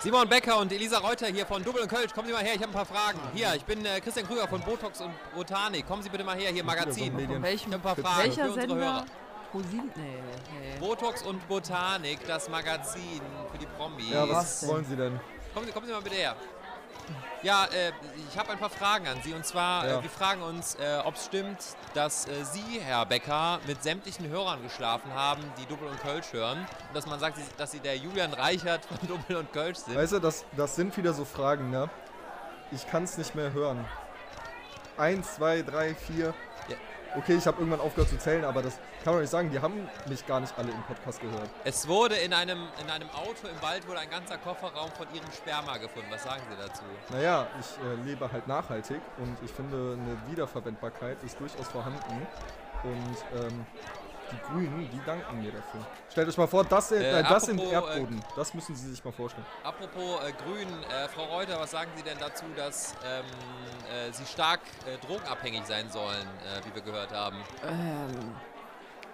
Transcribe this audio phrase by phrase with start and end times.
[0.00, 2.14] Simon Becker und Elisa Reuter hier von Double und Kölsch.
[2.14, 3.18] Kommen Sie mal her, ich habe ein paar Fragen.
[3.34, 5.88] Hier, ich bin äh, Christian Krüger von Botox und Botanik.
[5.88, 7.12] Kommen Sie bitte mal her, hier Magazin.
[7.12, 8.86] Von Ich welchem, habe ein paar Fragen welcher für unsere Sender?
[8.86, 9.04] Hörer.
[9.54, 10.78] Nee, nee.
[10.78, 13.20] Botox und Botanik, das Magazin
[13.50, 14.10] für die Promis.
[14.10, 15.18] Ja, was wollen Sie denn?
[15.52, 16.36] Kommen Sie, kommen Sie mal bitte her.
[17.42, 17.92] Ja, äh,
[18.30, 19.32] ich habe ein paar Fragen an Sie.
[19.34, 19.98] Und zwar, Ja.
[19.98, 21.58] äh, wir fragen uns, äh, ob es stimmt,
[21.94, 26.58] dass äh, Sie, Herr Becker, mit sämtlichen Hörern geschlafen haben, die Double und Kölsch hören.
[26.88, 29.96] Und dass man sagt, dass Sie der Julian Reichert von Double und Kölsch sind.
[29.96, 31.88] Weißt du, das, das sind wieder so Fragen, ne?
[32.70, 33.84] Ich kann es nicht mehr hören.
[34.96, 36.34] Eins, zwei, drei, vier.
[36.68, 36.76] Ja.
[37.16, 39.50] Okay, ich habe irgendwann aufgehört zu zählen, aber das kann man nicht sagen.
[39.50, 41.48] Die haben mich gar nicht alle im Podcast gehört.
[41.64, 45.30] Es wurde in einem, in einem Auto im Wald wurde ein ganzer Kofferraum von Ihrem
[45.32, 46.08] Sperma gefunden.
[46.10, 46.82] Was sagen Sie dazu?
[47.10, 52.26] Naja, ich äh, lebe halt nachhaltig und ich finde, eine Wiederverwendbarkeit ist durchaus vorhanden.
[52.84, 53.66] Und ähm,
[54.32, 55.80] die Grünen, die danken mir dafür.
[56.10, 58.24] Stellt euch mal vor, das, äh, Äh, äh, das apropos, Erdboden.
[58.36, 59.46] Das müssen Sie sich mal vorstellen.
[59.64, 63.24] Apropos äh, Grün, äh, Frau Reuter, was sagen Sie denn dazu, dass ähm,
[63.90, 67.36] äh, Sie stark äh, drogenabhängig sein sollen, äh, wie wir gehört haben?
[67.66, 68.34] Ähm,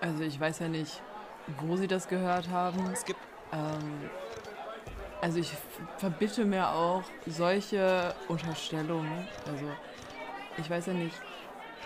[0.00, 1.02] also ich weiß ja nicht,
[1.60, 2.90] wo sie das gehört haben.
[2.92, 3.20] Es gibt
[3.52, 4.10] Ähm,
[5.20, 5.52] also ich
[5.98, 9.26] verbitte mir auch solche Unterstellungen.
[9.46, 9.64] Also
[10.58, 11.14] ich weiß ja nicht,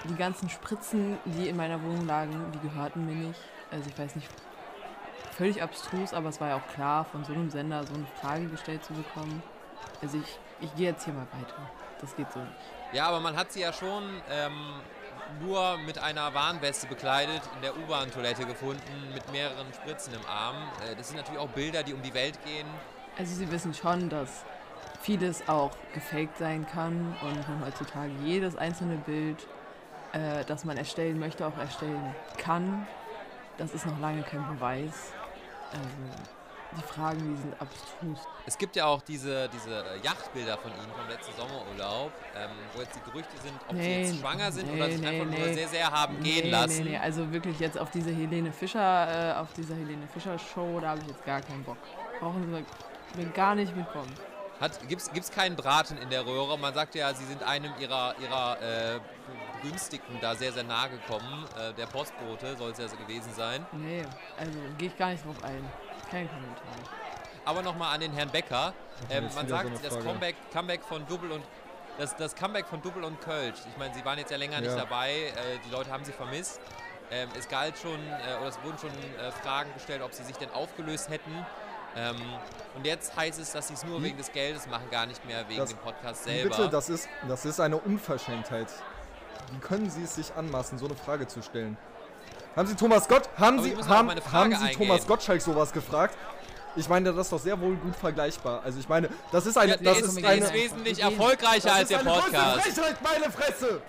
[0.05, 3.41] die ganzen Spritzen, die in meiner Wohnung lagen, die gehörten mir nicht.
[3.71, 4.29] Also ich weiß nicht,
[5.37, 8.47] völlig abstrus, aber es war ja auch klar, von so einem Sender so eine Frage
[8.47, 9.43] gestellt zu bekommen.
[10.03, 11.71] Also ich, ich gehe jetzt hier mal weiter.
[12.01, 12.53] Das geht so nicht.
[12.93, 14.53] Ja, aber man hat sie ja schon ähm,
[15.41, 20.57] nur mit einer Warnweste bekleidet in der U-Bahn-Toilette gefunden, mit mehreren Spritzen im Arm.
[20.87, 22.67] Äh, das sind natürlich auch Bilder, die um die Welt gehen.
[23.19, 24.45] Also sie wissen schon, dass
[25.03, 29.47] vieles auch gefaked sein kann und heutzutage jedes einzelne Bild,
[30.13, 32.87] äh, das man erstellen möchte, auch erstellen kann.
[33.57, 35.13] Das ist noch lange kein Beweis.
[35.73, 35.89] Also
[36.77, 38.19] die Fragen, die sind abstrus.
[38.47, 42.95] Es gibt ja auch diese, diese Yachtbilder von ihnen vom letzten Sommerurlaub, ähm, wo jetzt
[42.95, 45.55] die Gerüchte sind, ob sie Nee, jetzt schwanger sind nee, oder sich nee, einfach nur
[45.55, 46.85] sehr, sehr haben gehen lassen.
[46.85, 50.79] Nee, nee, also wirklich jetzt auf diese Helene Fischer, äh, auf dieser Helene Fischer Show,
[50.81, 51.79] da habe ich jetzt gar keinen Bock.
[52.21, 54.13] Brauchen Sie mir gar nicht mitkommen.
[54.89, 56.59] Gibt's, gibt's keinen Braten in der Röhre?
[56.59, 59.01] Man sagt ja, sie sind einem ihrer, ihrer äh,
[59.63, 61.47] Begünstigten da sehr, sehr nahe gekommen.
[61.59, 63.65] Äh, der Postbote soll es ja so gewesen sein.
[63.73, 64.05] Nee,
[64.37, 65.65] also gehe ich gar nicht drauf ein.
[66.11, 66.65] Kein Kommentar.
[67.45, 68.73] Aber nochmal an den Herrn Becker.
[69.11, 69.99] Ähm, man so sagt, eine das.
[70.01, 71.45] Comeback, Comeback von Double und
[71.99, 73.59] das, das Comeback von Double und Kölsch.
[73.71, 74.77] Ich meine, sie waren jetzt ja länger nicht Ja.
[74.77, 75.13] dabei.
[75.13, 75.33] Äh,
[75.67, 76.61] die Leute haben sie vermisst.
[77.11, 80.37] Ähm, es galt schon, äh, oder es wurden schon äh, Fragen gestellt, ob sie sich
[80.37, 81.47] denn aufgelöst hätten.
[81.97, 82.17] Ähm,
[82.77, 84.05] und jetzt heißt es, dass sie es nur Wie?
[84.05, 86.51] wegen des Geldes machen, gar nicht mehr wegen Das- dem Podcast selber.
[86.57, 88.69] Bitte, das ist, das ist eine Unverschämtheit.
[89.53, 91.77] Wie können Sie es sich anmaßen, so eine Frage zu stellen?
[92.55, 94.73] Haben Sie Thomas Gott, haben Aber Sie, haben, haben Sie eingehen.
[94.79, 96.17] Thomas Gottschalk sowas gefragt?
[96.77, 98.63] Ich meine, das ist doch sehr wohl gut vergleichbar.
[98.63, 101.73] Also ich meine, das ist eine, ja, das ist, ist eine, ist wesentlich erfolgreicher das
[101.73, 102.61] als ist der eine größte Podcast.
[102.69, 103.83] Frechheit, meine Fresse!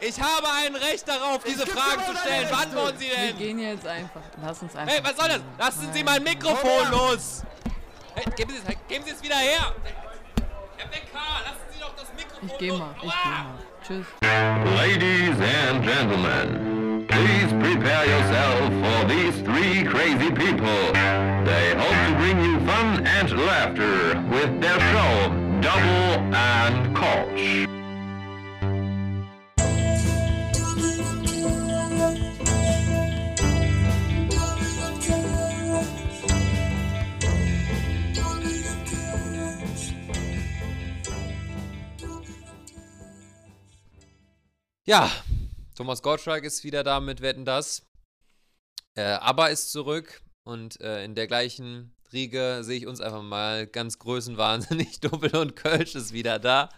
[0.00, 2.46] Ich habe ein Recht darauf, diese Fragen zu stellen.
[2.50, 3.38] Wann wollen Sie Wir denn?
[3.38, 4.20] gehen jetzt einfach.
[4.42, 4.94] Lass uns einfach.
[4.94, 5.40] Hey, was soll das?
[5.58, 6.22] Lassen Sie Nein.
[6.22, 7.42] mein Mikrofon los!
[8.14, 9.74] Hey, geben Sie es, geben Sie es wieder her!
[10.76, 12.78] Herr Becker, lassen Sie doch das Mikrofon Ich geh los!
[12.78, 13.46] mal, ich geh mal.
[13.86, 14.06] Tschüss.
[14.76, 15.36] Ladies
[15.66, 20.92] and gentlemen, please prepare yourself for these three crazy people.
[21.44, 27.77] They hope to bring you fun and laughter with their show Double and Koch.
[44.88, 45.12] Ja,
[45.74, 47.86] Thomas Gottschalk ist wieder da mit Wetten das.
[48.94, 53.66] Äh, ABBA ist zurück und äh, in der gleichen Riege sehe ich uns einfach mal
[53.66, 55.00] ganz größenwahnsinnig.
[55.02, 56.70] Doppel und Kölsch ist wieder da.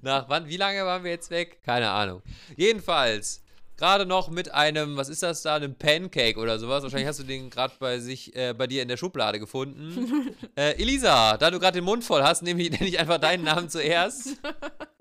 [0.00, 0.48] Nach wann?
[0.48, 1.60] Wie lange waren wir jetzt weg?
[1.62, 2.22] Keine Ahnung.
[2.56, 3.42] Jedenfalls,
[3.76, 6.82] gerade noch mit einem, was ist das da, einem Pancake oder sowas.
[6.82, 10.34] Wahrscheinlich hast du den gerade bei sich, äh, bei dir in der Schublade gefunden.
[10.56, 13.44] äh, Elisa, da du gerade den Mund voll hast, nehme ich, nenne ich einfach deinen
[13.44, 14.38] Namen zuerst.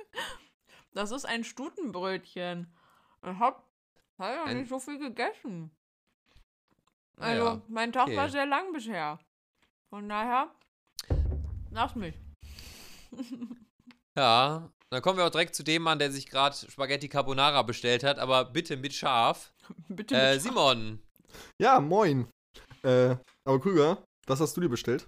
[0.98, 2.74] Das ist ein Stutenbrötchen.
[3.22, 3.64] Ich hab
[4.18, 5.70] leider Ein- nicht so viel gegessen.
[7.18, 8.18] Also, ja, mein Tag okay.
[8.18, 9.20] war sehr lang bisher.
[9.92, 10.50] Von daher,
[11.70, 12.16] lass mich.
[14.16, 18.04] Ja, dann kommen wir auch direkt zu dem Mann, der sich gerade Spaghetti Carbonara bestellt
[18.04, 19.54] hat, aber bitte mit Schaf.
[19.90, 21.04] Bitte Äh, mit Simon,
[21.62, 22.28] Ja, moin.
[22.82, 25.06] Äh, aber Krüger, was hast du dir bestellt?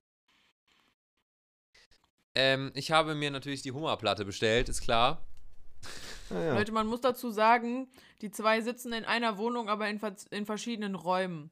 [2.35, 5.25] ähm, ich habe mir natürlich die Hummerplatte bestellt, ist klar.
[6.29, 6.53] Ja, ja.
[6.55, 7.89] Leute, man muss dazu sagen,
[8.21, 9.99] die zwei sitzen in einer Wohnung, aber in,
[10.31, 11.49] in verschiedenen Räumen.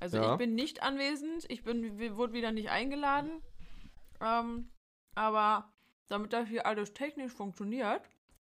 [0.00, 0.32] Also Ja.
[0.32, 3.42] ich bin nicht anwesend, ich bin, wir- wurde wieder nicht eingeladen.
[4.20, 4.68] Ähm,
[5.14, 5.72] aber
[6.08, 8.02] damit das hier alles technisch funktioniert,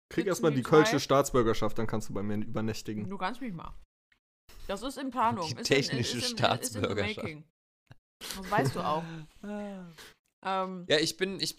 [0.08, 3.08] Krieg erstmal die die kölsche Staatsbürgerschaft, dann kannst du bei mir übernächtigen.
[3.08, 3.74] du kannst mich mal.
[4.68, 5.46] Das ist in Planung.
[5.48, 7.18] Die ist technische in, ist in, Staatsbürgerschaft.
[7.18, 7.44] Ist in
[8.20, 9.04] das weißt du auch.
[10.44, 11.56] Ähm, Ja, ich bin, ich,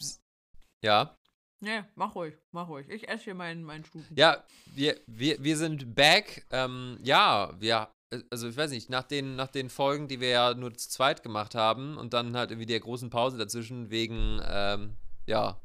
[0.83, 1.17] ja,
[1.63, 2.87] nee, mach ruhig, mach ruhig.
[2.89, 4.15] Ich esse hier meinen, meinen Stufen.
[4.15, 4.43] ja,
[4.75, 6.45] wir, wir, wir sind back.
[6.51, 7.89] Ähm, ja, wir,
[8.29, 11.23] also ich weiß nicht, nach den, nach den Folgen, die wir ja nur zu zweit
[11.23, 15.59] gemacht haben und dann halt irgendwie der großen Pause dazwischen wegen, ähm, ja,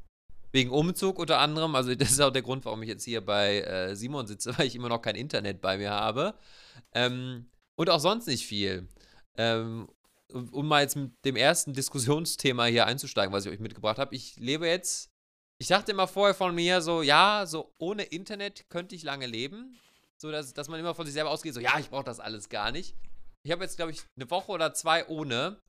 [0.52, 1.74] wegen Umzug unter anderem.
[1.74, 4.66] Also das ist auch der Grund, warum ich jetzt hier bei äh, Simon sitze, weil
[4.66, 6.34] ich immer noch kein Internet bei mir habe.
[6.94, 8.88] Ähm, und auch sonst nicht viel.
[9.36, 9.88] Ähm,
[10.32, 14.14] um mal jetzt mit dem ersten Diskussionsthema hier einzusteigen, was ich euch mitgebracht habe.
[14.14, 15.10] Ich lebe jetzt,
[15.60, 19.78] ich dachte immer vorher von mir so, ja, so ohne Internet könnte ich lange leben.
[20.20, 22.48] So, dass, dass man immer von sich selber ausgeht, so, ja, ich brauche das alles
[22.48, 22.96] gar nicht.
[23.44, 25.60] Ich habe jetzt, glaube ich, eine Woche oder zwei ohne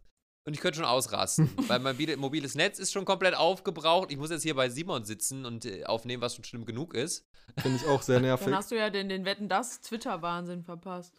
[0.47, 4.11] und ich könnte schon ausrasten, weil mein mobile- mobiles Netz ist schon komplett aufgebraucht.
[4.11, 7.27] Ich muss jetzt hier bei Simon sitzen und äh, aufnehmen, was schon schlimm genug ist.
[7.59, 8.45] Finde ich auch sehr nervig.
[8.45, 11.13] Dann hast du ja den, den Wetten das Twitter-Wahnsinn verpasst.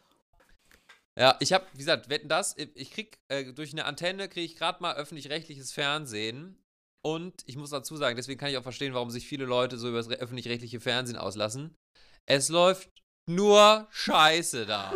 [1.17, 4.57] Ja, ich habe, wie gesagt, wetten das, ich krieg äh, durch eine Antenne kriege ich
[4.57, 6.57] gerade mal öffentlich-rechtliches Fernsehen
[7.05, 9.89] und ich muss dazu sagen, deswegen kann ich auch verstehen, warum sich viele Leute so
[9.89, 11.75] über das re- öffentlich-rechtliche Fernsehen auslassen.
[12.27, 12.91] Es läuft
[13.29, 14.95] nur Scheiße da.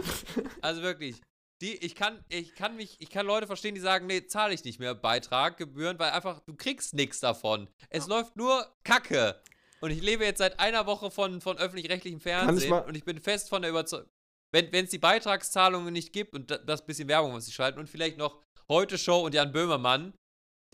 [0.60, 1.20] Also wirklich.
[1.62, 4.64] Die, ich kann, ich kann mich, ich kann Leute verstehen, die sagen, nee, zahle ich
[4.64, 7.68] nicht mehr Beitrag, Gebühren, weil einfach, du kriegst nichts davon.
[7.90, 9.40] Es läuft nur Kacke.
[9.80, 13.20] Und ich lebe jetzt seit einer Woche von, von öffentlich-rechtlichem Fernsehen mal- und ich bin
[13.20, 14.08] fest von der Überzeugung,
[14.52, 17.88] wenn es die Beitragszahlungen nicht gibt und da, das bisschen Werbung, was sie schalten und
[17.88, 20.14] vielleicht noch Heute Show und Jan Böhmermann,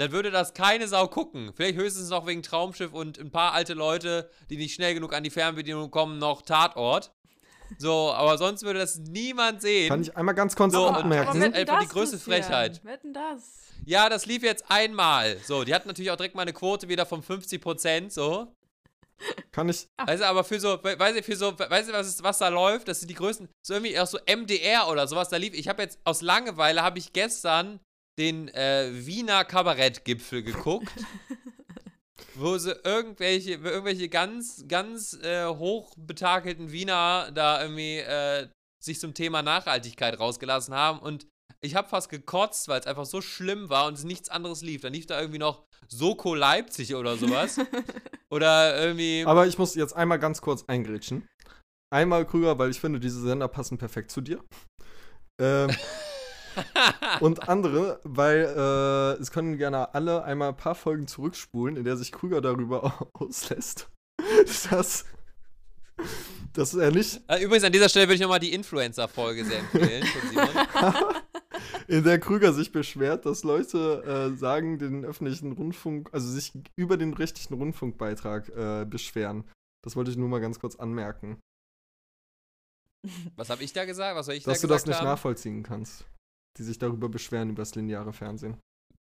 [0.01, 1.53] dann würde das keine Sau gucken.
[1.55, 5.23] Vielleicht höchstens noch wegen Traumschiff und ein paar alte Leute, die nicht schnell genug an
[5.23, 7.13] die Fernbedienung kommen, noch Tatort.
[7.79, 9.89] So, aber sonst würde das niemand sehen.
[9.89, 11.43] Kann ich einmal ganz kurz So, anmerken?
[11.43, 12.19] aber einfach die größte.
[12.19, 12.85] Frechheit.
[12.85, 13.61] Wetten das.
[13.85, 15.37] Ja, das lief jetzt einmal.
[15.47, 18.53] So, die hatten natürlich auch direkt mal eine Quote wieder von 50%, so.
[19.53, 22.09] Kann ich, Weißt du, aber für so, we- weißt du, für so, weißt du, was,
[22.09, 22.89] ist, was da läuft?
[22.89, 25.53] Das sind die größten, so irgendwie auch so MDR oder sowas da lief.
[25.55, 27.81] Ich habe jetzt, aus Langeweile habe ich gestern
[28.19, 30.89] den äh, Wiener Kabarettgipfel geguckt.
[32.35, 38.49] wo sie irgendwelche, irgendwelche ganz, ganz äh, hochbetakelten Wiener da irgendwie äh,
[38.83, 41.27] sich zum Thema Nachhaltigkeit rausgelassen haben und
[41.63, 44.81] ich habe fast gekotzt, weil es einfach so schlimm war und es nichts anderes lief.
[44.81, 47.59] Dann lief da irgendwie noch Soko Leipzig oder sowas.
[48.31, 49.25] oder irgendwie.
[49.27, 51.29] aber ich muss jetzt einmal ganz kurz eingrätschen.
[51.93, 54.43] Einmal Krüger, weil ich finde, diese Sender passen perfekt zu dir.
[55.41, 55.71] Ähm,
[57.21, 61.97] und andere, weil äh, es können gerne alle einmal ein paar Folgen zurückspulen, in der
[61.97, 63.89] sich Krüger darüber auslässt,
[64.71, 65.05] dass,
[66.53, 70.07] dass er nicht, Äh, Übrigens, an dieser Stelle würde ich nochmal die Influencer-Folge sehr empfehlen
[71.89, 76.97] in der Krüger sich beschwert, dass Leute äh, sagen, den öffentlichen Rundfunk, also sich über
[76.97, 79.45] den rechtlichen Rundfunkbeitrag äh, beschweren.
[79.83, 81.41] Das wollte ich nur mal ganz kurz anmerken.
[83.37, 84.17] Was habe ich da gesagt?
[84.17, 85.07] Was soll ich dass da du das gesagt nicht haben?
[85.07, 86.05] nachvollziehen kannst.
[86.59, 88.57] Die sich darüber beschweren, über das lineare Fernsehen.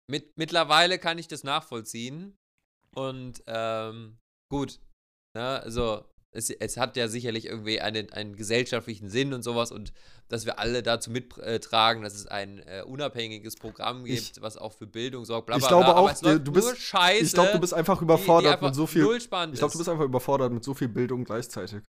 [0.09, 2.35] Mit, mittlerweile kann ich das nachvollziehen.
[2.95, 4.17] Und ähm,
[4.51, 4.79] gut.
[5.35, 9.93] Ne, also, es, es hat ja sicherlich irgendwie einen, einen gesellschaftlichen Sinn und sowas und
[10.27, 14.73] dass wir alle dazu mittragen, dass es ein äh, unabhängiges Programm gibt, Ich- was auch
[14.73, 15.47] für Bildung sorgt.
[15.47, 17.73] Bla, ich glaube bla, aber auch, es läuft du bist- Scheiße, Ich glaube, du bist
[17.73, 19.01] einfach die- die überfordert einfach mit so viel.
[19.15, 19.77] Ich glaube, du ist.
[19.77, 21.81] bist einfach überfordert mit so viel Bildung gleichzeitig.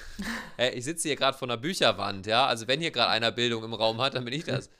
[0.56, 2.46] Ey, ich sitze hier gerade vor einer Bücherwand, ja.
[2.46, 4.70] Also wenn hier gerade einer Bildung im Raum hat, dann bin ich das.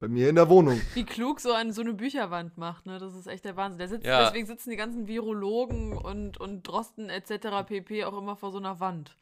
[0.00, 0.80] Bei mir in der Wohnung.
[0.94, 2.98] Wie klug so eine, so eine Bücherwand macht, ne?
[2.98, 3.78] Das ist echt der Wahnsinn.
[3.78, 4.24] Der sitzt, Ja.
[4.24, 7.64] Deswegen sitzen die ganzen Virologen und, und Drosten etc.
[7.66, 8.04] pp.
[8.04, 9.16] auch immer vor so einer Wand.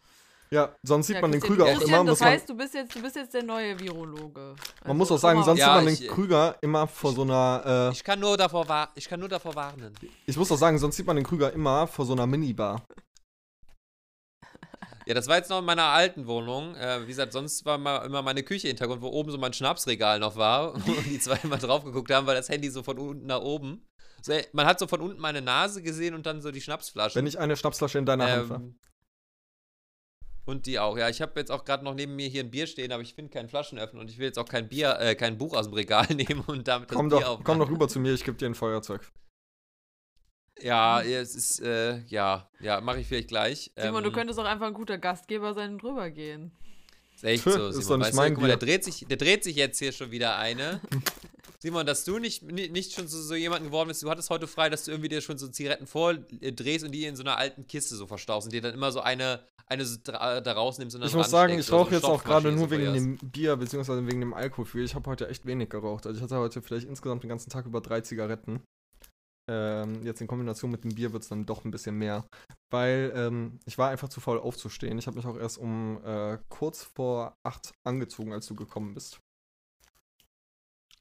[0.51, 2.05] Ja, sonst sieht Ja, man den Krüger auch immer.
[2.05, 4.55] Das heißt, du bist, jetzt, du bist jetzt der neue Virologe.
[4.87, 7.23] man muss Also, auch sagen, sonst Ja, sieht man ich- den Krüger immer vor so
[7.23, 7.91] einer.
[7.93, 9.93] Ich kann nur davor, ich kann nur davor warnen.
[10.03, 12.83] Äh, ich muss auch sagen, sonst sieht man den Krüger immer vor so einer Minibar.
[15.07, 16.75] Ja, das war jetzt noch in meiner alten Wohnung.
[16.75, 20.19] Äh, wie gesagt, sonst war mal immer meine Küche Hintergrund, wo oben so mein Schnapsregal
[20.19, 23.27] noch war und die zwei immer drauf geguckt haben, weil das Handy so von unten
[23.27, 23.87] nach oben.
[24.23, 27.15] So, ey, man hat so von unten meine Nase gesehen und dann so die Schnapsflasche.
[27.17, 28.57] Wenn ich eine Schnapsflasche in deiner Hand war.
[28.59, 28.79] Ähm,
[30.45, 30.97] und die auch.
[30.97, 33.15] Ja, ich habe jetzt auch gerade noch neben mir hier ein Bier stehen, aber ich
[33.15, 35.75] finde keinen Flaschenöffner und ich will jetzt auch kein Bier, äh, kein Buch aus dem
[35.75, 37.45] Regal nehmen und damit das Komm Bier doch, aufmachen.
[37.45, 39.13] komm doch rüber zu mir, ich gebe dir ein Feuerzeug.
[40.63, 43.71] Ja, es ist, äh, ja, ja, mache ich vielleicht gleich.
[43.79, 46.51] Simon, du Ähm, könntest auch einfach ein guter Gastgeber sein und drüber gehen.
[47.15, 47.89] Ist echt so, ist Simon.
[47.89, 49.93] doch nicht weißt mein du, guck mal, der dreht, sich, der dreht sich jetzt hier
[49.93, 50.81] schon wieder eine.
[51.59, 54.47] Simon, dass du nicht, ni- nicht schon so, so jemanden geworden bist, du hattest heute
[54.47, 57.67] frei, dass du irgendwie dir schon so Zigaretten vordrehst und die in so einer alten
[57.67, 61.01] Kiste so verstaust und dir dann immer so eine, eine so dra- da rausnimmst und
[61.01, 62.93] dann Ich so muss sagen, ich so rauche eine jetzt auch gerade nur so wegen
[62.95, 64.07] dem Bier bzw.
[64.07, 64.85] wegen dem Alkohol.
[64.85, 66.07] Ich habe heute echt wenig geraucht.
[66.07, 68.63] Also ich hatte heute vielleicht insgesamt den ganzen Tag über drei Zigaretten.
[69.49, 72.27] Ähm, jetzt in Kombination mit dem Bier wird es dann doch ein bisschen mehr.
[72.71, 74.99] Weil ähm, ich war einfach zu faul aufzustehen.
[74.99, 79.21] Ich habe mich auch erst um äh, kurz vor acht angezogen, als du gekommen bist.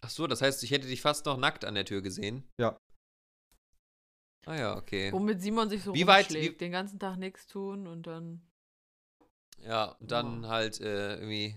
[0.01, 2.43] Ach so, das heißt, ich hätte dich fast noch nackt an der Tür gesehen?
[2.59, 2.77] Ja.
[4.45, 5.11] Ah ja, okay.
[5.11, 8.41] Womit Simon sich so Wie weit- rumschlägt, wie- den ganzen Tag nichts tun und dann.
[9.63, 10.49] Ja, und dann Oh.
[10.49, 11.55] halt äh, irgendwie.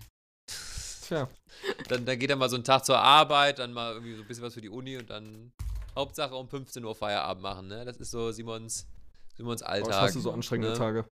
[1.03, 1.29] Tja,
[1.89, 4.27] Dann, dann geht er mal so einen Tag zur Arbeit, dann mal irgendwie so ein
[4.27, 5.51] bisschen was für die Uni und dann
[5.95, 7.85] Hauptsache um 15 Uhr Feierabend machen, ne?
[7.85, 8.87] Das ist so Simons,
[9.35, 9.89] Simons oh, Alltag.
[9.91, 10.77] ich hasse so anstrengende ne?
[10.77, 11.09] Tage.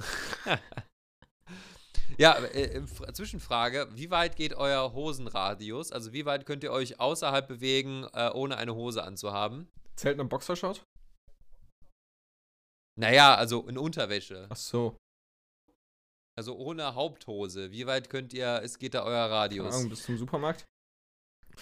[2.18, 5.90] Ja, äh, Fra- Zwischenfrage, wie weit geht euer Hosenradius?
[5.90, 9.68] Also wie weit könnt ihr euch außerhalb bewegen, äh, ohne eine Hose anzuhaben?
[9.96, 10.84] Zählt ein Boxershot?
[12.96, 14.46] Naja, also in Unterwäsche.
[14.50, 14.96] Ach so.
[16.36, 17.72] Also ohne Haupthose.
[17.72, 19.74] Wie weit könnt ihr, es geht da euer Keine Radius?
[19.74, 20.64] Ahnung, bis zum Supermarkt?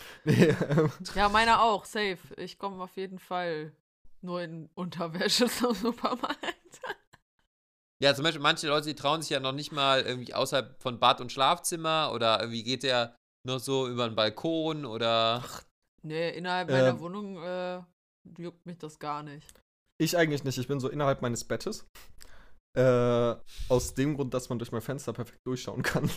[0.25, 2.19] Nee, ähm, Ja, meiner auch, safe.
[2.37, 3.73] Ich komme auf jeden Fall
[4.21, 6.39] nur in Unterwäsche zum Supermarkt.
[8.03, 10.99] Ja, zum Beispiel manche Leute, die trauen sich ja noch nicht mal irgendwie außerhalb von
[10.99, 13.15] Bad und Schlafzimmer oder irgendwie geht der
[13.47, 15.45] noch so über den Balkon oder.
[16.03, 17.01] Nee, innerhalb meiner Ähm.
[17.01, 17.81] Wohnung äh,
[18.39, 19.61] juckt mich das gar nicht.
[19.99, 20.59] ich eigentlich nicht.
[20.59, 21.87] Ich bin so innerhalb meines Bettes.
[22.77, 23.37] Äh,
[23.69, 26.11] aus dem Grund, dass man durch mein Fenster perfekt durchschauen kann.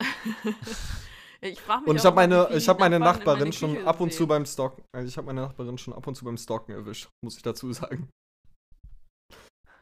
[1.48, 4.12] Ich frage mich Und ich habe meine, ich habe meine Nachbarin meine schon ab und
[4.12, 4.28] zu sehen.
[4.28, 7.36] beim Stalken, also ich habe meine Nachbarin schon ab und zu beim Stalken erwischt, muss
[7.36, 8.08] ich dazu sagen.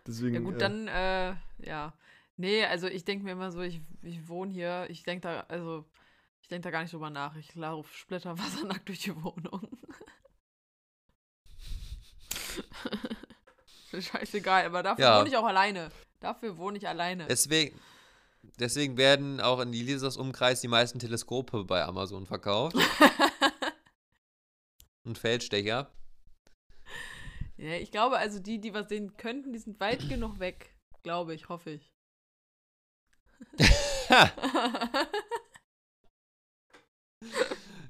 [0.07, 0.35] Deswegen.
[0.35, 1.35] Ja gut, äh, dann, äh,
[1.67, 1.93] ja.
[2.37, 5.85] Nee, also ich denke mir immer so, ich, ich wohne hier, ich denke da, also,
[6.43, 7.37] ich denke da gar nicht drüber nach.
[7.37, 9.69] Ich laufe splitterwassernackt durch die Wohnung.
[13.99, 15.19] Scheißegal, aber dafür Ja.
[15.21, 15.91] wohne ich auch alleine.
[16.21, 17.27] Dafür wohne ich alleine.
[17.27, 17.79] Deswegen,
[18.59, 22.77] deswegen werden auch in Elisas Umkreis die meisten Teleskope bei Amazon verkauft.
[25.05, 25.91] und Feldstecher.
[27.57, 30.77] ja, ich glaube, also die, die was sehen könnten, die sind weit genug weg.
[31.03, 31.93] Glaube ich, hoffe ich.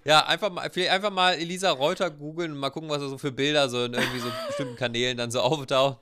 [0.04, 3.16] Ja, einfach mal, vielleicht einfach mal Elisa Reuter googeln und mal gucken, was da so
[3.16, 5.98] für Bilder so in irgendwie so bestimmten Kanälen dann so auftauchen.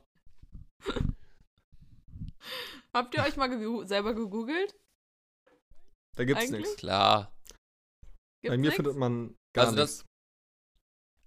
[2.95, 4.75] Habt ihr euch mal gegu selber gegoogelt?
[6.17, 6.77] da gibt's nichts.
[6.77, 7.33] Klar.
[8.43, 8.77] Bei Gibt's mir nix?
[8.77, 10.07] findet man gar Also das- nichts.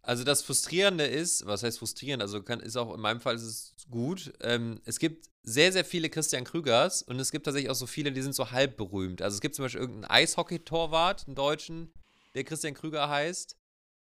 [0.04, 2.22] Also das Frustrierende ist, was heißt frustrierend?
[2.22, 4.32] Also kann, ist auch in meinem Fall ist es gut.
[4.42, 8.12] Ähm, es gibt sehr, sehr viele Christian Krügers und es gibt tatsächlich auch so viele,
[8.12, 9.24] die sind so halb berühmt.
[9.24, 11.92] Also es gibt zum Beispiel irgendeinen Eishockey-Torwart, einen Deutschen,
[12.36, 13.58] der Christian Krüger heißt.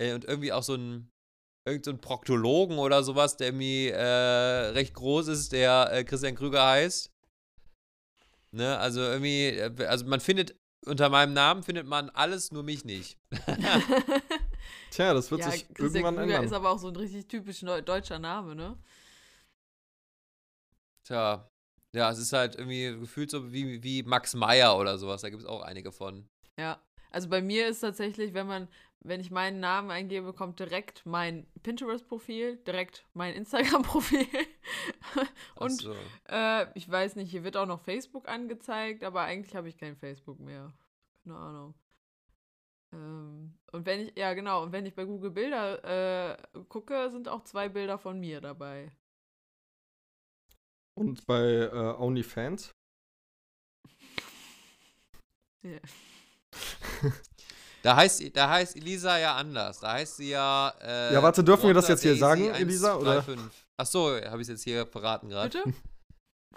[0.00, 1.12] Äh, und irgendwie auch so einen,
[1.64, 4.02] irgendeinen Proktologen oder sowas, der irgendwie äh,
[4.74, 7.12] recht groß ist, der äh, Christian Krüger heißt.
[8.54, 10.54] Ne, also irgendwie, äh, also man findet,
[10.86, 13.18] unter meinem Namen findet man alles, nur mich nicht.
[14.92, 16.44] Tja, das wird ja, sich Christian irgendwann Krüger ändern.
[16.44, 18.78] ist aber auch so ein richtig typisch deutscher Name, ne?
[21.02, 21.50] Tja,
[21.92, 25.22] ja, es ist halt irgendwie gefühlt so wie, wie Max Meyer oder sowas.
[25.22, 26.28] Da gibt es auch einige von.
[26.56, 26.80] Ja.
[27.10, 28.68] Also bei mir ist tatsächlich, wenn man,
[29.04, 34.26] wenn ich meinen Namen eingebe, kommt direkt mein Pinterest-Profil, direkt mein Instagram-Profil.
[35.56, 35.94] Und so.
[36.28, 39.96] äh, ich weiß nicht, hier wird auch noch Facebook angezeigt, aber eigentlich habe ich kein
[39.96, 40.72] Facebook mehr.
[41.22, 41.74] Keine Ahnung.
[42.92, 47.28] Ähm, und wenn ich, ja genau, und wenn ich bei Google Bilder äh, gucke, sind
[47.28, 48.90] auch zwei Bilder von mir dabei.
[50.96, 52.72] Und bei äh, OnlyFans?
[55.62, 55.80] Ja.
[57.84, 59.78] Da heißt, da heißt Elisa ja anders.
[59.80, 60.72] Da heißt sie ja.
[60.80, 63.10] Äh, Ja, warte, dürfen wir das jetzt hier Daisy sagen, Elisa, oder?
[63.20, 63.66] 135.
[63.76, 65.62] Ach so, habe ich es jetzt hier verraten gerade.
[65.62, 65.74] Bitte?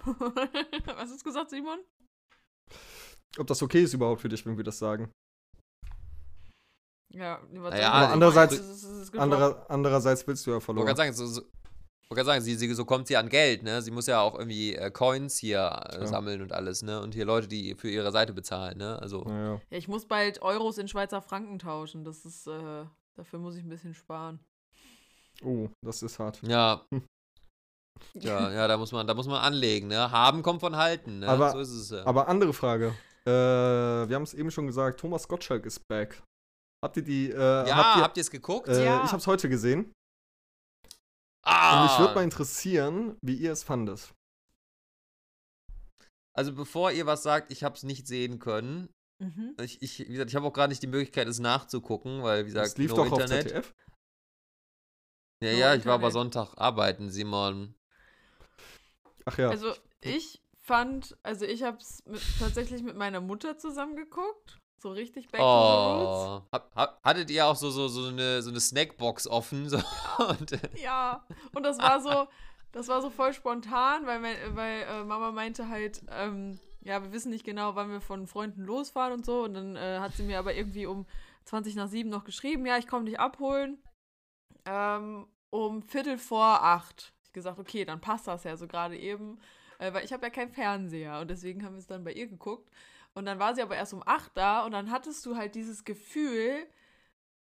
[0.86, 1.80] Was hast du gesagt, Simon?
[3.38, 5.12] Ob das okay ist überhaupt für dich, wenn wir das sagen?
[7.10, 9.12] Ja, Naja, aber andererseits-.
[9.18, 10.86] Anderer, andererseits willst du ja Ich wollte verloren.
[10.86, 11.42] gerade sagen, so, so,
[12.10, 13.82] wollte gerade sagen sie, sie, so kommt sie an Geld, ne?
[13.82, 17.02] Sie muss ja auch irgendwie äh, Coins hier äh, sammeln und alles, ne?
[17.02, 18.98] Und hier Leute, die für ihre Seite bezahlen, ne?
[19.02, 19.24] Also.
[19.24, 19.62] Naja.
[19.70, 22.04] Ja, ich muss bald Euros in Schweizer Franken tauschen.
[22.06, 22.86] Das ist, äh,
[23.16, 24.40] dafür muss ich ein bisschen sparen.
[25.44, 26.40] Oh, das ist hart.
[26.44, 26.86] Ja.
[28.14, 30.12] Ja, ja, da muss man, da muss man anlegen, ne?
[30.12, 31.28] Haben kommt von halten, ne?
[31.28, 32.06] Aber- so ist es ja.
[32.06, 32.94] Aber andere Frage.
[33.26, 36.22] Äh, wir haben es eben schon gesagt, Thomas Gottschalk ist back.
[36.86, 38.68] Habt ihr die, äh, ja, habt ihr es geguckt?
[38.68, 39.04] äh, Ja.
[39.04, 39.92] ich hab's heute gesehen.
[41.48, 41.82] Ah!
[41.84, 44.14] Und mich würde mal interessieren, wie ihr es fandet.
[46.34, 48.90] also bevor ihr was sagt, ich hab's nicht sehen können.
[49.20, 49.56] Mhm.
[49.60, 52.50] Ich, ich, wie gesagt, ich habe auch gerade nicht die Möglichkeit, es nachzugucken, weil, wie
[52.50, 53.46] gesagt, Das lief no doch Internet.
[53.48, 53.76] auf ZDF.
[55.42, 56.34] Ja, No ja, ich war aber Internet.
[56.34, 57.74] Sonntag arbeiten, Simon.
[59.26, 59.50] Ach ja.
[59.50, 62.04] Also, ich fand, also ich habe es
[62.40, 64.60] tatsächlich mit meiner Mutter zusammen geguckt.
[64.80, 66.44] So richtig back to the roots.
[66.76, 66.86] Oh.
[67.04, 69.68] Hattet ihr auch so, so, so, eine, so eine Snackbox offen?
[69.70, 69.78] So,
[70.30, 72.28] und, äh, Ja, und das war so,
[72.72, 77.12] das war so voll spontan, weil, mein- weil äh, Mama meinte halt, ähm, ja, wir
[77.12, 79.44] wissen nicht genau, wann wir von Freunden losfahren und so.
[79.44, 81.06] Und dann äh, hat sie mir aber irgendwie um
[81.46, 83.82] 20 nach 7 noch geschrieben, ja, ich komme dich abholen.
[84.66, 87.14] Ähm, um Viertel vor acht.
[87.24, 89.40] Ich gesagt, okay, dann passt das ja so gerade eben.
[89.80, 92.28] Äh, weil ich habe ja keinen Fernseher und deswegen haben wir es dann bei ihr
[92.28, 92.70] geguckt.
[93.18, 95.84] Und dann war sie aber erst um acht da und dann hattest du halt dieses
[95.84, 96.68] Gefühl,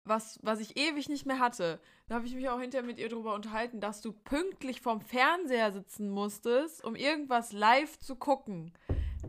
[0.04, 1.80] was, was ich ewig nicht mehr hatte.
[2.08, 5.70] Da habe ich mich auch hinterher mit ihr drüber unterhalten, dass du pünktlich vorm Fernseher
[5.70, 8.72] sitzen musstest, um irgendwas live zu gucken.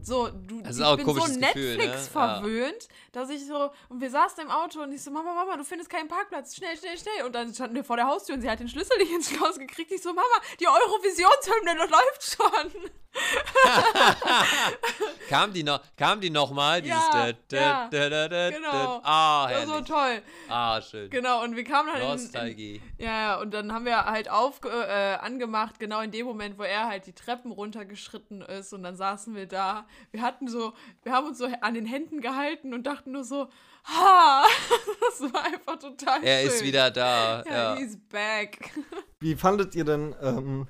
[0.01, 1.37] So, du Das ist ich auch bin so ne?
[1.37, 5.57] Netflix verwöhnt, dass ich so, und wir saßen im Auto und ich so, Mama, Mama,
[5.57, 7.25] du findest keinen Parkplatz, schnell, schnell, schnell.
[7.25, 9.59] Und dann standen wir vor der Haustür und sie hat den Schlüssel nicht ins Schloss
[9.59, 9.91] gekriegt.
[9.91, 10.23] Ich so, Mama,
[10.59, 12.91] die Eurovisionshymne, läuft schon.
[15.29, 16.81] kam die noch, kam die noch mal?
[16.81, 19.01] Dieses Ja, ja, dä- dä- dä- genau.
[19.03, 19.87] Ah, war so herrlich.
[19.87, 20.21] toll.
[20.47, 21.09] Ah, schön.
[21.09, 22.81] Genau, und wir kamen dann in, in, Nostalgie.
[22.97, 26.63] Ja, ja, und dann haben wir halt auf, äh, angemacht, genau in dem Moment, wo
[26.63, 29.80] er halt die Treppen runtergeschritten ist und dann saßen wir da.
[30.11, 30.73] Wir hatten so,
[31.03, 33.49] wir haben uns so an den Händen gehalten und dachten nur so,
[33.85, 34.43] ha,
[35.01, 36.47] das war einfach total Er schön.
[36.49, 37.43] ist wieder da.
[37.43, 37.75] Ja, Ja.
[37.77, 38.71] he's back.
[39.19, 40.67] Wie fandet ihr denn ähm,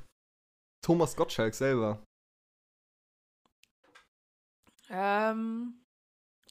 [0.81, 2.01] Thomas Gottschalk selber?
[4.89, 5.73] ähm,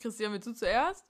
[0.00, 1.04] Christian, willst du zuerst?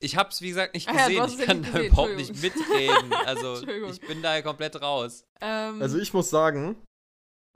[0.00, 1.24] Ich hab's, wie gesagt, nicht Ah ja, gesehen.
[1.24, 3.12] es ich ja kann nicht da gesehen, überhaupt nicht mitreden.
[3.26, 3.90] Also, Entschuldigung.
[3.90, 5.24] ich bin da ja komplett raus.
[5.40, 6.76] Ähm, Also ich muss sagen,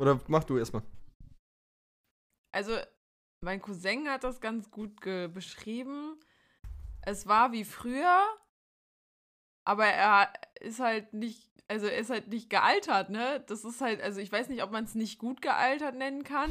[0.01, 0.83] oder mach du erstmal.
[2.53, 2.77] Also,
[3.41, 6.21] mein Cousin hat das ganz gut beschrieben.
[7.05, 8.23] Es war wie früher,
[9.65, 13.43] aber er ist halt nicht, also er ist halt nicht gealtert, ne?
[13.49, 16.51] Das ist halt, also ich weiß nicht, ob man es nicht gut gealtert nennen kann,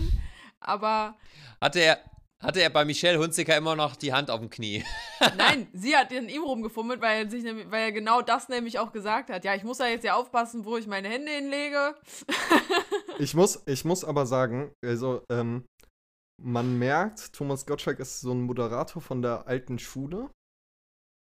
[0.59, 1.15] aber
[1.61, 1.99] Hatte er,
[2.41, 4.83] hatte er bei Michelle Hunziker immer noch die Hand auf dem Knie?
[5.37, 8.79] nein, sie hat in ihm rumgefummelt, weil er, sich, nämlich- weil er genau das nämlich
[8.79, 9.45] auch gesagt hat.
[9.45, 11.95] Ja, ich muss da jetzt ja aufpassen, wo ich meine Hände hinlege.
[13.19, 15.67] Ich muss, ich muss aber sagen, also ähm,
[16.43, 20.29] man merkt, Thomas Gottschalk ist so ein Moderator von der alten Schule.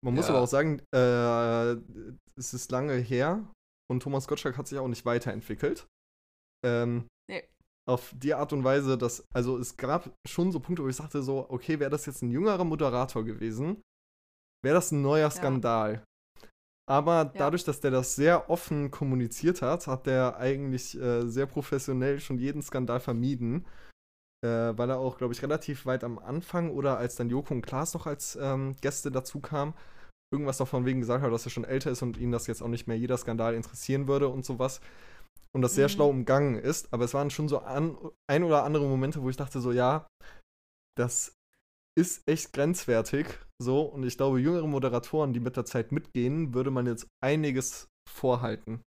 [0.04, 0.34] Man muss Ja.
[0.34, 1.72] aber auch sagen, äh,
[2.36, 3.50] es ist lange her
[3.90, 5.86] und Thomas Gottschalk hat sich auch nicht weiterentwickelt.
[6.64, 7.42] Ähm, Nee.
[7.88, 11.22] Auf die Art und Weise, dass, also es gab schon so Punkte, wo ich sagte
[11.22, 13.82] so, okay, wäre das jetzt ein jüngerer Moderator gewesen,
[14.62, 16.02] wäre das ein neuer Skandal.
[16.86, 22.20] Aber dadurch, dass der das sehr offen kommuniziert hat, hat der eigentlich äh, sehr professionell
[22.20, 23.66] schon jeden Skandal vermieden.
[24.44, 27.62] Äh, weil er auch, glaube ich, relativ weit am Anfang oder als dann Joko und
[27.62, 29.72] Klaas noch als ähm, Gäste dazu kamen,
[30.30, 32.62] irgendwas noch von wegen gesagt hat, dass er schon älter ist und ihn das jetzt
[32.62, 34.80] auch nicht mehr jeder Skandal interessieren würde und sowas.
[35.54, 35.92] Und das sehr Mhm.
[35.92, 36.92] schlau umgangen ist.
[36.92, 37.96] Aber es waren schon so an,
[38.30, 40.06] ein oder andere Momente, wo ich dachte so, ja,
[40.98, 41.32] das
[41.96, 43.26] ist echt grenzwertig.
[43.62, 47.88] So, und ich glaube, jüngere Moderatoren, die mit der Zeit mitgehen, würde man jetzt einiges
[48.10, 48.82] vorhalten.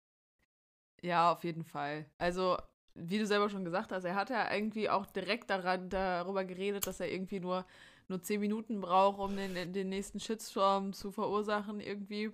[1.04, 2.06] Ja, auf jeden Fall.
[2.18, 2.58] Also,
[2.96, 6.88] wie du selber schon gesagt hast, er hat ja irgendwie auch direkt daran, darüber geredet,
[6.88, 7.66] dass er irgendwie nur,
[8.08, 12.32] nur 10 Minuten braucht, um den, den nächsten Shitstorm zu verursachen, irgendwie.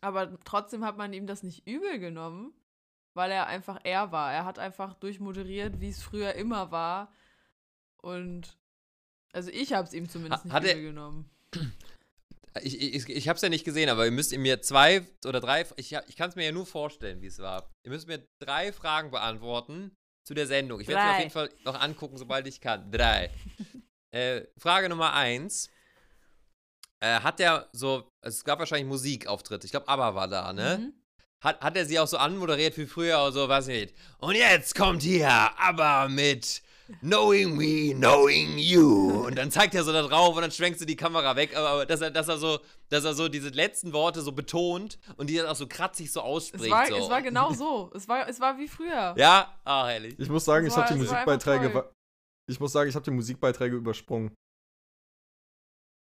[0.00, 2.52] Aber trotzdem hat man ihm das nicht übel genommen,
[3.14, 4.32] weil er einfach er war.
[4.32, 7.12] Er hat einfach durchmoderiert, wie es früher immer war.
[7.98, 8.56] Und
[9.32, 11.30] also ich habe es ihm zumindest nicht hat er- übel genommen.
[12.62, 15.92] Ich, ich, ich hab's ja nicht gesehen, aber ihr müsst mir zwei oder drei, ich,
[15.92, 17.72] ich kann es mir ja nur vorstellen, wie es war.
[17.84, 20.80] Ihr müsst mir drei Fragen beantworten zu der Sendung.
[20.80, 22.90] Ich werde es auf jeden Fall noch angucken, sobald ich kann.
[22.92, 23.30] Drei.
[24.12, 25.68] äh, Frage Nummer eins.
[27.00, 29.66] Äh, hat der so, es gab wahrscheinlich Musikauftritte.
[29.66, 30.78] Ich glaube, ABBA war da, ne?
[30.78, 30.92] Mhm.
[31.42, 33.94] Hat, hat er sie auch so anmoderiert wie früher oder so, weiß nicht.
[34.18, 36.62] Und jetzt kommt hier ABBA mit
[37.00, 39.24] Knowing Me, Knowing You.
[39.26, 41.56] Und dann zeigt er so da drauf und dann schwenkst du die Kamera weg.
[41.56, 42.58] Aber, dass, er, dass, er so,
[42.90, 46.20] dass er so diese letzten Worte so betont und die dann auch so kratzig so
[46.20, 46.66] ausspricht.
[46.66, 46.96] Es, war, so.
[46.96, 47.90] es war genau so.
[47.94, 49.14] Es war, es war wie früher.
[49.16, 50.18] Ja, ah, herrlich.
[50.18, 51.90] Ich muss sagen, Es ich habe die Musikbeiträge.
[52.46, 54.34] Ich muss sagen, ich habe die Musikbeiträge übersprungen.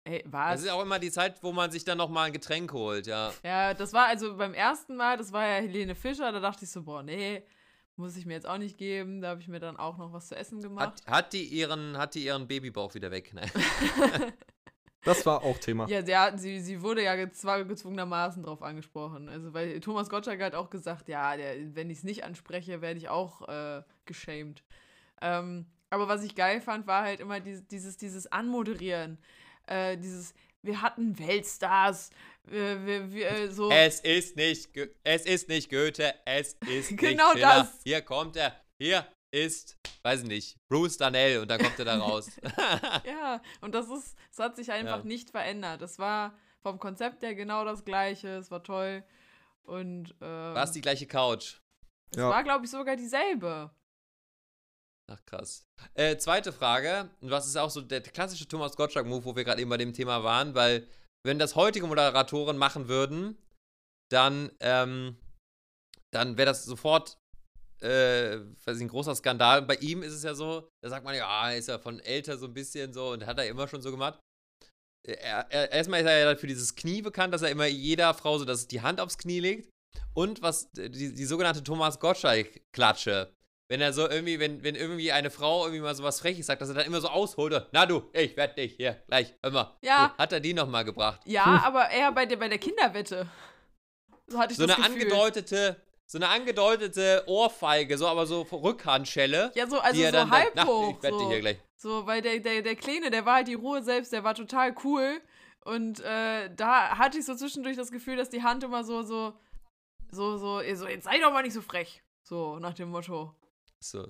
[0.08, 0.62] Ey, Das was?
[0.62, 3.32] ist auch immer die Zeit, wo man sich dann nochmal ein Getränk holt, ja.
[3.42, 6.70] Ja, das war also beim ersten Mal, das war ja Helene Fischer, da dachte ich
[6.70, 7.42] so, boah, nee,
[7.98, 9.20] muss ich mir jetzt auch nicht geben.
[9.20, 11.02] Da habe ich mir dann auch noch was zu essen gemacht.
[11.06, 13.32] Hat, hat, die ihren, hat die ihren Babybauch wieder weg?
[13.34, 13.50] Nein.
[15.04, 15.88] Das war auch Thema.
[15.88, 19.28] ja, sie, hat, sie, sie wurde ja gezw gezwungenermaßen drauf angesprochen.
[19.28, 22.98] Also, weil Thomas Gottschalk hat auch gesagt, ja, der, wenn ich es nicht anspreche, werde
[22.98, 24.64] ich auch äh, geschämt.
[25.22, 29.18] Ähm, aber was ich geil fand, war halt immer dieses, dieses, dieses Anmoderieren.
[29.66, 32.10] Äh, dieses, wir hatten Weltstars,
[32.50, 33.70] wir, wir, wir, äh, so.
[33.70, 34.68] Es ist nicht,
[35.04, 37.48] es ist nicht Goethe, es ist Genau nicht Schiller.
[37.60, 37.80] das.
[37.84, 41.98] Hier kommt er, hier ist, weiß ich nicht, Bruce Danell und dann kommt er da
[41.98, 42.30] raus.
[43.04, 45.04] Ja, und das ist, es hat sich einfach Ja.
[45.04, 45.82] nicht verändert.
[45.82, 49.04] Es war vom Konzept her genau das gleiche, es war toll.
[49.62, 51.60] Und ähm, War es die gleiche Couch?
[52.10, 52.30] es Ja.
[52.30, 53.70] war, glaube ich, sogar dieselbe.
[55.10, 55.66] Ach krass.
[55.94, 59.60] Äh, zweite Frage, und was ist auch so der klassische Thomas Gottschalk-Move, wo wir gerade
[59.60, 60.86] eben bei dem Thema waren, weil
[61.26, 63.36] wenn das heutige Moderatoren machen würden,
[64.10, 65.16] dann, ähm,
[66.12, 67.18] dann wäre das sofort,
[67.82, 69.62] äh, weiß ich, ein großer Skandal.
[69.62, 72.38] Bei ihm ist es ja so, da sagt man ja, ah, ist ja von älter
[72.38, 74.18] so ein bisschen so und hat er immer schon so gemacht.
[75.06, 78.14] Äh, Er, er, erstmal ist er ja für dieses Knie bekannt, dass er immer jeder
[78.14, 79.70] Frau so dass die Hand aufs Knie legt.
[80.14, 83.32] Und was, die, die sogenannte Thomas Gottschalk-Klatsche.
[83.70, 86.70] Wenn er so irgendwie, wenn, wenn irgendwie eine Frau irgendwie mal sowas Freches sagt, dass
[86.70, 89.76] er dann immer so ausholt, na du, ich werd dich, hier, gleich, mal.
[89.82, 90.14] Ja.
[90.16, 91.20] So, hat er die nochmal gebracht.
[91.26, 93.28] Ja, aber eher bei der, bei der Kinderwette.
[94.26, 95.02] So hatte ich So das eine Gefühl.
[95.02, 95.76] angedeutete,
[96.06, 99.52] so eine angedeutete Ohrfeige, so aber so Rückhandschelle.
[99.54, 100.96] Ja, so, also so dann halb na, hoch.
[100.96, 101.28] ich werd dich so.
[101.30, 101.58] hier gleich.
[101.76, 104.74] So, weil der, der, der Kleine, der war halt die Ruhe selbst, der war total
[104.82, 105.20] cool.
[105.64, 109.34] Und äh, da hatte ich so zwischendurch das Gefühl, dass die Hand immer so, so,
[110.10, 112.02] so, so, so, jetzt sei doch mal nicht so frech.
[112.22, 113.34] So, nach dem Motto.
[113.80, 114.08] So.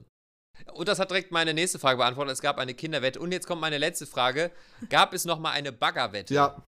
[0.73, 2.33] Und das hat direkt meine nächste Frage beantwortet.
[2.33, 3.21] Es gab eine Kinderwette.
[3.21, 4.51] Und jetzt kommt meine letzte Frage.
[4.89, 6.35] Gab es nochmal eine Baggerwette?
[6.35, 6.67] Ja,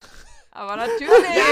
[0.53, 1.43] Aber natürlich!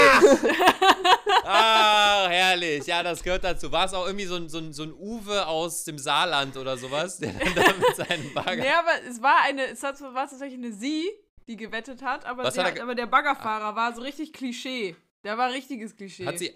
[1.43, 2.85] Ah, herrlich.
[2.85, 3.71] Ja, das gehört dazu.
[3.71, 6.77] War es auch irgendwie so ein, so, ein, so ein Uwe aus dem Saarland oder
[6.77, 8.55] sowas, der dann da mit seinem Bagger.
[8.57, 11.09] nee, aber es war eine, es hat, war tatsächlich eine Sie,
[11.47, 14.95] die gewettet hat, aber, hat hat, aber der Baggerfahrer war so richtig Klischee.
[15.23, 16.25] Der war richtiges Klischee.
[16.25, 16.55] Hat sie.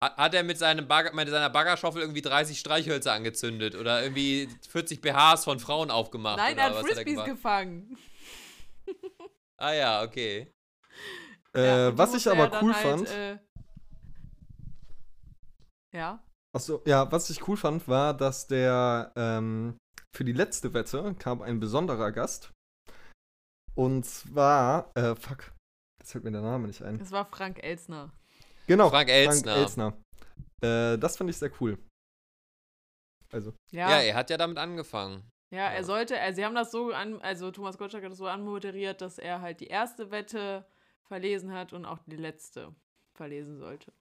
[0.00, 5.00] Hat, er mit, seinem Bagger, mit seiner Baggerschaufel irgendwie 30 Streichhölzer angezündet oder irgendwie 40
[5.00, 6.36] BHs von Frauen aufgemacht?
[6.36, 7.98] Nein, oder er hat was Frisbees gefangen.
[9.60, 10.52] Ah ja, okay.
[11.52, 13.38] äh, Ja, was ich aber er cool halt, fand, Äh,
[15.92, 16.22] ja.
[16.54, 19.76] Achso, ja, was ich cool fand, war, dass der ähm,
[20.14, 22.52] für die letzte Wette kam ein besonderer Gast.
[23.74, 25.52] Und zwar, äh, fuck,
[26.00, 27.00] jetzt fällt mir der Name nicht ein.
[27.00, 28.12] Es war Frank Elsner.
[28.68, 29.56] Genau, Frank Elstner.
[29.56, 29.96] Elstner.
[30.60, 31.78] Äh, das fand ich sehr cool.
[33.32, 35.28] Also, Ja, Ja, er hat ja damit angefangen.
[35.50, 35.82] er ja.
[35.82, 39.18] sollte, also sie haben das so an, also Thomas Gottschalk hat das so anmoderiert, dass
[39.18, 40.66] er halt die erste Wette
[41.04, 42.74] verlesen hat und auch die letzte
[43.14, 43.92] verlesen sollte.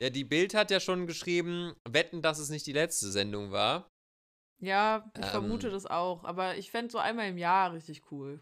[0.00, 3.88] Ja, die Bild hat ja schon geschrieben, wetten, dass es nicht die letzte Sendung war.
[4.60, 5.30] Ja, ich Ähm.
[5.30, 8.40] vermute das auch, aber ich fände so einmal im Jahr richtig cool.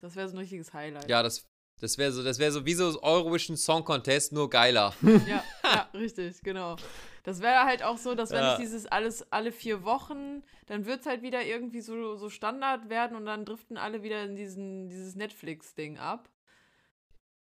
[0.00, 1.08] Das wäre so ein richtiges Highlight.
[1.08, 1.46] Ja, das,
[1.80, 4.94] das wäre so, das wäre so wie so Eurovision Song Contest, nur geiler.
[5.28, 6.76] Ja, ja, richtig, genau.
[7.24, 8.52] Das wäre halt auch so, dass wenn Ja.
[8.54, 12.88] es dieses alles alle vier Wochen, dann wird es halt wieder irgendwie so, so Standard
[12.88, 16.28] werden und dann driften alle wieder in diesen, dieses Netflix-Ding ab.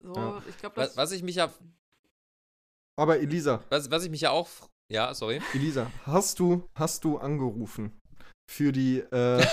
[0.00, 0.42] So, Ja.
[0.48, 0.96] ich glaube, Was, das.
[0.96, 1.50] was ich mich ja,
[2.96, 4.48] aber Elisa, was, was ich mich ja auch,
[4.90, 5.40] ja, sorry.
[5.54, 7.98] Elisa, hast du, hast du angerufen
[8.46, 9.46] für die, äh,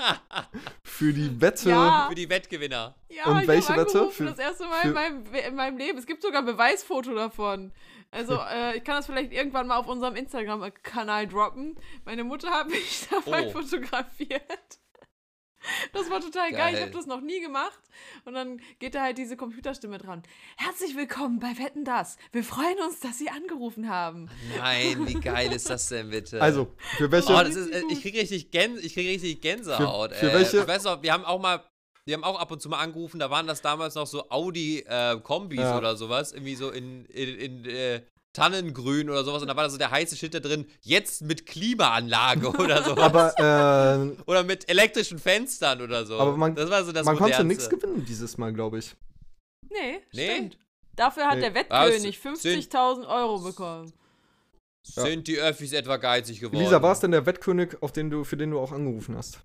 [0.82, 1.70] für die Wette?
[1.70, 2.06] Ja.
[2.08, 2.94] Für die Wettgewinner.
[3.08, 4.10] Ja, Und ich welche Wette?
[4.10, 5.98] Für- das erste Mal für- in meinem, in meinem Leben.
[5.98, 7.72] Es gibt sogar ein Beweisfoto davon.
[8.10, 11.76] Also, äh, ich kann das vielleicht irgendwann mal auf unserem Instagram-Kanal droppen.
[12.04, 13.50] Meine Mutter hat mich dabei Oh.
[13.50, 14.78] fotografiert.
[15.92, 16.72] Das war total geil.
[16.74, 16.82] Ich Geil.
[16.82, 17.78] habe das noch nie gemacht.
[18.24, 20.22] Und dann geht da halt diese Computerstimme dran.
[20.56, 22.16] Herzlich willkommen bei Wetten das.
[22.32, 24.28] Wir freuen uns, dass Sie angerufen haben.
[24.58, 26.40] Nein, wie geil ist das denn bitte?
[26.40, 30.12] Also, für welche, oh, das ist, äh, ich kriege richtig, Gän ich krieg richtig Gänsehaut.
[30.14, 31.62] Für- für äh, welche- Ich weiß noch, wir haben auch mal,
[32.04, 35.58] wir haben auch ab und zu mal angerufen, da waren das damals noch so Audi-Kombis
[35.60, 35.76] Ja.
[35.78, 38.02] oder sowas, irgendwie so in, in, in äh,
[38.36, 41.46] Tannengrün oder sowas und da war da so der heiße Schild da drin, jetzt mit
[41.46, 43.34] Klimaanlage oder sowas.
[43.38, 46.18] aber, äh, oder mit elektrischen Fenstern oder so.
[46.20, 48.94] Aber man- das war so das man konnte nichts gewinnen dieses Mal, glaube ich.
[49.70, 50.34] Nee, Nee?
[50.34, 50.58] stimmt.
[50.96, 51.40] Dafür hat Nee.
[51.42, 53.92] der Wettkönig es sind- 50.000 Euro bekommen.
[54.82, 56.60] Sind die Öffis etwa geizig geworden?
[56.60, 59.40] Elisa, war es denn der Wettkönig, auf den du, für den du auch angerufen hast?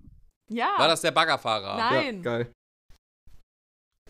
[0.49, 0.73] Ja.
[0.77, 1.77] War das der Baggerfahrer?
[1.77, 2.17] Nein.
[2.17, 2.51] Ja, geil.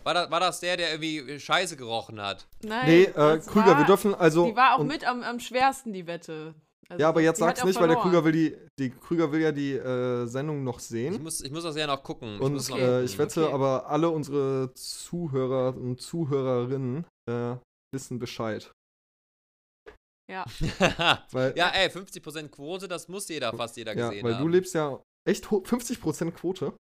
[0.04, 2.46] War, das, war das der, der irgendwie Scheiße gerochen hat?
[2.62, 2.86] Nein.
[2.86, 4.46] Nee, äh, Krüger, war, wir dürfen also.
[4.46, 6.54] Die war auch und- mit am, am schwersten, die Wette.
[6.88, 8.10] Also Ja, aber jetzt sag's nicht, weil der verloren.
[8.22, 11.22] Krüger will die, die Krüger will ja die äh, Sendung noch Ich sehen.
[11.22, 12.34] muss, ich muss das ja noch gucken.
[12.34, 13.54] Ich Und muss noch äh, ich wette, Okay.
[13.54, 17.54] aber alle unsere Zuhörer und Zuhörerinnen äh,
[17.94, 18.70] wissen Bescheid.
[20.30, 20.44] Ja.
[21.32, 24.42] Weil, ja, ey, 50% Quote, das muss jeder, fast jeder ja, gesehen weil haben.
[24.42, 26.74] du lebst ja echt ho- 50% Quote.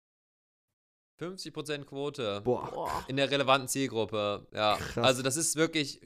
[1.20, 2.40] 50% Quote.
[2.42, 3.04] Boah.
[3.08, 4.46] In der relevanten Zielgruppe.
[4.52, 4.76] Ja.
[4.76, 5.04] Krass.
[5.04, 6.00] Also das ist wirklich.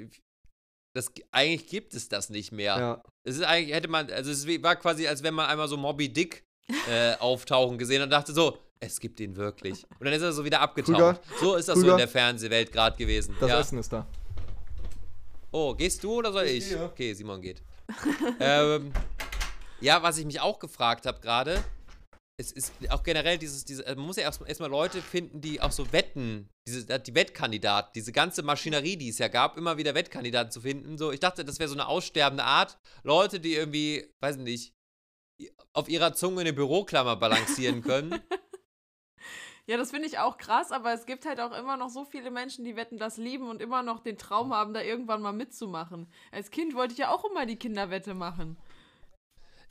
[0.97, 2.79] Das, eigentlich gibt es das nicht mehr.
[2.79, 3.03] Ja.
[3.25, 6.09] Es ist eigentlich, hätte man, also es war quasi, als wenn man einmal so Moby
[6.13, 6.45] Dick
[6.89, 9.85] äh, auftauchen gesehen und dachte so, es gibt ihn wirklich.
[9.99, 10.95] Und dann ist er so wieder abgetaucht.
[10.95, 11.95] Krüger, so ist das so Krüger.
[11.95, 13.35] in der Fernsehwelt gerade gewesen.
[13.41, 13.61] Das ja.
[13.61, 14.07] Essen ist da.
[15.51, 16.79] Oh, gehst du oder soll Ich ich?
[16.79, 17.63] Okay, Simon geht.
[18.41, 18.93] ähm,
[19.81, 21.63] Ja, was ich mich auch gefragt habe gerade,
[22.37, 25.71] es ist auch generell dieses, diese, man muss ja erstmal erst Leute finden, die auch
[25.71, 30.51] so wetten, diese, die Wettkandidaten, diese ganze Maschinerie, die es ja gab, immer wieder Wettkandidaten
[30.51, 30.99] zu finden.
[30.99, 32.79] So, ich dachte, das wäre so eine aussterbende Art.
[33.05, 34.75] Leute, die irgendwie, weiß nicht,
[35.73, 38.21] auf ihrer Zunge eine Büroklammer balancieren können.
[39.67, 42.31] Ja, das finde ich auch krass, aber es gibt halt auch immer noch so viele
[42.31, 46.07] Menschen, die wetten das lieben und immer noch den Traum haben, da irgendwann mal mitzumachen.
[46.33, 48.59] Als Kind wollte ich ja auch immer die Kinderwette machen.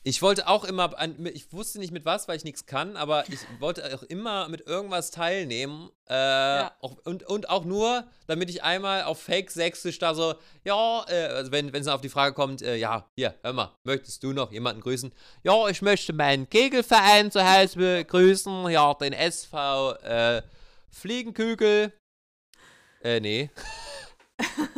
[0.06, 0.94] Ich wollte auch immer,
[1.34, 4.68] ich wusste nicht mit was, weil ich nichts kann, aber ich wollte auch immer mit
[4.68, 5.90] irgendwas teilnehmen.
[6.10, 6.76] Äh, ja.
[6.82, 10.36] auch, und, und auch nur, damit ich einmal auf Fake Sächsisch da so,
[10.66, 14.22] ja, äh, also wenn es auf die Frage kommt, äh, ja, hier, hör mal, möchtest
[14.24, 15.14] du noch jemanden grüßen?
[15.44, 20.42] Ja, ich möchte meinen Kegelverein zu Hause begrüßen, ja, den SV äh,
[20.92, 21.94] Fliegenkügel.
[23.02, 23.50] Äh, nee.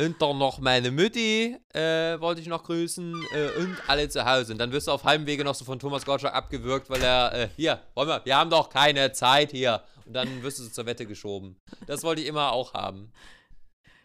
[0.00, 3.26] Und dann noch meine Mutti, äh, wollte ich noch grüßen.
[3.34, 4.52] Äh, und alle zu Hause.
[4.52, 7.34] Und dann wirst du auf halbem Wege noch so von Thomas Gottschalk abgewürgt, weil er,
[7.34, 9.84] äh, hier, wollen wir, wir haben doch keine Zeit hier.
[10.06, 11.56] Und dann wirst du so zur Wette geschoben.
[11.86, 13.12] Das wollte ich immer auch haben.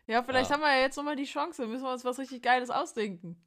[0.08, 0.56] Ja, vielleicht ja.
[0.56, 1.66] haben wir ja jetzt nochmal die Chance.
[1.68, 3.42] Müssen wir uns was richtig Geiles ausdenken.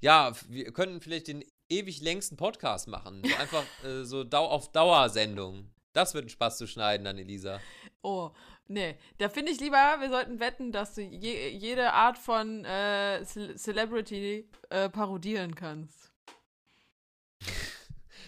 [0.00, 3.22] Ja, wir könnten vielleicht den ewig längsten Podcast machen.
[3.24, 5.70] So einfach äh, so Dau auf Dauersendung.
[5.92, 7.60] Das wird ein Spaß zu schneiden dann, Elisa.
[8.02, 8.30] Oh,
[8.68, 8.96] nee.
[9.18, 14.48] Da finde ich lieber, wir sollten wetten, dass du je, jede Art von äh, Celebrity
[14.70, 16.12] äh, parodieren kannst.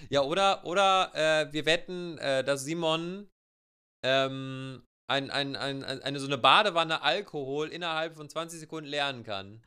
[0.09, 3.29] ja, oder, oder äh, wir wetten, äh, dass Simon
[4.03, 9.63] ähm, ein, ein, ein, eine so eine Badewanne Alkohol innerhalb von 20 Sekunden lernen kann.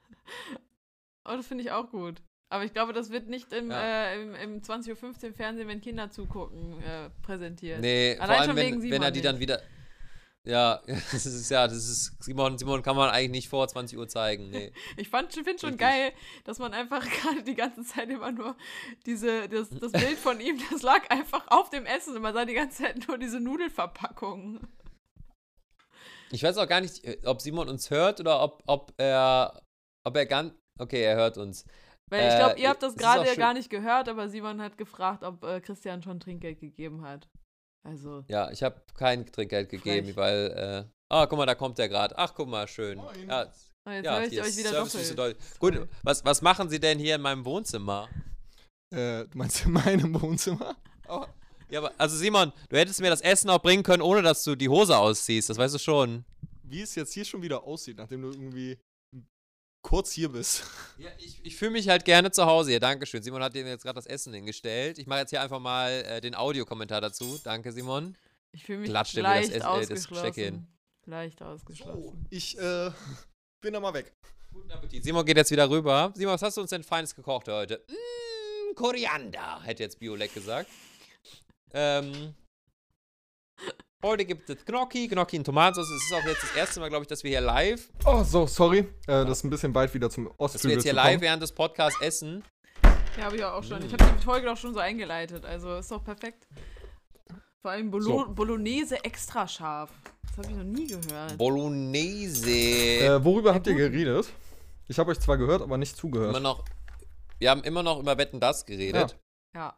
[1.25, 2.21] Oh, das finde ich auch gut.
[2.49, 3.81] Aber ich glaube, das wird nicht im, ja.
[3.81, 7.81] äh, im, im 20.15 Uhr Fernsehen, wenn Kinder zugucken, äh, präsentiert.
[7.81, 9.25] Nee, Allein vor allem, wenn, wenn er die nicht.
[9.25, 9.59] dann wieder.
[10.45, 12.21] Ja, das ist ja, das ist.
[12.21, 14.49] Simon, Simon kann man eigentlich nicht vor 20 Uhr zeigen.
[14.49, 14.71] Nee.
[14.97, 15.77] ich finde schon Richtig.
[15.77, 16.11] geil,
[16.43, 18.55] dass man einfach gerade die ganze Zeit immer nur
[19.05, 22.45] diese, das, das Bild von ihm, das lag einfach auf dem Essen und man sah
[22.45, 24.59] die ganze Zeit nur diese Nudelverpackung.
[26.31, 29.61] Ich weiß auch gar nicht, ob Simon uns hört oder ob, ob er.
[30.03, 30.53] Ob er ganz.
[30.79, 31.65] Okay, er hört uns.
[32.09, 35.23] Weil ich glaube, ihr habt das gerade ja gar nicht gehört, aber Simon hat gefragt,
[35.23, 37.29] ob äh, Christian schon Trinkgeld gegeben hat.
[37.83, 38.23] Also.
[38.27, 40.17] Ja, ich habe kein Trinkgeld gegeben, frech.
[40.17, 40.87] weil.
[40.87, 42.17] Äh, ah, guck mal, da kommt der gerade.
[42.17, 42.97] Ach, guck mal, schön.
[42.97, 43.03] Ja,
[43.85, 45.37] oh, jetzt ja, höre ich euch wieder Service doppelt.
[45.59, 48.07] Gut, was, was machen Sie denn hier in meinem Wohnzimmer?
[48.91, 50.75] Äh, du meinst in meinem Wohnzimmer?
[51.07, 51.25] Oh.
[51.69, 54.55] Ja, aber, also Simon, du hättest mir das Essen auch bringen können, ohne dass du
[54.55, 56.23] die Hose ausziehst, das weißt du schon.
[56.61, 58.77] Wie es jetzt hier schon wieder aussieht, nachdem du irgendwie
[59.83, 60.63] kurz hier bist.
[60.95, 62.79] Ja, ich, ich fühle mich halt gerne zu Hause hier.
[62.79, 63.23] Dankeschön.
[63.23, 64.99] Simon hat dir jetzt gerade das Essen hingestellt.
[64.99, 67.39] Ich mache jetzt hier einfach mal äh, den Audiokommentar dazu.
[67.43, 68.15] Danke, Simon.
[68.51, 70.67] Ich fühle mich Klatscht leicht das, äh, das hin.
[71.05, 72.03] Leicht ausgeschlossen.
[72.03, 72.91] So, ich äh,
[73.61, 74.13] bin da mal weg.
[74.53, 75.03] Guten Appetit.
[75.03, 76.13] Simon geht jetzt wieder rüber.
[76.15, 77.83] Simon, was hast du uns denn Feines gekocht heute?
[77.89, 80.69] Mmh, Koriander, hätte jetzt Biolek gesagt.
[81.73, 82.35] Ähm,
[84.03, 85.89] Heute gibt es Gnocchi, Gnocchi in Tomatensauce.
[85.89, 87.89] Es ist auch jetzt das erste Mal, glaube ich, dass wir hier live.
[88.05, 88.79] Oh, so, sorry.
[88.79, 91.41] Äh, das ist ein bisschen weit wieder zum Ostflügel Dass wir jetzt hier live während
[91.41, 92.43] des Podcasts essen.
[93.17, 93.81] Ja, habe ich auch schon.
[93.85, 95.45] Ich habe die Folge auch schon so eingeleitet.
[95.45, 96.49] Also ist doch perfekt.
[97.61, 98.33] Vor allem Bolo so.
[98.33, 99.89] Bolognese extra scharf.
[100.27, 101.37] Das habe ich noch nie gehört.
[101.37, 102.49] Bolognese.
[102.49, 104.27] Äh, worüber ja, habt ihr geredet?
[104.89, 106.31] Ich habe euch zwar gehört, aber nicht zugehört.
[106.31, 106.65] Immer noch,
[107.39, 109.15] wir haben immer noch über Wetten das geredet.
[109.55, 109.61] Ja.
[109.61, 109.77] ja.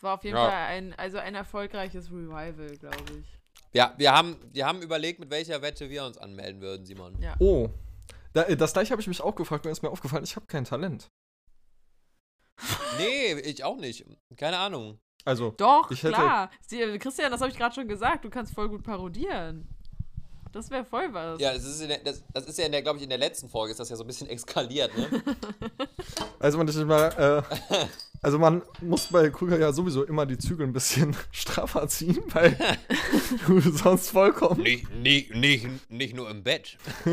[0.00, 0.44] Es war auf jeden ja.
[0.48, 3.38] Fall ein, also ein erfolgreiches Revival, glaube ich.
[3.74, 7.20] Ja, wir haben, wir haben überlegt, mit welcher Wette wir uns anmelden würden, Simon.
[7.20, 7.34] Ja.
[7.38, 7.68] Oh.
[8.32, 10.46] Da, äh, das gleiche habe ich mich auch gefragt, mir ist mir aufgefallen, ich habe
[10.46, 11.10] kein Talent.
[12.96, 14.06] nee, ich auch nicht.
[14.38, 14.98] Keine Ahnung.
[15.26, 16.50] Also, Doch, klar.
[16.66, 19.68] Christian, das habe ich gerade schon gesagt, du kannst voll gut parodieren.
[20.50, 21.38] Das wäre voll was.
[21.38, 23.80] Ja, das ist, der, das, das ist ja, glaube ich, in der letzten Folge ist
[23.80, 25.22] das ja so ein bisschen eskaliert, ne?
[26.38, 27.84] also, man nicht mal, äh,
[28.22, 32.56] Also man muss bei Krüger ja sowieso immer die Zügel ein bisschen straffer ziehen, weil
[33.46, 34.62] du sonst vollkommen.
[34.62, 36.76] Nicht, nicht, nicht, nicht nur im Bett.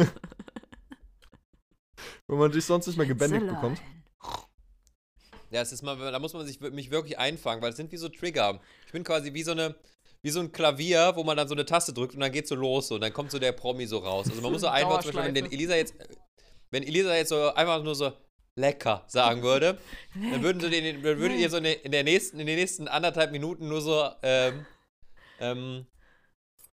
[2.27, 3.81] Wenn man dich sonst nicht mehr gebändigt bekommt.
[5.49, 7.97] Ja, es ist mal, da muss man sich mich wirklich einfangen, weil es sind wie
[7.97, 8.59] so Trigger.
[8.85, 9.77] Ich bin quasi wie so eine,
[10.21, 12.55] wie so ein Klavier, wo man dann so eine Taste drückt und dann geht so
[12.55, 14.27] los so, und dann kommt so der Promi so raus.
[14.29, 15.95] Also man muss so einfach zum Beispiel, wenn Elisa jetzt,
[16.69, 18.11] wenn Elisa jetzt so einfach nur so
[18.57, 19.77] lecker sagen würde,
[20.15, 20.31] lecker.
[20.31, 23.31] dann würden, so den, dann würdet ihr so in, der nächsten, in den nächsten anderthalb
[23.31, 24.65] Minuten nur so ähm,
[25.39, 25.85] ähm,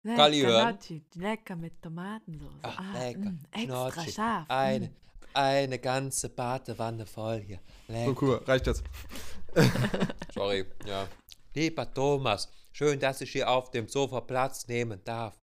[0.04, 0.74] Galli hören.
[0.74, 2.52] Nocci, lecker mit Tomatensauce.
[2.62, 3.20] Ach, ah, lecker.
[3.20, 4.12] Mh, mm, extra Nocci.
[4.12, 4.44] scharf.
[4.48, 4.94] Eine, mm.
[5.34, 7.60] eine ganze Badewanne voll hier.
[7.88, 8.04] Lecker.
[8.04, 8.84] So cool, reicht jetzt.
[10.34, 11.08] Sorry, ja.
[11.54, 15.38] Lieber Thomas, schön, dass ich hier auf dem Sofa Platz nehmen darf.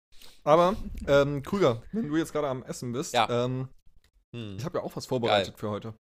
[0.42, 3.28] Aber, ähm, Krüger, wenn du jetzt gerade am Essen bist, ja.
[3.44, 3.68] ähm,
[4.34, 4.56] Hm.
[4.58, 5.58] Ich habe ja auch was vorbereitet Geil.
[5.60, 5.94] für heute.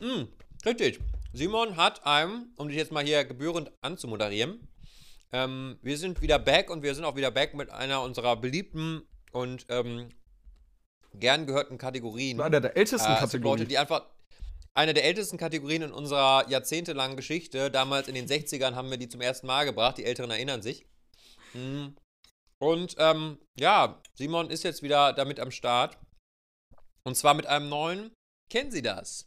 [0.00, 0.28] Hm,
[0.64, 1.00] richtig.
[1.32, 4.68] Simon hat einem, um dich jetzt mal hier gebührend anzumoderieren,
[5.32, 9.02] ähm, wir sind wieder back und wir sind auch wieder back mit einer unserer beliebten
[9.32, 10.08] und ähm,
[11.14, 12.40] gern gehörten Kategorien.
[12.40, 13.58] Einer der ältesten Äh, Kategorien.
[13.58, 14.06] Leute, die einfach
[14.74, 17.70] eine der ältesten Kategorien in unserer jahrzehntelangen Geschichte.
[17.70, 19.98] Damals in den 60ern haben wir die zum ersten Mal gebracht.
[19.98, 20.86] Die Älteren erinnern sich.
[21.52, 21.96] Mhm.
[22.60, 25.98] Und ähm, ja, Simon ist jetzt wieder damit am Start.
[27.04, 28.12] Und zwar mit einem neuen.
[28.50, 29.26] Kennen Sie das?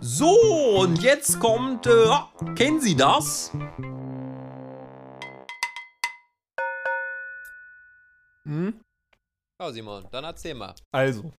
[0.00, 2.08] So, und jetzt kommt, äh,
[2.56, 3.52] kennen Sie das?
[8.46, 8.80] Hm?
[9.60, 10.74] Ja, Simon, dann erzähl mal.
[10.92, 11.32] Also,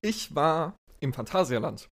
[0.00, 1.88] ich war im Phantasialand.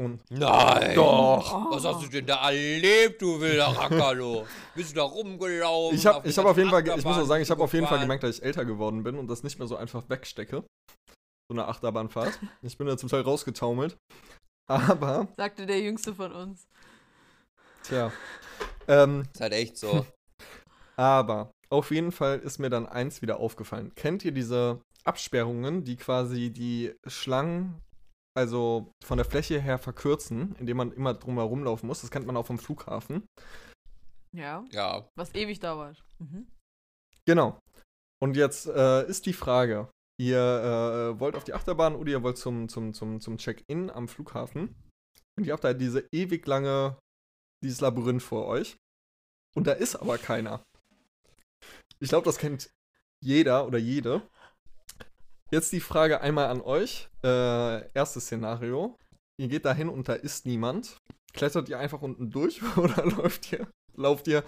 [0.00, 0.94] Und Nein!
[0.94, 1.72] Doch.
[1.72, 4.46] Was hast du denn da erlebt, du wilder Rackerlo?
[4.76, 5.98] Bist du da rumgelaufen?
[5.98, 7.88] ich habe ich hab auf jeden Fall, ich muss auch sagen, ich habe auf jeden
[7.88, 10.62] Fall gemerkt, dass ich älter geworden bin und das nicht mehr so einfach wegstecke.
[11.50, 12.38] So eine Achterbahnfahrt.
[12.62, 13.96] Ich bin da zum Teil rausgetaumelt.
[14.68, 16.68] Aber, Sagte der Jüngste von uns.
[17.82, 18.12] tja.
[18.86, 20.06] Ähm, Ist halt echt so.
[20.96, 23.94] aber auf jeden Fall ist mir dann eins wieder aufgefallen.
[23.94, 27.80] Kennt ihr diese Absperrungen, die quasi die Schlangen,
[28.36, 32.02] also von der Fläche her verkürzen, indem man immer drumherum laufen muss?
[32.02, 33.26] Das kennt man auch vom Flughafen.
[34.36, 34.64] Ja.
[34.70, 35.08] Ja.
[35.16, 36.04] Was ewig dauert.
[36.18, 36.46] Mhm.
[37.26, 37.58] Genau.
[38.22, 42.38] Und jetzt äh, ist die Frage, ihr äh, wollt auf die Achterbahn oder ihr wollt
[42.38, 44.74] zum, zum, zum, zum Check-in am Flughafen.
[45.36, 46.98] Und ihr habt da diese ewig lange,
[47.64, 48.76] dieses Labyrinth vor euch.
[49.54, 50.62] Und da ist aber keiner.
[52.00, 52.70] Ich glaube, das kennt
[53.22, 54.22] jeder oder jede.
[55.50, 57.08] Jetzt die Frage einmal an euch.
[57.24, 58.96] Äh, erstes Szenario.
[59.40, 60.98] Ihr geht da hin und da ist niemand.
[61.32, 64.44] Klettert ihr einfach unten durch oder läuft ihr, lauft ihr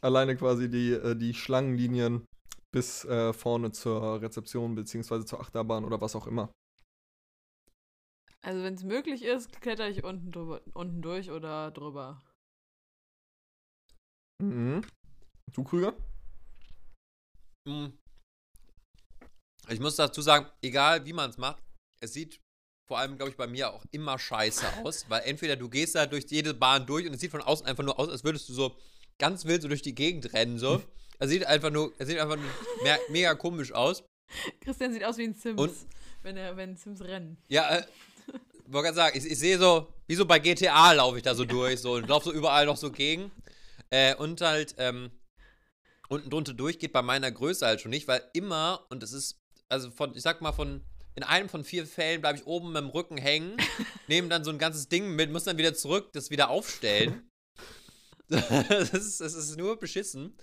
[0.00, 2.24] alleine quasi die, äh, die Schlangenlinien
[2.70, 6.52] bis äh, vorne zur Rezeption beziehungsweise zur Achterbahn oder was auch immer.
[8.40, 12.22] Also wenn es möglich ist, kletter ich unten, drüber, unten durch oder drüber.
[14.40, 14.82] Mhm.
[15.52, 15.94] Du, Krüger?
[17.66, 17.92] Hm.
[19.68, 21.62] Ich muss dazu sagen, egal wie man es macht,
[22.00, 22.40] es sieht
[22.86, 26.06] vor allem, glaube ich, bei mir auch immer scheiße aus, weil entweder du gehst da
[26.06, 28.54] durch jede Bahn durch und es sieht von außen einfach nur aus, als würdest du
[28.54, 28.76] so
[29.18, 30.82] ganz wild so durch die Gegend rennen, so.
[31.18, 32.46] Es sieht einfach nur, es sieht einfach nur
[32.82, 34.04] me mega komisch aus.
[34.60, 35.74] Christian sieht aus wie ein Sims, Und-
[36.22, 37.38] wenn er wenn Sims rennen.
[37.48, 37.82] Ja, äh,
[38.66, 41.44] wollte gerade sagen, ich, ich sehe so, wie so bei GTA laufe ich da so
[41.44, 43.30] durch, so und laufe so überall noch so gegen.
[43.90, 45.10] Äh, und halt, ähm,
[46.08, 49.38] unten drunter durch geht bei meiner Größe halt schon nicht, weil immer, und es ist,
[49.68, 50.82] also von, ich sag mal, von,
[51.14, 53.56] in einem von vier Fällen bleibe ich oben mit dem Rücken hängen,
[54.08, 57.28] nehme dann so ein ganzes Ding mit, muss dann wieder zurück, das wieder aufstellen.
[58.28, 60.36] das, ist, das ist nur beschissen.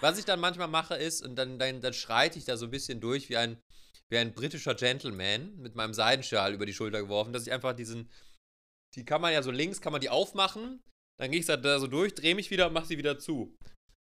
[0.00, 2.70] Was ich dann manchmal mache ist, und dann, dann, dann schreite ich da so ein
[2.70, 3.60] bisschen durch wie ein,
[4.08, 8.10] wie ein britischer Gentleman mit meinem Seidenschal über die Schulter geworfen, dass ich einfach diesen,
[8.94, 10.80] die kann man ja so links, kann man die aufmachen,
[11.18, 13.54] dann gehe ich da so durch, drehe mich wieder und mache sie wieder zu.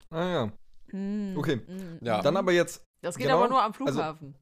[0.09, 0.53] Ah ja.
[0.97, 1.57] Mm, Okay.
[1.57, 2.19] mm, Ja.
[2.19, 2.23] mm.
[2.23, 4.35] Dann aber jetzt, Das geht genau, aber nur am also- Flughafen.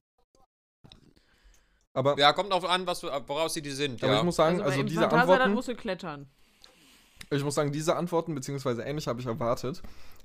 [1.94, 4.04] aber, Ja, kommt drauf an, was, woraus sie die sind.
[4.04, 4.20] aber ja.
[4.20, 6.30] ich muss sagen, also, also, diese Phantasialand Antworten, musst du klettern.
[7.38, 9.82] Ich muss sagen, diese Antworten beziehungsweise ähnlich habe ich erwartet.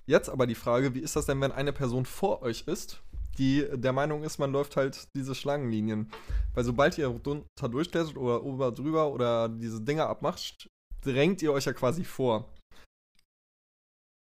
[0.06, 3.02] Jetzt aber die Frage, wie ist das denn, wenn eine Person vor euch ist,
[3.38, 6.10] die der Meinung ist, man läuft halt diese Schlangenlinien?
[6.54, 10.68] Weil sobald ihr drunter durchklettert oder ober drüber oder diese Dinger abmacht,
[11.02, 12.52] drängt ihr euch ja quasi vor.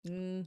[0.07, 0.43] Mm.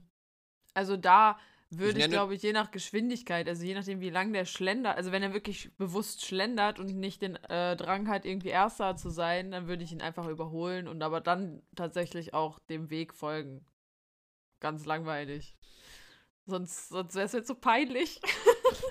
[0.74, 1.38] Also da
[1.70, 4.96] würde ich, nenne- glaube ich, je nach Geschwindigkeit, also je nachdem, wie lang der schlendert,
[4.96, 9.10] also wenn er wirklich bewusst schlendert und nicht den äh, Drang hat, irgendwie Erster zu
[9.10, 13.66] sein, dann würde ich ihn einfach überholen und aber dann tatsächlich auch dem Weg folgen.
[14.60, 15.56] Ganz langweilig.
[16.46, 18.20] Sonst, sonst wäre es jetzt so peinlich.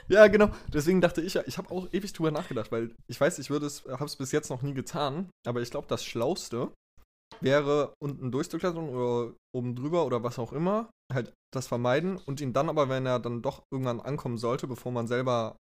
[0.10, 0.50] Ja, genau.
[0.74, 3.66] Deswegen dachte ich ja, ich habe auch ewig drüber nachgedacht, weil ich weiß, ich würde
[3.66, 6.72] es, habe es bis jetzt noch nie getan, aber ich glaube, das Schlauste
[7.42, 12.54] wäre, unten durchzuklettern oder oben drüber oder was auch immer, halt das vermeiden und ihn
[12.54, 15.58] dann aber, wenn er dann doch irgendwann ankommen sollte, bevor man selber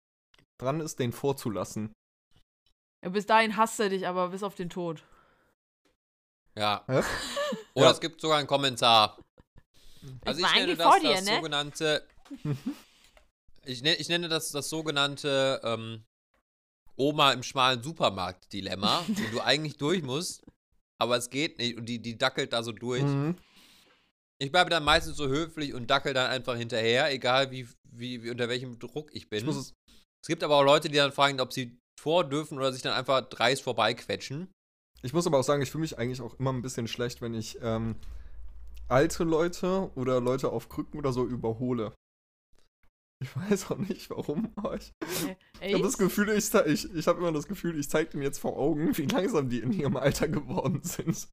[0.61, 1.93] dran ist, den vorzulassen.
[3.05, 5.03] Ja, bis dahin hasst er dich aber bis auf den Tod.
[6.55, 6.85] Ja.
[6.87, 7.03] Hä?
[7.75, 7.91] Oder Ja.
[7.91, 9.19] es gibt sogar einen Kommentar.
[10.25, 11.37] Also ich, war nenne das vor dir, das ne?
[11.37, 12.07] sogenannte.
[13.65, 16.05] ich, nenne, ich nenne das das sogenannte ähm,
[16.97, 20.45] Oma im schmalen Supermarkt-Dilemma, wo du eigentlich durch musst,
[21.03, 23.03] aber es geht nicht und die, die dackelt da so durch.
[23.03, 23.37] Mhm.
[24.39, 28.31] Ich bleibe dann meistens so höflich und dackel dann einfach hinterher, egal wie, wie, wie
[28.31, 29.49] unter welchem Druck ich bin.
[29.49, 29.73] Ich es,
[30.23, 32.95] es gibt aber auch Leute, die dann fragen, ob sie vor dürfen oder sich dann
[32.95, 34.51] einfach dreist vorbeiquetschen.
[35.03, 37.35] ich muss aber auch sagen, ich fühle mich eigentlich auch immer ein bisschen schlecht, wenn
[37.35, 37.97] ich ähm,
[38.89, 41.93] alte Leute oder Leute auf Krücken oder so überhole.
[43.23, 44.93] Ich weiß auch nicht warum, aber ich,
[45.61, 45.97] ich habe das?
[45.99, 49.07] Gefühl, ich, ich, ich habe immer das Gefühl, ich zeige denen jetzt vor Augen, wie
[49.07, 51.29] langsam die in ihrem Alter geworden sind.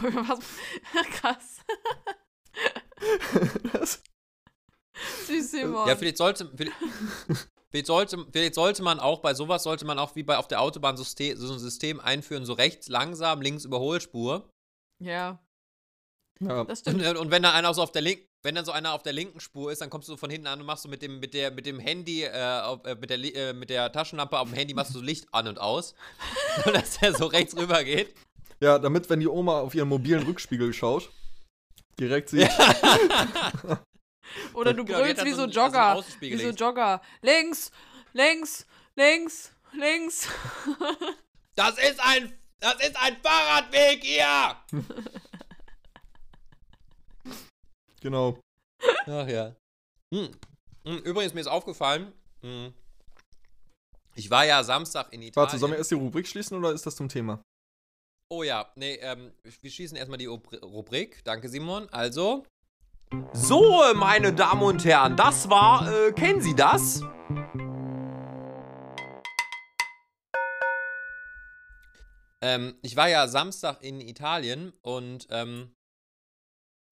[0.00, 0.40] Was?
[1.12, 1.58] Krass.
[3.72, 4.02] Das,
[5.26, 5.86] Süß, Simon.
[5.86, 6.74] Ja, vielleicht sollte, vielleicht,
[7.70, 10.60] vielleicht, sollte, vielleicht sollte man auch bei sowas, sollte man auch wie bei auf der
[10.60, 14.50] Autobahn so, so ein System einführen, so rechts langsam, links Überholspur.
[14.98, 15.40] ja,
[16.40, 17.02] ja, das Und, stimmt.
[17.02, 19.12] äh, und wenn da einer so auf der linken, wenn dann so einer auf der
[19.12, 21.34] linken Spur ist, dann kommst du von hinten an und machst du mit dem, mit
[21.34, 24.54] der, mit dem Handy, äh, auf, äh, mit, der, äh, mit der Taschenlampe auf dem
[24.54, 25.94] Handy machst du so Licht an und aus.
[26.64, 28.14] Dass der so rechts rüber geht.
[28.60, 31.10] ja, damit, wenn die Oma auf ihren mobilen Rückspiegel schaut,
[32.00, 32.48] direkt sieht,
[34.54, 35.94] Oder du Genau, brüllst dann wie so so ein- also so Jogger.
[35.94, 36.60] Wie Außenspiegel so links.
[36.60, 37.02] Jogger.
[37.20, 37.70] Links,
[38.14, 40.28] links, links, links.
[41.54, 44.56] Das ist ein, das ist ein Fahrradweg hier!
[48.00, 48.38] genau.
[49.06, 49.54] Ach ja.
[50.14, 50.28] Hm.
[50.84, 52.72] Hm, Übrigens, mir ist aufgefallen, hm,
[54.14, 55.36] ich war ja Samstag in Italien.
[55.36, 57.40] Warte, sollen wir erst die Rubrik schließen oder ist das zum Thema?
[58.30, 61.22] Oh ja, nee, ähm, wir schließen erstmal die Rubrik.
[61.24, 61.88] Danke, Simon.
[61.90, 62.44] Also,
[63.32, 67.02] So, meine Damen und Herren, das war, äh, kennen Sie das?
[72.40, 75.74] ähm, ich war ja Samstag in Italien und ähm,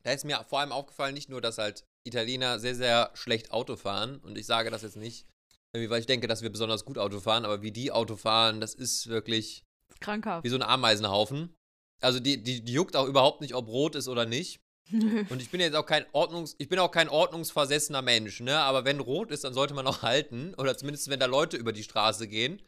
[0.07, 3.75] da ist mir vor allem aufgefallen, nicht nur, dass halt Italiener sehr, sehr schlecht Auto
[3.75, 4.19] fahren.
[4.19, 5.27] Und ich sage das jetzt nicht,
[5.75, 8.75] weil ich denke, dass wir besonders gut Auto fahren, aber wie die Auto fahren, das
[8.75, 9.65] ist wirklich
[9.99, 10.45] Krankhaft.
[10.45, 11.57] wie so ein Ameisenhaufen.
[12.01, 14.61] Also die, die, die juckt auch überhaupt nicht, ob rot ist oder nicht.
[14.93, 18.61] Und ich bin jetzt auch kein Ordnungs, ich bin auch kein ordnungsversessener Mensch, ne?
[18.61, 20.55] Aber wenn rot ist, dann sollte man auch halten.
[20.55, 22.63] Oder zumindest, wenn da Leute über die Straße gehen.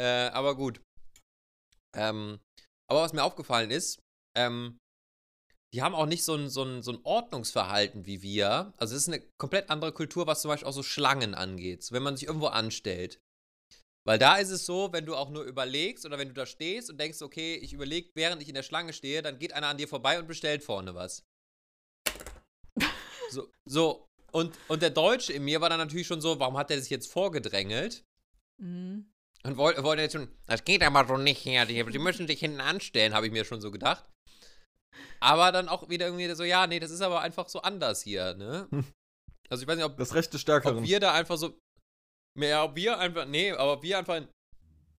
[0.00, 0.80] Äh, aber gut.
[1.96, 2.40] Ähm,
[2.90, 4.00] aber was mir aufgefallen ist,
[4.36, 4.78] ähm,
[5.72, 8.72] die haben auch nicht so ein, so, ein, so ein Ordnungsverhalten wie wir.
[8.76, 11.82] Also es ist eine komplett andere Kultur, was zum Beispiel auch so Schlangen angeht.
[11.82, 13.20] So, wenn man sich irgendwo anstellt.
[14.06, 16.90] Weil da ist es so, wenn du auch nur überlegst oder wenn du da stehst
[16.90, 19.78] und denkst, okay, ich überlege, während ich in der Schlange stehe, dann geht einer an
[19.78, 21.24] dir vorbei und bestellt vorne was.
[23.30, 24.06] So, so.
[24.30, 26.90] Und, und der Deutsche in mir war dann natürlich schon so, warum hat der sich
[26.90, 28.04] jetzt vorgedrängelt?
[28.58, 29.10] Mhm.
[29.42, 32.40] Und wollte wollte jetzt schon, das geht aber so nicht her, die, die müssen sich
[32.40, 34.04] hinten anstellen, habe ich mir schon so gedacht.
[35.20, 38.34] Aber dann auch wieder irgendwie so, ja, nee, das ist aber einfach so anders hier,
[38.34, 38.68] ne?
[38.70, 38.84] Hm.
[39.48, 40.78] Also ich weiß nicht, ob, Das Recht des Stärkeren.
[40.78, 41.56] ob wir da einfach so,
[42.34, 44.28] mehr, ob wir einfach, nee, aber wir einfach in,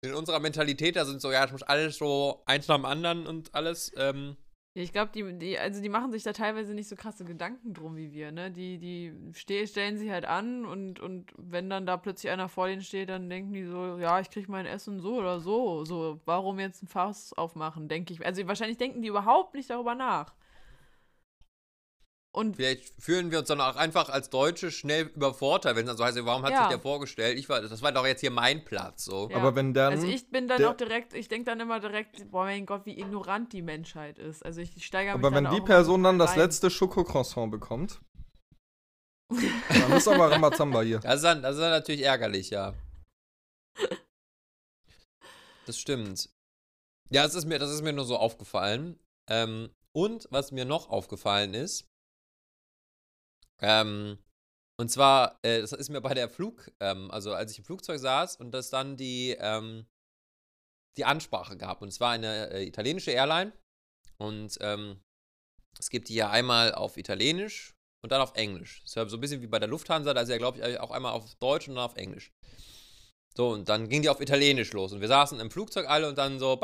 [0.01, 3.27] in unserer Mentalität da sind so, ja, es muss alles so eins nach dem anderen
[3.27, 4.37] und alles, ähm,
[4.81, 7.95] Ich glaube, die, die, also die machen sich da teilweise nicht so krasse Gedanken drum
[7.97, 8.51] wie wir, ne?
[8.51, 12.67] Die, die ste stellen sich halt an und, und wenn dann da plötzlich einer vor
[12.67, 15.83] denen steht, dann denken die so, ja, ich krieg mein Essen so oder so.
[15.83, 18.23] So, warum jetzt ein Fass aufmachen, denke ich.
[18.23, 20.35] Also wahrscheinlich denken die überhaupt nicht darüber nach.
[22.37, 25.97] Und vielleicht fühlen wir uns dann auch einfach als Deutsche schnell übervorteilt, wenn es dann
[25.97, 26.59] so heißt, warum hat Ja.
[26.59, 27.39] sich der vorgestellt?
[27.39, 29.27] Ich war, das war doch jetzt hier mein Platz, so.
[29.31, 29.37] Ja.
[29.37, 29.93] Aber wenn dann.
[29.93, 32.99] also ich bin dann auch direkt, ich denke dann immer direkt, boah mein Gott, wie
[32.99, 34.45] ignorant die Menschheit ist.
[34.45, 36.37] Also ich steigere mich aber wenn die Person dann das rein.
[36.41, 38.01] letzte Schokocroissant bekommt,
[39.69, 40.99] dann ist aber Ramazamba hier.
[40.99, 42.75] Das ist, dann, das ist dann natürlich ärgerlich, ja.
[45.65, 46.29] Das stimmt.
[47.09, 48.99] Ja, das ist mir, das ist mir nur so aufgefallen.
[49.27, 51.87] Ähm, und was mir noch aufgefallen ist,
[53.61, 54.17] ähm,
[54.79, 57.99] und zwar, äh, das ist mir bei der Flug, ähm, also als ich im Flugzeug
[57.99, 59.87] saß und das dann die, ähm,
[60.97, 61.81] die Ansprache gab.
[61.81, 63.53] Und es war eine äh, italienische Airline.
[64.17, 64.99] Und ähm,
[65.79, 68.81] es gibt die ja einmal auf Italienisch und dann auf Englisch.
[68.85, 71.35] So ein bisschen wie bei der Lufthansa, da ist ja, glaube ich, auch einmal auf
[71.35, 72.31] Deutsch und dann auf Englisch.
[73.35, 74.93] So, und dann ging die auf Italienisch los.
[74.93, 76.55] Und wir saßen im Flugzeug alle und dann so.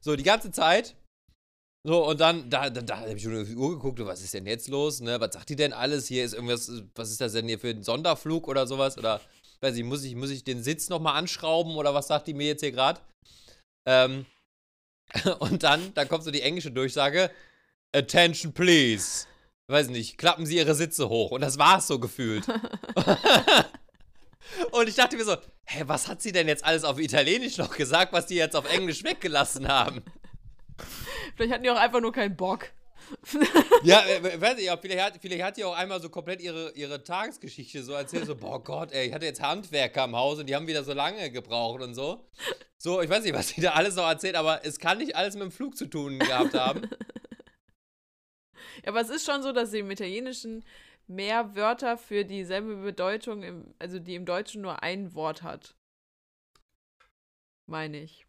[0.00, 0.94] So, die ganze Zeit.
[1.84, 4.34] So, und dann, da, da, da habe ich schon auf die Uhr geguckt, was ist
[4.34, 5.20] denn jetzt los, ne?
[5.20, 6.06] Was sagt die denn alles?
[6.06, 8.96] Hier ist irgendwas, was ist das denn hier für ein Sonderflug oder sowas?
[8.98, 9.20] Oder,
[9.60, 12.46] weiß ich, muss ich, muss ich den Sitz nochmal anschrauben oder was sagt die mir
[12.46, 13.00] jetzt hier gerade?
[13.84, 14.26] Ähm,
[15.40, 17.32] und dann, dann kommt so die englische Durchsage:
[17.92, 19.26] Attention, please.
[19.66, 21.32] Weiß nicht, klappen Sie Ihre Sitze hoch.
[21.32, 22.46] Und das war's so gefühlt.
[24.70, 27.76] und ich dachte mir so: Hä, was hat sie denn jetzt alles auf Italienisch noch
[27.76, 30.04] gesagt, was die jetzt auf Englisch weggelassen haben?
[31.36, 32.68] Vielleicht hatten die auch einfach nur keinen Bock.
[33.82, 36.72] Ja, äh, weiß ich, ja, vielleicht hat, vielleicht hat die auch einmal so komplett ihre,
[36.72, 40.46] ihre Tagesgeschichte so erzählt, so, boah Gott, ey, ich hatte jetzt Handwerker im Haus und
[40.46, 42.28] die haben wieder so lange gebraucht und so.
[42.78, 45.34] So, ich weiß nicht, was die da alles noch erzählt, aber es kann nicht alles
[45.34, 46.88] mit dem Flug zu tun gehabt haben.
[48.84, 50.64] Ja, aber es ist schon so, dass sie im Italienischen
[51.06, 55.76] mehr Wörter für dieselbe Bedeutung, im, also die im Deutschen nur ein Wort hat.
[57.66, 58.26] Meine ich.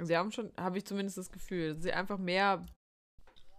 [0.00, 2.64] Sie haben schon, habe ich zumindest das Gefühl, dass sie einfach mehr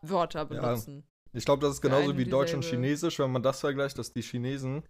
[0.02, 1.06] Wörter benutzen.
[1.34, 4.22] Ich glaube, das ist genauso wie Deutsch und Chinesisch, wenn man das vergleicht, dass die
[4.22, 4.84] Chinesen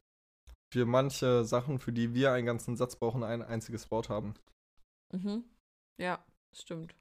[0.74, 4.36] für manche Sachen, für die wir einen ganzen Satz brauchen, ein einziges Wort haben.
[5.14, 5.44] Mhm.
[6.00, 6.24] Ja,
[6.54, 6.96] stimmt.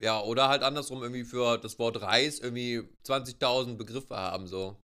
[0.00, 4.76] Ja, oder halt andersrum irgendwie für das Wort Reis irgendwie 20.000 Begriffe haben, so.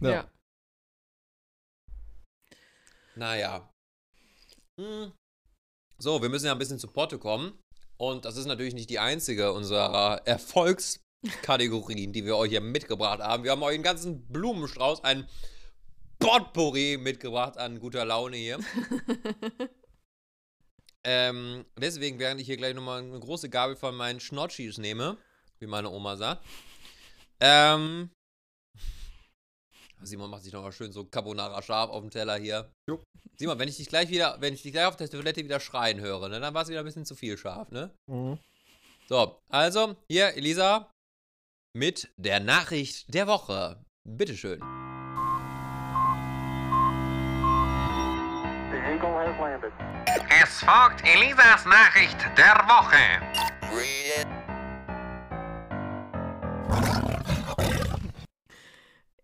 [0.00, 0.10] Ja.
[0.10, 0.30] Ja.
[3.14, 3.70] Naja.
[4.80, 5.12] Hm.
[6.00, 7.58] So, wir müssen ja ein bisschen zu Potte kommen.
[7.96, 13.42] Und das ist natürlich nicht die einzige unserer Erfolgskategorien, die wir euch hier mitgebracht haben.
[13.42, 15.28] Wir haben euch einen ganzen Blumenstrauß, ein
[16.20, 18.60] Potpourri mitgebracht an guter Laune hier.
[21.04, 25.16] ähm, deswegen, während ich hier gleich nochmal eine große Gabel von meinen Schnotschis nehme,
[25.58, 26.44] wie meine Oma sagt,
[27.40, 28.10] ähm,
[30.02, 32.70] Simon macht sich nochmal schön so Carbonara scharf auf dem Teller hier.
[32.88, 33.02] Jo.
[33.36, 36.00] Simon, wenn ich dich gleich wieder, wenn ich dich gleich auf der Toilette wieder schreien
[36.00, 37.94] höre, ne, dann war es wieder ein bisschen zu viel scharf, ne?
[38.06, 38.38] Mhm.
[39.08, 40.90] So, also, hier, Elisa,
[41.74, 43.82] mit der Nachricht der Woche.
[44.04, 44.60] Bitteschön.
[50.42, 52.98] Es folgt Elisas Nachricht der Woche.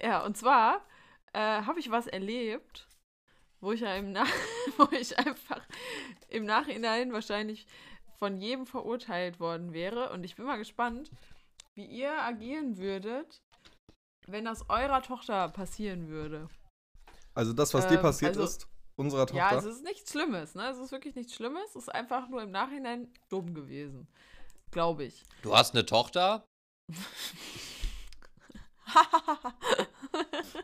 [0.01, 0.85] Ja, und zwar
[1.33, 2.89] äh, habe ich was erlebt,
[3.61, 4.29] wo ich ja im Nach
[4.77, 5.63] wo ich einfach
[6.29, 7.67] im Nachhinein wahrscheinlich
[8.19, 10.11] von jedem verurteilt worden wäre.
[10.11, 11.11] Und ich bin mal gespannt,
[11.75, 13.41] wie ihr agieren würdet,
[14.27, 16.49] wenn das eurer Tochter passieren würde.
[17.35, 19.39] Also das, was dir Ähm, passiert also- ist, unserer Tochter.
[19.39, 20.69] Ja, es ist nichts Schlimmes, ne?
[20.69, 21.71] Es ist wirklich nichts Schlimmes.
[21.71, 24.07] Es ist einfach nur im Nachhinein dumm gewesen.
[24.71, 25.25] Glaube ich.
[25.43, 26.45] Du hast eine Tochter?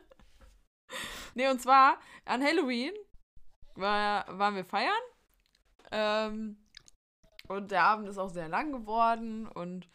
[1.35, 2.93] nee, und zwar an Halloween
[3.75, 4.93] war, waren wir feiern.
[5.91, 6.57] Ähm,
[7.49, 9.47] und der Abend ist auch sehr lang geworden.
[9.49, 9.89] Und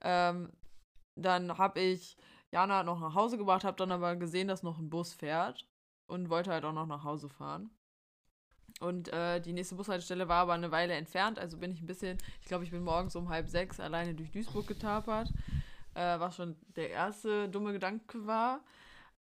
[0.00, 0.50] ähm,
[1.14, 2.16] dann habe ich
[2.50, 5.66] Jana noch nach Hause gebracht, habe dann aber gesehen, dass noch ein Bus fährt.
[6.06, 7.70] Und wollte halt auch noch nach Hause fahren.
[8.80, 11.38] Und äh, die nächste Bushaltestelle war aber eine Weile entfernt.
[11.38, 14.30] Also bin ich ein bisschen, ich glaube, ich bin morgens um halb sechs alleine durch
[14.30, 15.32] Duisburg getapert.
[15.94, 18.64] Äh, was schon der erste dumme Gedanke war.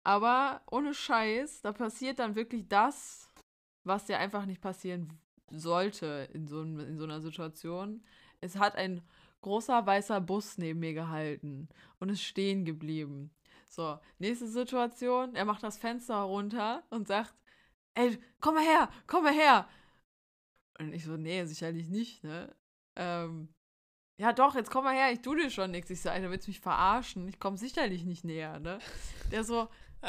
[0.03, 3.31] Aber ohne Scheiß, da passiert dann wirklich das,
[3.83, 8.03] was ja einfach nicht passieren sollte in so, in so einer Situation.
[8.39, 9.01] Es hat ein
[9.41, 13.31] großer weißer Bus neben mir gehalten und ist stehen geblieben.
[13.67, 17.33] So, nächste Situation, er macht das Fenster runter und sagt,
[17.95, 19.67] ey, komm mal her, komm mal her.
[20.79, 22.53] Und ich so, nee, sicherlich nicht, ne?
[22.95, 23.53] Ähm,
[24.21, 25.89] ja doch, jetzt komm mal her, ich tu dir schon nichts.
[25.89, 27.27] Ich so, Alter, willst mich verarschen?
[27.27, 28.77] Ich komme sicherlich nicht näher, ne?
[29.31, 29.67] Der so,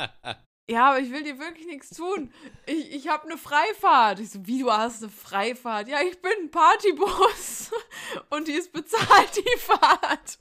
[0.70, 2.30] ja, aber ich will dir wirklich nichts tun.
[2.66, 4.20] Ich, ich habe eine Freifahrt.
[4.20, 5.88] Ich so, wie du hast eine Freifahrt?
[5.88, 7.70] Ja, ich bin ein Partybus.
[8.28, 10.38] Und die ist bezahlt, die Fahrt.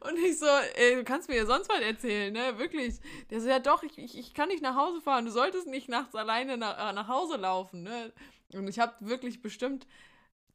[0.00, 2.58] Und ich so, ey, du kannst mir ja sonst was erzählen, ne?
[2.58, 2.96] Wirklich.
[3.30, 5.24] Der so, ja doch, ich, ich, ich kann nicht nach Hause fahren.
[5.24, 8.12] Du solltest nicht nachts alleine nach, äh, nach Hause laufen, ne?
[8.52, 9.86] Und ich habe wirklich bestimmt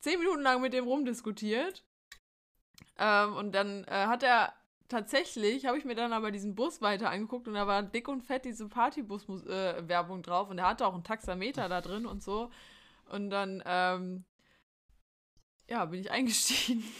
[0.04, 1.84] zehn Minuten lang mit dem rumdiskutiert.
[2.97, 4.54] Ähm, und dann äh, hat er
[4.89, 8.22] tatsächlich, habe ich mir dann aber diesen Bus weiter angeguckt und da war dick und
[8.22, 12.51] fett diese Partybus-Werbung drauf und er hatte auch einen Taxameter da drin und so.
[13.10, 14.26] Und dann, ähm,
[15.70, 16.84] ja, bin ich eingestiegen.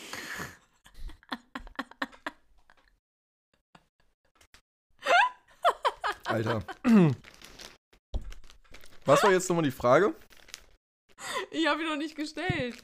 [6.26, 6.64] Alter.
[9.06, 10.16] Was war jetzt nochmal die Frage?
[11.54, 12.84] Ich habe ihn noch nicht gestellt.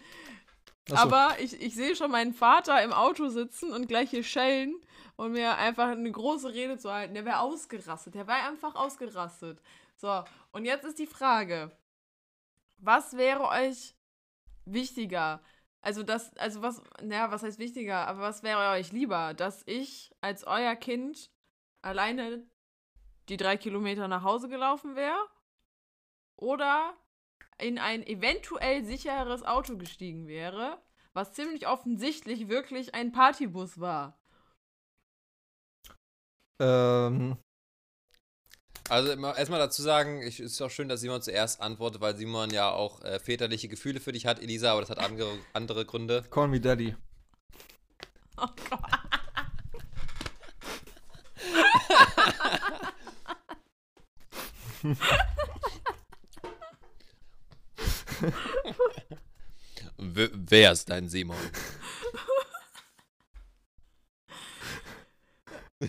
[0.91, 1.03] Achso.
[1.03, 4.75] Aber ich, ich sehe schon meinen Vater im Auto sitzen und gleich hier schellen
[5.15, 7.13] und mir einfach eine große Rede zu halten.
[7.13, 8.15] Der wäre ausgerastet.
[8.15, 9.61] Der wäre einfach ausgerastet.
[9.95, 11.71] So, und jetzt ist die Frage:
[12.77, 13.95] Was wäre euch
[14.65, 15.41] wichtiger?
[15.81, 18.07] Also, das, also was, naja, was heißt wichtiger?
[18.07, 19.33] Aber was wäre euch lieber?
[19.33, 21.31] Dass ich als euer Kind
[21.81, 22.45] alleine
[23.29, 25.27] die drei Kilometer nach Hause gelaufen wäre?
[26.35, 26.93] Oder
[27.59, 30.81] in ein eventuell sicheres Auto gestiegen wäre,
[31.13, 34.17] was ziemlich offensichtlich wirklich ein Partybus war.
[36.61, 37.37] Ähm,
[38.89, 42.71] Also erstmal dazu sagen, ich, ist auch schön, dass Simon zuerst antwortet, weil Simon ja
[42.71, 46.23] auch äh, väterliche Gefühle für dich hat, Elisa, aber das hat andere, andere Gründe.
[46.31, 46.95] call me Daddy.
[48.37, 48.81] Oh Gott.
[59.97, 61.37] W wer ist dein Simon?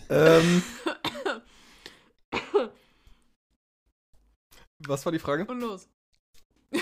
[0.08, 0.62] ähm,
[4.80, 5.44] was war die Frage?
[5.46, 5.88] Und los.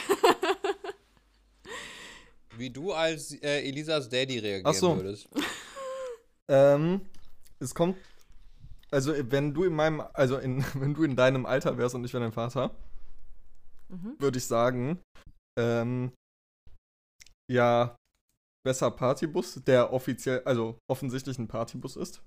[2.57, 4.97] Wie du als äh, Elisas Daddy reagieren Ach so.
[4.97, 5.29] würdest.
[6.51, 7.03] Ähm,
[7.59, 7.99] es kommt.
[8.91, 12.15] Also, wenn du in meinem, also in, wenn du in deinem Alter wärst und ich
[12.15, 12.75] wäre dein Vater,
[13.91, 14.17] Mhm.
[14.19, 14.99] würde ich sagen,
[15.59, 16.13] ähm,
[17.51, 17.97] ja,
[18.67, 22.23] besser Partybus, der offiziell, also offensichtlich ein Partybus ist,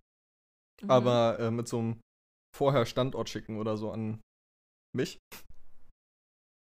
[0.84, 0.90] Mhm.
[0.90, 2.02] aber äh, mit so einem
[2.56, 4.20] vorher Standort schicken oder so an
[4.96, 5.20] mich.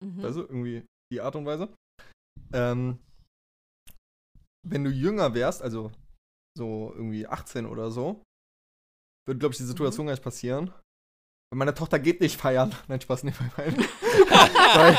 [0.04, 0.24] Mhm.
[0.24, 1.74] Also irgendwie die Art und Weise.
[2.52, 2.98] Ähm,
[4.68, 5.90] wenn du jünger wärst, also
[6.56, 8.22] so irgendwie 18 oder so,
[9.26, 10.72] würde, glaube ich, die Situation gar nicht passieren.
[11.54, 12.74] Meine Tochter geht nicht feiern.
[12.88, 13.76] Nein, Spaß nicht feiern.
[13.76, 14.94] weil,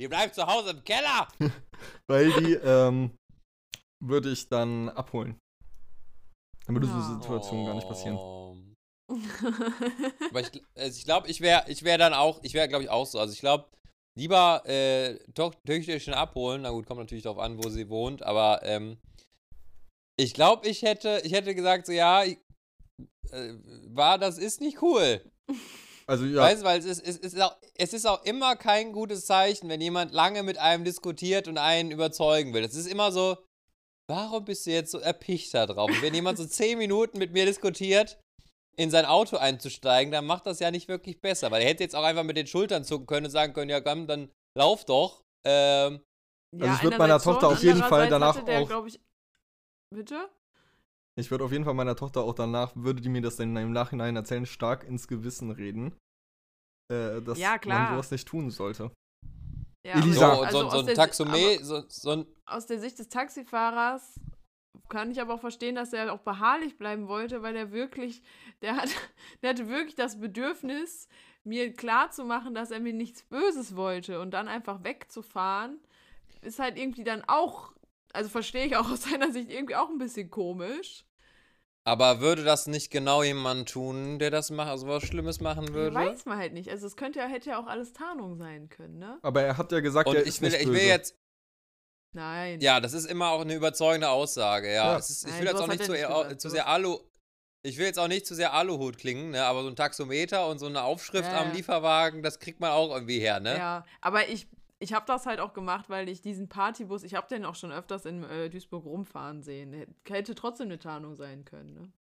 [0.00, 1.28] Ihr bleibt zu Hause im Keller.
[2.06, 3.16] weil die ähm,
[4.02, 5.36] würde ich dann abholen.
[6.66, 7.14] Dann würde so Ja.
[7.20, 8.16] Situationen gar nicht passieren.
[8.16, 8.56] Oh.
[10.30, 12.90] Aber ich, also ich glaube, ich wäre ich wär dann auch, ich wäre, glaube ich,
[12.90, 13.18] auch so.
[13.18, 13.68] Also ich glaube,
[14.16, 16.62] lieber äh, Toch- Töchterchen abholen.
[16.62, 18.98] Na gut, kommt natürlich darauf an, wo sie wohnt, aber ähm,
[20.16, 22.38] ich glaube, ich hätte, ich hätte gesagt, so ja, ich,
[23.30, 23.54] äh,
[23.86, 25.22] war, das ist nicht cool.
[26.08, 28.92] Also ja, Weißt du, weil es ist, es, ist auch, es ist auch immer kein
[28.92, 32.64] gutes Zeichen, wenn jemand lange mit einem diskutiert und einen überzeugen will.
[32.64, 33.36] Es ist immer so,
[34.10, 35.90] warum bist du jetzt so erpicht da drauf?
[35.90, 38.18] Und wenn jemand so zehn Minuten mit mir diskutiert,
[38.76, 41.50] in sein Auto einzusteigen, dann macht das ja nicht wirklich besser.
[41.50, 43.80] Weil er hätte jetzt auch einfach mit den Schultern zucken können und sagen können, ja
[43.80, 45.24] komm, dann lauf doch.
[45.44, 46.00] Ähm,
[46.58, 48.68] Also ich würd meiner Tochter auf jeden Fall danach auch-
[49.94, 50.28] bitte?
[51.18, 53.72] Ich würde auf jeden Fall meiner Tochter auch danach, würde die mir das dann im
[53.72, 55.96] Nachhinein erzählen, stark ins Gewissen reden.
[56.90, 57.80] Äh, dass Ja, klar.
[57.80, 58.90] man sowas nicht tun sollte.
[59.86, 60.34] Ja, Elisa.
[60.34, 63.08] so, so, also so aus ein Taxomet, aber so, so ein Aus der Sicht des
[63.08, 64.20] Taxifahrers
[64.88, 68.22] kann ich aber auch verstehen, dass er auch beharrlich bleiben wollte, weil er wirklich,
[68.62, 68.88] der hat,
[69.42, 71.08] der hatte wirklich das Bedürfnis,
[71.44, 75.78] mir klarzumachen, dass er mir nichts Böses wollte und dann einfach wegzufahren,
[76.42, 77.72] ist halt irgendwie dann auch,
[78.12, 81.04] also verstehe ich auch aus seiner Sicht irgendwie auch ein bisschen komisch.
[81.88, 85.96] Aber würde das nicht genau jemand tun, der das macht, also was Schlimmes machen würde?
[85.96, 86.68] Weiß man halt nicht.
[86.70, 89.18] Also es könnte ja, hätte ja auch alles Tarnung sein können, ne?
[89.22, 90.78] Aber er hat ja gesagt, Und er ich ist will, nicht ich böse.
[90.78, 91.16] will jetzt,
[92.12, 92.60] Nein.
[92.60, 94.92] ja, das ist immer auch eine überzeugende Aussage, ja.
[94.92, 94.98] Ja.
[94.98, 96.98] Es ist, ich Nein, will jetzt auch nicht zu, nicht gesagt, zu sehr Alu,
[97.62, 100.58] ich will jetzt auch nicht zu sehr Aluhut klingen, ne, aber so ein Taxometer und
[100.58, 101.52] so eine Aufschrift Ja, am.
[101.52, 103.56] Lieferwagen, das kriegt man auch irgendwie her, ne?
[103.56, 104.46] Ja, aber ich,
[104.80, 107.72] ich habe das halt auch gemacht, weil ich diesen Partybus, ich habe den auch schon
[107.72, 109.94] öfters in äh, Duisburg rumfahren sehen.
[110.06, 111.92] Hätte trotzdem eine Tarnung sein können, ne?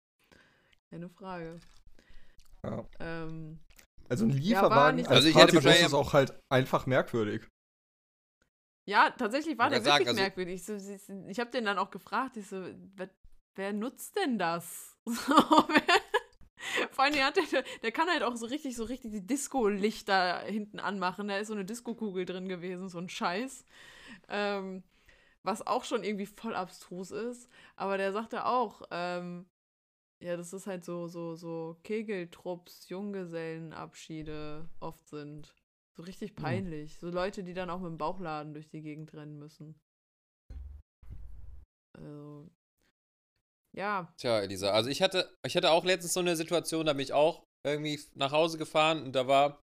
[0.91, 1.59] Keine Frage.
[2.63, 2.85] Ja.
[3.01, 3.59] Ähm,
[4.09, 7.43] Also ein Lieferwagen nicht- als Also Partybus ist auch halt einfach merkwürdig.
[8.89, 10.55] ja, tatsächlich war der wollte sagen, wirklich also- merkwürdig.
[10.57, 12.65] Ich, so, ich, ich habe den dann auch gefragt, ich so,
[12.95, 13.11] wer,
[13.57, 14.93] wer nutzt denn das?
[15.07, 15.35] So,
[15.69, 16.06] wer-
[16.97, 20.41] Vor allem, der, hat, der, der kann halt auch so richtig, so richtig die Disco-Lichter
[20.47, 21.29] hinten anmachen.
[21.29, 23.67] Da ist so eine Disco-Kugel drin gewesen, so ein Scheiß.
[24.31, 24.83] Ähm,
[25.43, 27.51] was auch schon irgendwie voll abstrus ist.
[27.77, 29.45] Aber der sagte auch, ähm,
[30.23, 35.55] ja, das ist halt so, so, so Kegeltrupps, Junggesellenabschiede oft sind.
[35.93, 36.97] So richtig peinlich.
[36.99, 39.79] So Leute, die dann auch mit dem Bauchladen durch die Gegend rennen müssen.
[41.93, 42.51] Also,
[43.77, 47.03] ja, Tja, Elisa, also ich hatte, ich hatte auch letztens so eine Situation, da bin
[47.03, 49.61] ich auch irgendwie nach Hause gefahren und da war,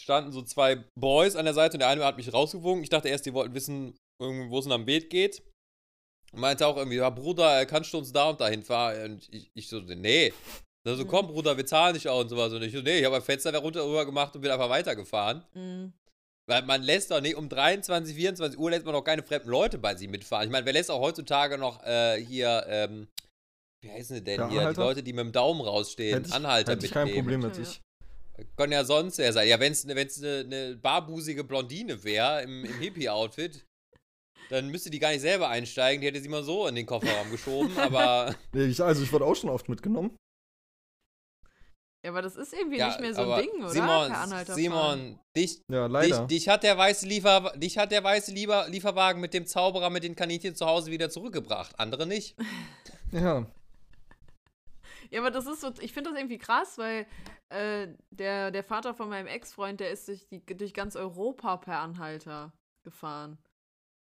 [0.00, 2.82] standen so zwei Boys an der Seite und der eine hat mich rausgewunken.
[2.82, 5.42] Ich dachte erst, die wollten wissen, wo es am Beet geht.
[6.32, 9.12] Und meinte auch irgendwie, ja, Bruder, äh, kannst du uns da und dahin fahren?
[9.12, 10.32] Und ich, ich so, nee.
[10.84, 11.08] Da so, Mhm.
[11.08, 12.52] komm, Bruder, wir zahlen nicht auch und sowas.
[12.52, 15.44] Und ich so, nee, ich habe ein Fenster runter rüber gemacht und bin einfach weitergefahren.
[15.54, 15.92] mm,
[16.48, 19.78] Weil man lässt doch nicht, um 23, 24 Uhr lässt man doch keine fremden Leute
[19.78, 20.46] bei sich mitfahren.
[20.46, 23.08] Ich meine, wer lässt auch heutzutage noch äh, hier, ähm,
[23.82, 24.80] wie heißen sie denn Der hier, die Anhalter?
[24.82, 27.24] Leute, die mit dem Daumen rausstehen, Hätte ich, Anhalter hätte ich kein mitnehmen.
[27.26, 27.64] Problem mit Ja.
[27.64, 27.80] sich.
[28.56, 29.48] Kann ja sonst wer sein.
[29.48, 33.64] Ja, wenn es eine ne barbusige Blondine wäre im, im Hippie-Outfit,
[34.50, 36.00] dann müsste die gar nicht selber einsteigen.
[36.02, 39.24] Die hätte sie mal so in den Kofferraum geschoben, aber Nee, ich, also ich wurde
[39.24, 40.14] auch schon oft mitgenommen.
[42.06, 43.70] Ja, aber das ist irgendwie ja, nicht mehr so ein Ding, oder?
[43.70, 44.44] Simon.
[44.44, 46.26] Simon, dich, Ja, dich, leider.
[46.28, 50.04] dich hat der weiße Liefer, dich hat der weiße Lieber, Lieferwagen mit dem Zauberer mit
[50.04, 51.78] den Kaninchen zu Hause wieder zurückgebracht.
[51.78, 52.36] Andere nicht.
[53.12, 53.46] Ja.
[55.10, 57.06] Ja, aber das ist so, ich finde das irgendwie krass, weil
[57.50, 61.78] äh, der, der Vater von meinem Ex-Freund, der ist durch, die, durch ganz Europa per
[61.78, 62.52] Anhalter
[62.82, 63.38] gefahren.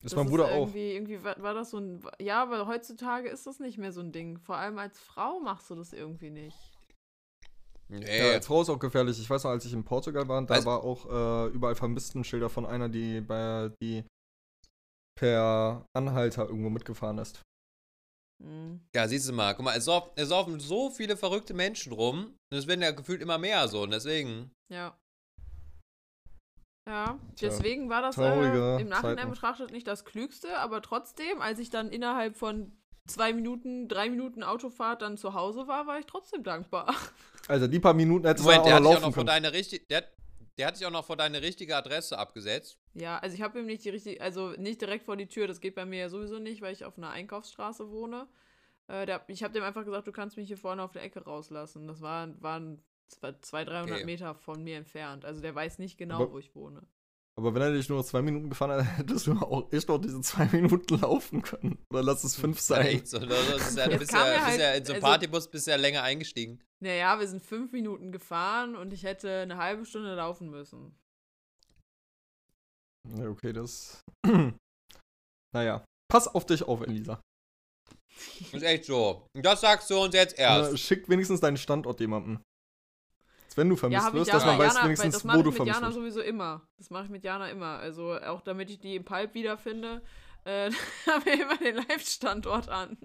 [0.02, 0.68] Das ist mein Bruder auch.
[0.68, 2.02] irgendwie, Irgendwie war, war das so ein.
[2.20, 4.40] Ja, aber heutzutage ist das nicht mehr so ein Ding.
[4.40, 6.58] Vor allem als Frau machst du das irgendwie nicht.
[7.92, 8.20] Nee.
[8.20, 9.20] Ja, als Frau ist auch gefährlich.
[9.20, 12.50] Ich weiß noch, als ich in Portugal war, da Also- war auch äh, überall Vermisstenschilder
[12.50, 14.04] von einer, die bei die
[15.20, 17.42] per Anhalter irgendwo mitgefahren ist.
[18.42, 18.82] Hm.
[18.96, 22.34] Ja, siehst du mal, guck mal, es, sauf, es saufen so viele verrückte Menschen rum
[22.52, 24.52] und es werden ja gefühlt immer mehr so und deswegen.
[24.72, 24.98] Ja.
[26.90, 29.30] Ja, deswegen war das äh, im Nachhinein Zeiten.
[29.30, 32.72] betrachtet nicht das Klügste, aber trotzdem, als ich dann innerhalb von
[33.08, 36.96] zwei Minuten, drei Minuten Autofahrt dann zu Hause war, war ich trotzdem dankbar.
[37.52, 39.14] Also die paar Minuten hättest Moment, du der auch hat noch dich auch laufen noch
[39.16, 39.44] vor können.
[39.44, 39.86] deine richtige.
[39.88, 40.04] Der,
[40.58, 42.78] der hat dich auch noch vor deine richtige Adresse abgesetzt.
[42.94, 45.60] Ja, also ich habe ihm nicht die richtige, also nicht direkt vor die Tür, das
[45.62, 48.28] geht bei mir ja sowieso nicht, weil ich auf einer Einkaufsstraße wohne.
[48.88, 51.24] Äh, der, ich habe dem einfach gesagt, du kannst mich hier vorne auf der Ecke
[51.24, 51.88] rauslassen.
[51.88, 54.06] Das war, waren zwei, 200, 300 Okay.
[54.06, 55.26] Meter von mir entfernt.
[55.26, 56.82] Also der weiß nicht genau, Aber- wo ich wohne.
[57.38, 60.20] Aber wenn er dich nur zwei Minuten gefahren hat, hättest du auch echt noch diese
[60.22, 61.78] zwei Minuten laufen können.
[61.90, 62.86] Oder lass es fünf Ja, sein.
[62.88, 63.20] echt so.
[63.20, 65.78] Das ist ja, ja, er bist halt- ja in so einem also- Partybus bist ja
[65.78, 66.62] länger eingestiegen.
[66.84, 70.96] Naja, wir sind fünf Minuten gefahren und ich hätte eine halbe Stunde laufen müssen.
[73.18, 74.02] Ja, okay, das.
[75.56, 75.86] naja.
[76.12, 77.22] Pass auf dich auf, Elisa.
[78.52, 79.28] Ist echt so.
[79.34, 80.78] Das sagst du uns jetzt erst.
[80.80, 82.42] schick wenigstens deinen Standort jemandem.
[83.56, 85.38] Wenn du vermisst ja, wirst, Jana, dass man weiß Jana, weil wenigstens, das wo mache
[85.38, 86.68] du ich mit vermisst Jana sowieso immer.
[86.78, 87.78] Das mache ich mit Jana immer.
[87.80, 90.02] Also auch damit ich die im Palp wiederfinde,
[90.46, 90.72] äh,
[91.06, 92.98] haben wir immer den Live-Standort an.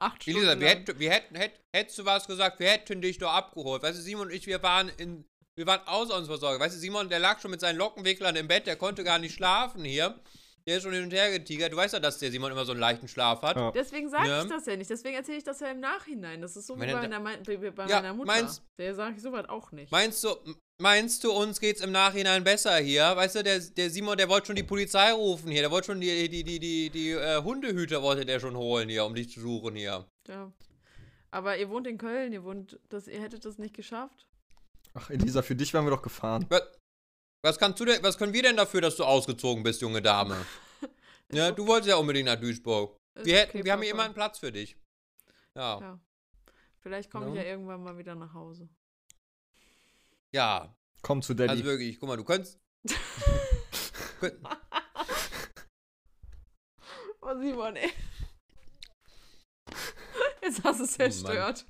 [0.00, 3.18] Acht Stunden Elisa, wir hätten, wir hätten, hätt, hättest du was gesagt, wir hätten dich
[3.18, 3.82] doch abgeholt.
[3.82, 5.24] Weißt du, Simon und ich, wir waren in,
[5.56, 6.58] wir waren außer uns versorgt.
[6.60, 9.34] Weißt du, Simon, der lag schon mit seinen Lockenwicklern im Bett, der konnte gar nicht
[9.34, 10.18] schlafen hier.
[10.66, 11.72] Der ist schon hin und her getigert.
[11.72, 13.56] Du weißt ja, dass der Simon immer so einen leichten Schlaf hat.
[13.56, 13.70] Ja.
[13.72, 14.42] Deswegen sage Ja.
[14.42, 14.90] ich das ja nicht.
[14.90, 16.40] Deswegen erzähle ich das ja im Nachhinein.
[16.42, 18.26] Das ist so wie bei, er meiner, Mei- bei, bei Ja, meiner Mutter.
[18.26, 19.90] meinst- Der sage ich sowas auch nicht.
[19.90, 20.36] Meinst du,
[20.80, 23.14] meinst du, uns geht's im Nachhinein besser hier?
[23.16, 25.62] Weißt du, der, der Simon, der wollte schon die Polizei rufen hier.
[25.62, 29.04] Der wollte schon die, die, die, die, die äh, Hundehüter wollte der schon holen hier,
[29.04, 30.06] um dich zu suchen hier.
[30.28, 30.52] Ja.
[31.30, 34.26] Aber ihr wohnt in Köln, ihr wohnt, das, ihr hättet das nicht geschafft.
[34.94, 36.44] Ach, Elisa, für dich wären wir doch gefahren.
[36.48, 36.62] Was,
[37.44, 40.36] was kannst du denn, was können wir denn dafür, dass du ausgezogen bist, junge Dame?
[41.32, 42.96] Ja, du wolltest ja unbedingt nach Duisburg.
[43.14, 44.76] Ist Wir, hätten, okay, wir haben hier immer einen Platz für dich.
[45.54, 45.80] Ja.
[45.80, 46.00] Ja.
[46.80, 47.42] Vielleicht komme ich Ja.
[47.42, 48.68] ja irgendwann mal wieder nach Hause.
[50.32, 50.74] Ja.
[51.02, 51.50] Komm zu Daddy.
[51.50, 52.58] Also wirklich, guck mal, du könntest.
[54.20, 54.36] könnt,
[57.22, 57.90] Oh, Simon, ey.
[60.42, 61.66] Jetzt hast du es Oh, zerstört.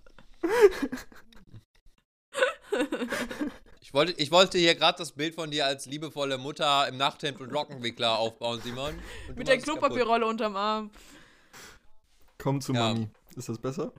[3.80, 7.40] ich, wollte, ich wollte hier gerade das Bild von dir als liebevolle Mutter im Nachthemd
[7.40, 8.98] und Lockenwickler aufbauen, Simon.
[9.34, 9.58] Mit der.
[9.58, 10.90] Klopapierrolle unterm Arm.
[12.38, 12.94] Komm zu Ja.
[12.94, 13.10] Mami.
[13.36, 13.92] Ist das besser?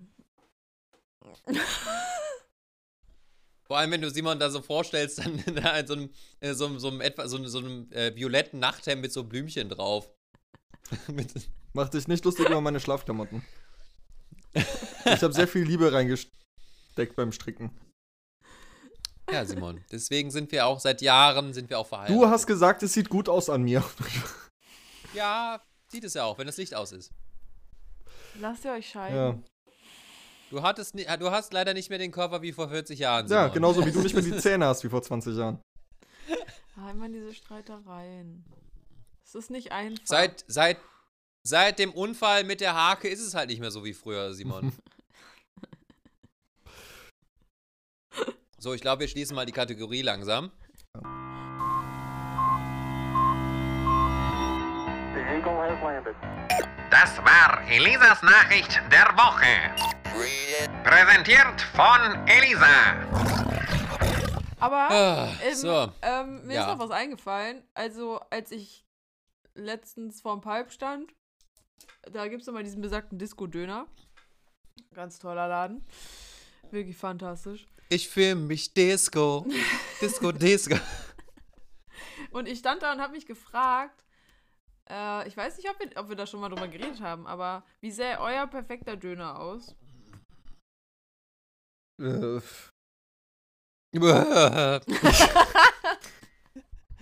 [3.71, 6.09] Vor allem, wenn du Simon da so vorstellst, dann da in so einem,
[6.41, 9.23] äh, so, einem- so einem, etwa, so, einem- so einem äh, violetten Nachthemd mit so
[9.23, 10.09] Blümchen drauf.
[11.73, 13.45] Mach dich nicht lustig über meine Schlafklamotten.
[14.53, 17.71] Ich habe sehr viel Liebe reingesteckt beim Stricken.
[19.31, 19.81] ja, Simon.
[19.89, 22.13] Deswegen sind wir auch seit Jahren sind wir auch verheiratet.
[22.17, 23.85] Du hast gesagt, es sieht gut aus an mir.
[25.13, 27.11] Ja, sieht es ja auch, wenn das Licht aus ist.
[28.37, 29.15] Lasst ihr euch scheiden.
[29.17, 29.39] Ja,
[30.51, 33.25] Du hattest, du hast leider nicht mehr den Körper wie vor 40 Jahren.
[33.25, 33.43] Simon.
[33.45, 35.61] ja genauso wie du nicht mehr die Zähne hast wie vor 20 Jahren.
[36.75, 38.43] Ah, immer diese Streitereien.
[39.23, 40.03] Es ist nicht einfach.
[40.03, 40.77] Seit, seit,
[41.43, 44.73] seit dem Unfall mit der Hake ist es halt nicht mehr so wie früher, Simon.
[48.57, 50.51] so, ich glaube, wir schließen mal die Kategorie langsam.
[56.89, 60.00] Das war Elisas Nachricht der Woche.
[60.83, 62.95] Präsentiert von Elisa.
[64.59, 65.91] Aber Ah, ähm, so.
[66.01, 66.61] ähm, mir Ja.
[66.61, 67.63] ist noch was eingefallen.
[67.73, 68.85] Also, als ich
[69.55, 71.13] letztens vorm Pipe stand,
[72.11, 73.87] da gibt es immer diesen besagten Disco-Döner.
[74.93, 75.85] Ganz toller Laden.
[76.71, 77.65] Wirklich fantastisch.
[77.89, 79.45] Ich fühle mich Disco.
[80.01, 80.75] Disco, Disco.
[82.31, 84.03] Und ich stand da und habe mich gefragt,
[84.89, 87.63] äh, ich weiß nicht, ob wir, ob wir da schon mal drüber geredet haben, aber
[87.81, 89.75] wie sähe euer perfekter Döner aus?
[91.99, 92.69] Äh, das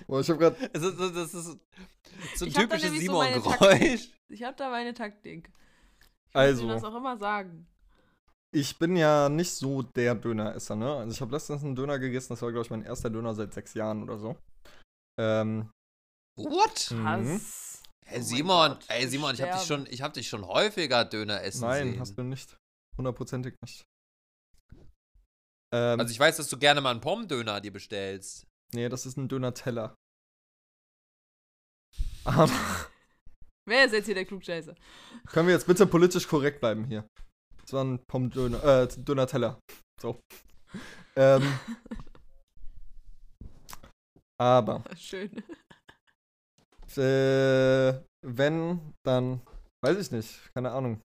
[0.08, 1.44] boah, ich habe gerade ist, das ist
[2.36, 4.10] so ein Ich hab da typisches nämlich so meine Simon-Geräusch.
[4.30, 5.52] Ich habe da meine Taktik.
[6.30, 6.64] Ich Also.
[6.64, 7.68] muss dir das auch immer sagen.
[8.52, 10.96] Ich bin ja nicht so der Döneresser, ne?
[10.96, 13.54] Also ich habe letztens einen Döner gegessen, das war, glaube ich, mein erster Döner seit
[13.54, 14.36] sechs Jahren oder so.
[15.20, 15.70] Ähm,
[16.36, 16.90] What?
[16.92, 17.40] Mhm.
[18.06, 21.06] Hey Oh Simon, Gott, ey Simon, ich hab dich schon, ich hab dich schon häufiger
[21.06, 22.00] Döner essen nein, sehen.
[22.00, 22.58] hast du nicht.
[22.98, 23.84] Hundertprozentig nicht.
[25.74, 28.47] Ähm, Also ich weiß, dass du gerne mal einen Pommdöner dir bestellst.
[28.74, 29.95] nee, das ist ein Döner-Teller.
[32.26, 32.49] Aber
[33.67, 34.76] Wer ist jetzt hier der Klugscheißer?
[35.28, 37.07] können wir jetzt bitte politisch korrekt bleiben hier?
[37.61, 39.59] Das war ein Pommdöner, äh, Döner-Teller.
[40.01, 40.20] So.
[41.15, 41.43] ähm,
[44.39, 45.43] aber Schön.
[46.97, 49.41] Äh, wenn, dann
[49.86, 50.51] weiß ich nicht.
[50.55, 50.99] Keine Ahnung.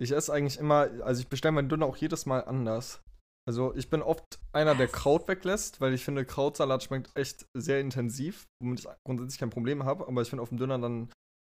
[0.00, 3.00] Ich esse eigentlich immer, also ich bestelle meinen Döner auch jedes Mal anders.
[3.46, 7.80] Also ich bin oft einer, der Kraut weglässt, weil ich finde, Krautsalat schmeckt echt sehr
[7.80, 10.06] intensiv, womit ich grundsätzlich kein Problem habe.
[10.08, 11.12] Aber ich finde, auf dem Döner dann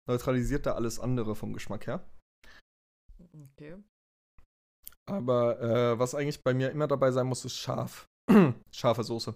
[0.09, 2.09] neutralisiert da alles andere vom Geschmack her.
[3.53, 3.77] Okay.
[5.07, 8.07] Aber äh, was eigentlich bei mir immer dabei sein muss, ist scharf.
[8.73, 9.35] Scharfe Soße.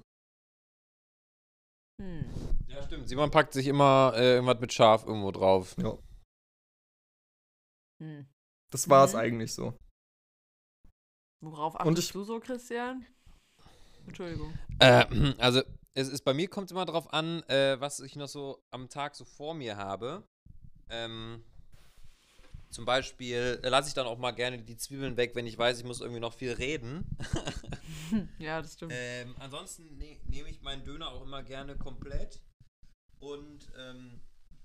[2.00, 2.24] Hm.
[2.68, 3.09] Ja, stimmt.
[3.09, 5.74] Simon packt sich immer äh, irgendwas mit Schaf irgendwo drauf.
[5.78, 5.98] Ja.
[8.00, 8.26] Hm.
[8.70, 9.18] Das war es Mhm.
[9.18, 9.76] eigentlich so.
[11.45, 13.05] Worauf Und achtest ich- du so, Christian?
[14.07, 14.55] Entschuldigung.
[14.80, 15.05] Äh,
[15.38, 15.62] also,
[15.95, 18.88] es ist, bei mir kommt es immer drauf an, äh, was ich noch so am
[18.88, 20.26] Tag so vor mir habe.
[20.90, 21.45] Ähm,
[22.70, 25.78] zum Beispiel äh, lasse ich dann auch mal gerne die Zwiebeln weg, wenn ich weiß,
[25.78, 27.05] ich muss irgendwie noch viel reden.
[28.38, 28.92] Ja, das stimmt.
[28.95, 32.40] Ähm, ansonsten ne nehme ich meinen Döner auch immer gerne komplett.
[33.18, 34.20] Und ähm,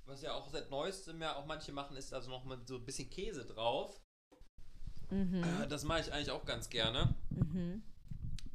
[0.05, 2.85] was ja auch seit neuestem ja auch manche machen, ist also noch mal so ein
[2.85, 3.99] bisschen Käse drauf.
[5.09, 5.43] Mhm.
[5.43, 7.13] Äh, das mache ich eigentlich auch ganz gerne.
[7.31, 7.81] Mhm.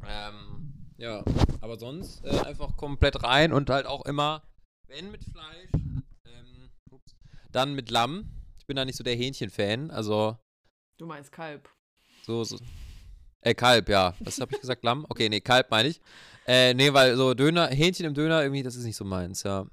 [0.07, 1.25] Ähm, ja,
[1.61, 4.43] aber sonst äh, einfach komplett rein und halt auch immer,
[4.87, 5.71] wenn mit Fleisch,
[6.27, 7.17] ähm, ups,
[7.51, 8.31] dann mit Lamm.
[8.59, 10.39] Ich bin da nicht so der Hähnchen-Fan, also
[10.99, 11.69] Du meinst Kalb.
[12.23, 12.59] so, so.
[13.41, 14.15] Äh, Kalb, ja.
[14.21, 14.85] Was habe ich gesagt?
[14.85, 15.05] Lamm?
[15.09, 16.01] Okay, nee, Kalb meine ich.
[16.47, 19.67] Äh, nee, weil so Döner, Hähnchen im Döner, irgendwie, das ist nicht so meins, ja.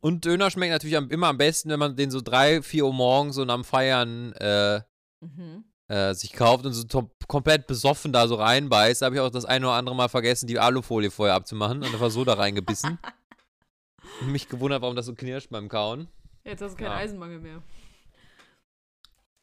[0.00, 2.92] Und Döner schmeckt natürlich am, immer am besten, wenn man den so drei, vier Uhr
[2.94, 4.80] morgens und am Feiern äh,
[5.20, 5.64] Mhm.
[5.88, 9.02] Äh, sich kauft und so komplett besoffen da so reinbeißt.
[9.02, 11.86] Da habe ich auch das eine oder andere Mal vergessen, die Alufolie vorher abzumachen und
[11.86, 12.98] einfach so da reingebissen.
[14.20, 16.08] und mich gewundert, warum das so knirscht beim Kauen.
[16.44, 16.96] Jetzt hast du keinen Ja.
[16.96, 17.62] Eisenmangel mehr.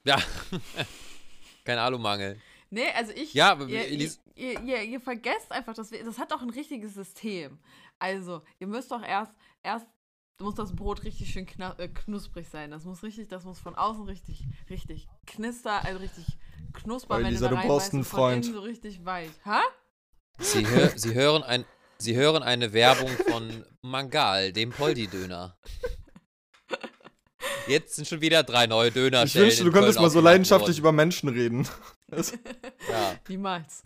[0.03, 0.17] Ja.
[1.65, 2.39] Kein Alumangel.
[2.69, 3.33] Nee, also ich.
[3.33, 6.93] Ja, aber ihr, ihr, ihr, ihr, vergesst einfach, dass wir, das hat doch ein richtiges
[6.93, 7.59] System.
[7.99, 9.85] Also, ihr müsst doch erst, erst
[10.41, 12.71] muss das Brot richtig schön äh, knusprig sein.
[12.71, 16.25] Das muss richtig, das muss von außen richtig, richtig knister, also richtig
[16.73, 18.45] knusper, Oh, wenn Elisa, du da du brauchst einen Freund.
[18.45, 19.29] so richtig weich.
[19.45, 19.61] Ha?
[20.39, 21.65] Sie, hör, Sie, hören ein,
[21.97, 25.57] Sie hören eine Werbung von Mangal, dem Poldi-Döner.
[27.67, 29.23] Jetzt sind schon wieder drei neue Döner.
[29.23, 31.67] Ich wünschte, du könntest mal so leidenschaftlich über Menschen reden.
[32.89, 33.15] Ja.
[33.29, 33.85] Niemals.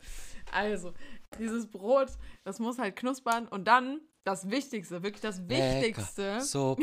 [0.51, 0.95] Also,
[1.37, 2.07] dieses Brot,
[2.43, 6.81] das muss halt knuspern und dann das Wichtigste, wirklich das Wichtigste, Super.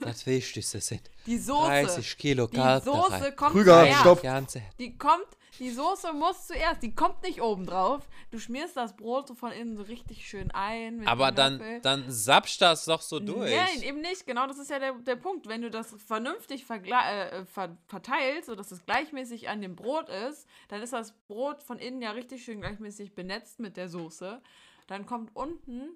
[0.00, 1.66] Das Wichtigste sind die Soße.
[1.66, 4.00] 30 Kilo Die Soße kommt Krüger, zuerst.
[4.00, 4.22] stopp.
[4.22, 4.62] Ganze.
[4.78, 5.26] Die kommt,
[5.58, 8.06] die Soße muss zuerst, die kommt nicht oben drauf.
[8.30, 10.98] Du schmierst das Brot so von innen so richtig schön ein.
[10.98, 13.50] Mit Aber dem dann, dann sapscht das doch so durch.
[13.50, 14.26] Nein, eben nicht.
[14.26, 15.48] Genau, das ist ja der, der Punkt.
[15.48, 20.82] Wenn du das vernünftig äh, ver verteilst, sodass es gleichmäßig an dem Brot ist, dann
[20.82, 24.42] ist das Brot von innen ja richtig schön gleichmäßig benetzt mit der Soße.
[24.88, 25.88] Dann kommt unten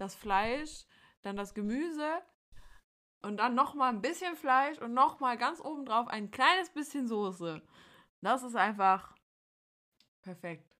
[0.00, 0.84] das Fleisch,
[1.22, 2.22] dann das Gemüse
[3.22, 7.62] und dann nochmal ein bisschen Fleisch und nochmal ganz oben drauf ein kleines bisschen Soße.
[8.22, 9.14] Das ist einfach
[10.22, 10.76] perfekt.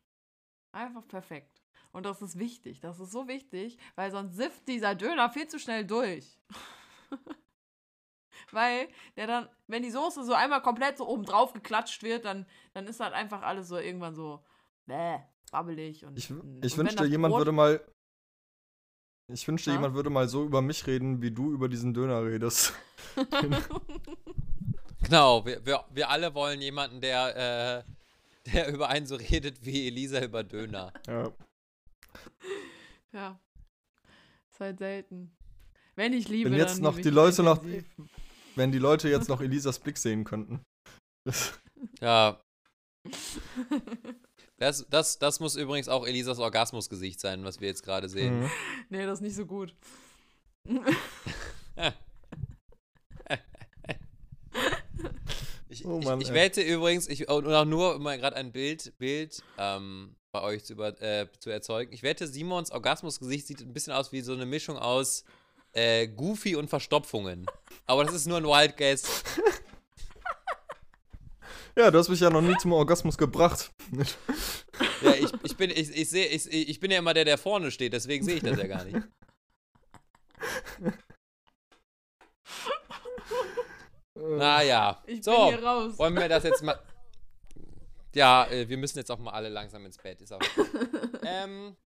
[0.72, 1.62] Einfach perfekt.
[1.92, 2.80] Und das ist wichtig.
[2.80, 6.38] Das ist so wichtig, weil sonst sifft dieser Döner viel zu schnell durch.
[8.52, 12.46] weil der dann, wenn die Soße so einmal komplett so oben drauf geklatscht wird, dann,
[12.72, 14.44] dann ist halt einfach alles so irgendwann so
[14.86, 15.18] bäh,
[15.50, 16.04] wabbelig.
[16.04, 17.84] Und, Ich, und ich wenn wünschte, jemand Brot- würde mal.
[19.32, 19.76] Ich wünschte, Ja?
[19.76, 22.72] jemand würde mal so über mich reden, wie du über diesen Döner redest.
[25.02, 27.84] Genau, wir, wir, wir alle wollen jemanden, der,
[28.46, 30.92] äh, der über einen so redet wie Elisa über Döner.
[31.06, 31.32] Ja.
[33.12, 33.40] Ja.
[34.52, 35.36] Ist halt selten.
[35.96, 37.64] Wenn ich liebe, Wenn jetzt dann noch die Leute noch-.
[38.56, 40.60] Wenn die Leute jetzt noch Elisas Blick sehen könnten.
[42.00, 42.40] Ja.
[44.61, 48.40] Das, das, das muss übrigens auch Elisas Orgasmusgesicht sein, was wir jetzt gerade sehen.
[48.40, 48.50] Mhm.
[48.90, 49.74] nee, das ist nicht so gut.
[55.72, 58.50] Ich, Oh Mann, ich, ich wette übrigens, ich, und auch nur, um mal gerade ein
[58.50, 61.92] Bild, Bild ähm, bei euch zu, über, äh, zu erzeugen.
[61.92, 65.24] Ich wette, Simons Orgasmusgesicht sieht ein bisschen aus wie so eine Mischung aus
[65.72, 67.46] äh, Goofy und Verstopfungen.
[67.86, 69.22] Aber das ist nur ein Wild Guess.
[71.80, 73.72] Ja, du hast mich ja noch nie zum Orgasmus gebracht.
[75.02, 77.70] Ja, ich, ich, bin, ich, ich, seh, ich, ich bin ja immer der, der vorne
[77.70, 78.98] steht, deswegen sehe ich das ja gar nicht.
[84.14, 85.02] Naja.
[85.06, 85.98] Ich so, bin hier raus.
[85.98, 86.78] wollen wir das jetzt mal.
[88.14, 90.20] Ja, äh, wir müssen jetzt auch mal alle langsam ins Bett.
[90.20, 90.40] Ist auch
[91.24, 91.76] ähm,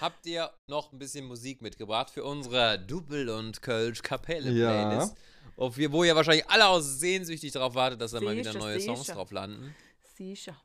[0.00, 5.10] habt ihr noch ein bisschen Musik mitgebracht für unsere Double und Kölsch Kapelle Ja.
[5.56, 9.00] Auf, wo ihr wahrscheinlich alle auch sehnsüchtig darauf wartet, dass da mal wieder neue Songs
[9.00, 9.14] sicher.
[9.14, 9.74] drauf landen.
[10.14, 10.60] Sicher.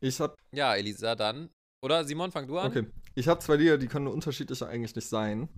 [0.00, 1.50] Ich hab, Ja, Elisa, dann.
[1.82, 2.68] Oder Simon, fang du an.
[2.68, 2.86] okay.
[3.16, 5.48] Ich habe zwei Lieder, die können unterschiedlicher eigentlich nicht sein.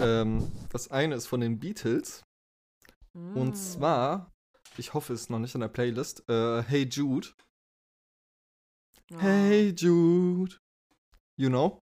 [0.00, 2.24] Ähm, das eine ist von den Beatles.
[3.12, 3.36] Mm.
[3.36, 4.32] Und zwar,
[4.76, 7.28] ich hoffe, es ist noch nicht in der Playlist, äh, Hey Jude.
[9.10, 9.18] Ja.
[9.18, 10.56] Hey Jude.
[11.36, 11.78] You know?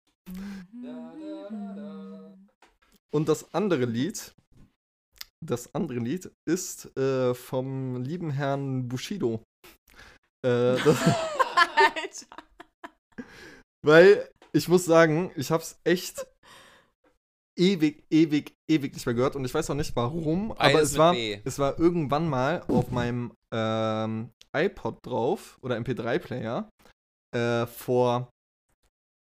[3.12, 4.36] Und das andere Lied,
[5.46, 9.42] das andere Lied ist äh, vom lieben Herrn Bushido.
[10.44, 12.28] Äh, Alter.
[13.82, 16.26] weil ich muss sagen, ich hab's echt
[17.58, 21.14] ewig, ewig, ewig nicht mehr gehört und ich weiß auch nicht warum, aber es war,
[21.14, 21.40] B.
[21.44, 26.70] es war irgendwann mal auf meinem ähm, iPod drauf oder MP3-Player
[27.36, 28.30] äh, vor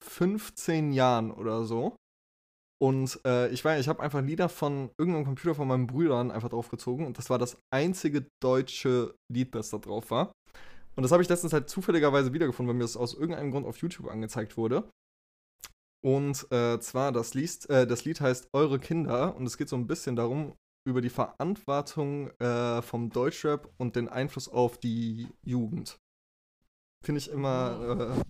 [0.03, 1.95] 15 Jahren oder so.
[2.81, 6.49] Und äh, ich weiß, ich habe einfach Lieder von irgendeinem Computer von meinen Brüdern einfach
[6.49, 10.31] draufgezogen und das war das einzige deutsche Lied, das da drauf war.
[10.95, 13.77] Und das habe ich letztens halt zufälligerweise wiedergefunden, weil mir das aus irgendeinem Grund auf
[13.77, 14.89] YouTube angezeigt wurde.
[16.01, 19.75] Und äh, zwar das Lied, äh, das Lied heißt Eure Kinder und es geht so
[19.75, 20.53] ein bisschen darum,
[20.87, 25.99] über die Verantwortung äh, vom Deutschrap und den Einfluss auf die Jugend.
[27.03, 28.23] Finde ich immer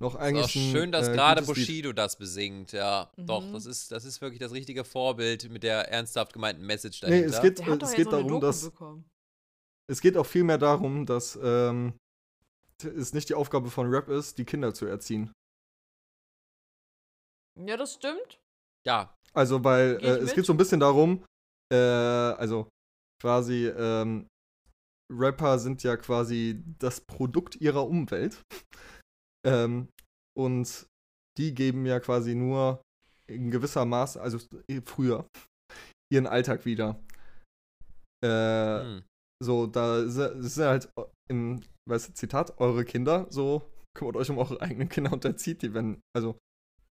[0.00, 1.66] noch Ist eigentlich auch schön, ein, dass äh, gerade gutes Lied.
[1.66, 3.10] Bushido das besingt, ja.
[3.16, 3.52] Doch, Mhm.
[3.52, 7.36] das ist, das ist wirklich das richtige Vorbild mit der ernsthaft gemeinten Message Nee, dahinter.
[7.36, 9.04] es geht, äh, doch es geht so darum, dass bekommen.
[9.90, 11.94] es geht auch viel mehr darum, dass ähm,
[12.82, 15.32] es nicht die Aufgabe von Rap ist, die Kinder zu erziehen.
[17.58, 18.38] Ja, das stimmt.
[18.86, 20.34] ja, Also, weil äh, es mit?
[20.36, 21.24] geht so ein bisschen darum,
[21.72, 22.68] äh, also
[23.20, 24.28] quasi ähm,
[25.10, 28.40] Rapper sind ja quasi das Produkt ihrer Umwelt.
[29.48, 29.88] Ähm,
[30.36, 30.86] und
[31.38, 32.82] die geben ja quasi nur
[33.28, 34.38] in gewisser Maß, also
[34.68, 35.26] äh, früher,
[36.12, 37.00] ihren Alltag wieder.
[38.24, 39.02] Äh, hm.
[39.42, 40.02] so, da
[40.56, 40.88] ja halt
[41.30, 45.62] im, weißt du, Zitat, eure Kinder, so kümmert euch um eure eigenen Kinder und erzieht
[45.62, 46.38] die, wenn, also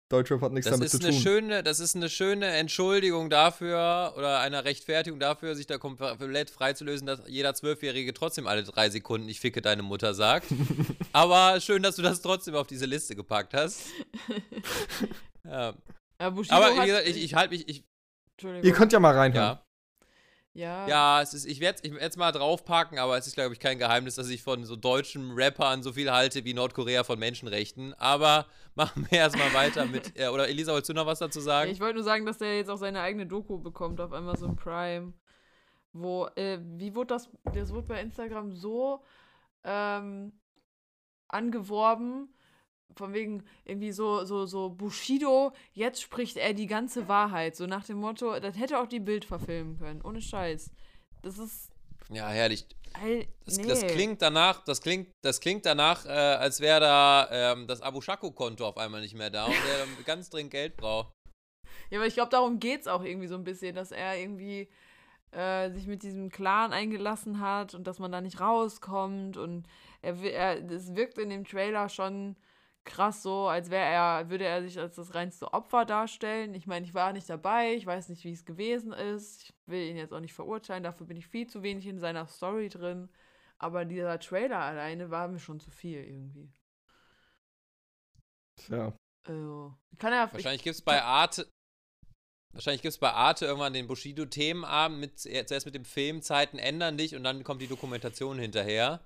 [0.09, 1.21] Deutschrap hat nichts Das damit ist, zu eine tun.
[1.21, 7.05] schöne, das ist eine schöne Entschuldigung dafür oder eine Rechtfertigung dafür, sich da komplett freizulösen,
[7.05, 10.47] dass jeder Zwölfjährige trotzdem alle drei Sekunden ich ficke deine Mutter sagt.
[11.11, 13.81] Aber schön, dass du das trotzdem auf diese Liste gepackt hast.
[15.43, 15.73] ja.
[16.17, 17.83] Aber wie gesagt, ich, ich halte mich, ich,
[18.33, 18.65] Entschuldigung.
[18.65, 19.57] Ihr könnt ja mal reinhören.
[19.57, 19.66] ja.
[20.57, 23.59] Ja, Ja, es ist, ich werde es jetzt mal draufpacken, aber es ist, glaube ich,
[23.59, 27.93] kein Geheimnis, dass ich von so deutschen Rappern so viel halte wie Nordkorea von Menschenrechten.
[27.93, 30.07] Aber machen wir erstmal weiter mit.
[30.17, 31.69] Äh, oder Elisa, wolltest du noch was dazu sagen?
[31.69, 35.13] Ich wollte nur sagen, dass der jetzt auch seine eigene Doku bekommt auf Amazon Prime.
[35.93, 39.03] Wo, äh, wie wurde das, das wurde bei Instagram so
[39.63, 40.31] ähm,
[41.27, 42.33] angeworben,
[42.95, 47.55] von wegen irgendwie so, so, so Bushido, jetzt spricht er die ganze Wahrheit.
[47.55, 50.71] So nach dem Motto, das hätte auch die Bild verfilmen können, ohne Scheiß.
[51.21, 51.71] Das ist.
[52.09, 52.65] ja, herrlich.
[52.93, 53.67] All, Das, nee.
[53.67, 58.01] das klingt danach, das klingt, das klingt danach, äh, als wäre da ähm, das Abu
[58.01, 61.13] Shako-Konto auf einmal nicht mehr da und der dann ganz dringend Geld braucht.
[61.89, 64.67] Ja, aber ich glaube, darum geht es auch irgendwie so ein bisschen, dass er irgendwie
[65.31, 69.37] äh, sich mit diesem Clan eingelassen hat und dass man da nicht rauskommt.
[69.37, 69.67] Und
[70.01, 72.35] er, er es wirkt in dem Trailer schon
[72.87, 76.55] krass so, als wäre er, würde er sich als das reinste Opfer darstellen.
[76.55, 79.43] Ich meine, ich war nicht dabei, ich weiß nicht, wie es gewesen ist.
[79.43, 82.25] Ich will ihn jetzt auch nicht verurteilen, dafür bin ich viel zu wenig in seiner
[82.25, 83.09] Story drin.
[83.59, 86.51] Aber dieser Trailer alleine war mir schon zu viel irgendwie.
[88.69, 88.93] Ja.
[89.23, 91.47] Also, kann er Wahrscheinlich gibt es bei Arte.
[92.53, 96.97] Wahrscheinlich gibt es bei Arte irgendwann den Bushido-Themenabend mit zuerst mit dem Film Zeiten ändern
[96.97, 99.05] dich und dann kommt die Dokumentation hinterher.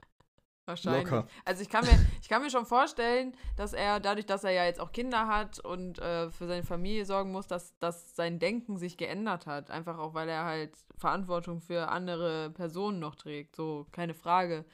[0.66, 1.10] Wahrscheinlich.
[1.10, 1.28] Locker.
[1.44, 4.66] Also ich kann, mir, ich kann mir schon vorstellen, dass er, dadurch, dass er ja
[4.66, 8.78] jetzt auch Kinder hat und äh, für seine Familie sorgen muss, dass, dass sein Denken
[8.78, 9.72] sich geändert hat.
[9.72, 13.56] Einfach auch, weil er halt Verantwortung für andere Personen noch trägt.
[13.56, 14.66] So, keine Frage.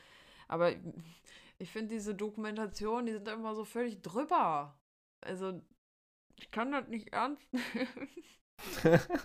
[0.48, 0.72] Aber
[1.58, 4.78] ich finde diese Dokumentationen, die sind immer so völlig drüber.
[5.22, 5.62] Also,
[6.36, 8.10] ich kann das nicht ernst nehmen.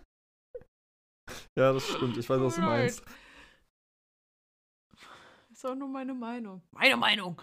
[1.56, 2.16] ja, das stimmt.
[2.16, 3.02] Ich weiß, was du meinst.
[5.62, 6.60] Ist auch nur meine Meinung.
[6.72, 7.40] Meine Meinung!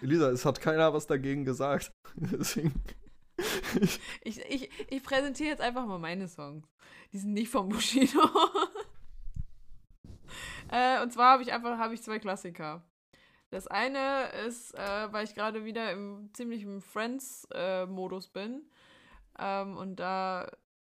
[0.00, 1.90] Elisa, es hat keiner was dagegen gesagt.
[2.14, 2.80] Deswegen.
[4.22, 6.64] Ich, ich, ich präsentiere jetzt einfach mal meine Songs.
[7.12, 8.20] Die sind nicht vom Bushido.
[10.70, 12.84] äh, und zwar habe ich einfach habe ich zwei Klassiker.
[13.50, 18.62] Das eine ist, äh, weil ich gerade wieder im ziemlichen Friends-Modus bin.
[19.40, 20.48] Ähm, und da.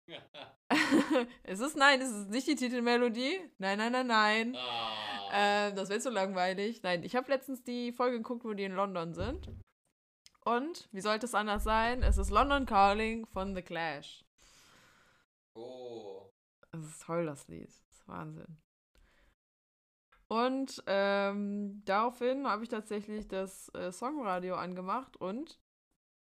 [1.43, 3.39] es ist nein, es ist nicht die Titelmelodie.
[3.57, 4.57] Nein, nein, nein, nein.
[5.31, 6.83] Ähm, das wäre so langweilig.
[6.83, 9.49] Nein, ich habe letztens die Folge geguckt, wo die in London sind.
[10.45, 12.03] Und, wie sollte es anders sein?
[12.03, 14.25] Es ist London Calling von The Clash.
[15.55, 16.29] Oh.
[16.71, 17.69] Es ist toll, das Lied.
[17.69, 18.57] Das ist Wahnsinn.
[20.27, 25.59] Und ähm, daraufhin habe ich tatsächlich das äh, Songradio angemacht und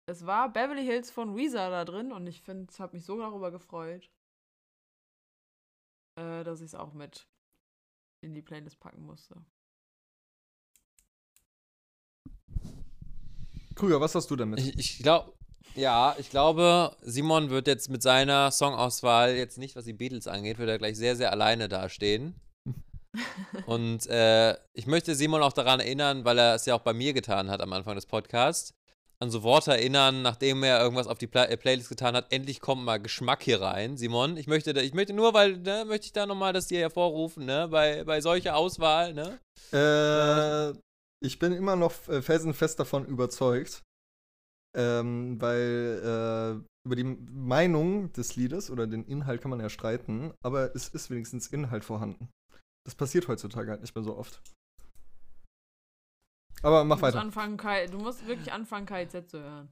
[0.05, 3.51] es war Beverly Hills von Weezer da drin und ich finde, habe mich so darüber
[3.51, 4.09] gefreut,
[6.17, 7.27] äh, dass ich es auch mit
[8.23, 9.35] in die Playlist packen musste.
[13.75, 14.59] Krüger, was hast du damit?
[14.59, 15.33] Ich, ich glaube,
[15.75, 20.57] ja, ich glaube, Simon wird jetzt mit seiner Songauswahl jetzt nicht, was die Beatles angeht,
[20.59, 22.35] wird er gleich sehr, sehr alleine dastehen.
[23.65, 27.13] Und äh, ich möchte Simon auch daran erinnern, weil er es ja auch bei mir
[27.13, 28.73] getan hat am Anfang des Podcasts,
[29.21, 32.31] an so Worte erinnern, nachdem er irgendwas auf die Pla äh, Playlist getan hat.
[32.33, 34.35] Endlich kommt mal Geschmack hier rein, Simon.
[34.37, 37.45] Ich möchte, da- ich möchte nur, weil, ne, möchte ich da nochmal das dir hervorrufen,
[37.45, 39.39] ne, bei, bei solcher Auswahl, ne.
[39.73, 40.77] Äh,
[41.23, 43.83] ich bin immer noch äh, felsenfest davon überzeugt,
[44.75, 50.33] ähm, weil äh, über die Meinung des Liedes oder den Inhalt kann man ja streiten,
[50.43, 52.29] aber es ist wenigstens Inhalt vorhanden.
[52.85, 54.41] Das passiert heutzutage halt nicht mehr so oft.
[56.63, 57.21] Aber mach Du musst, weiter.
[57.21, 59.69] anfangen, Kai, du musst wirklich anfangen, KIZ zu hören.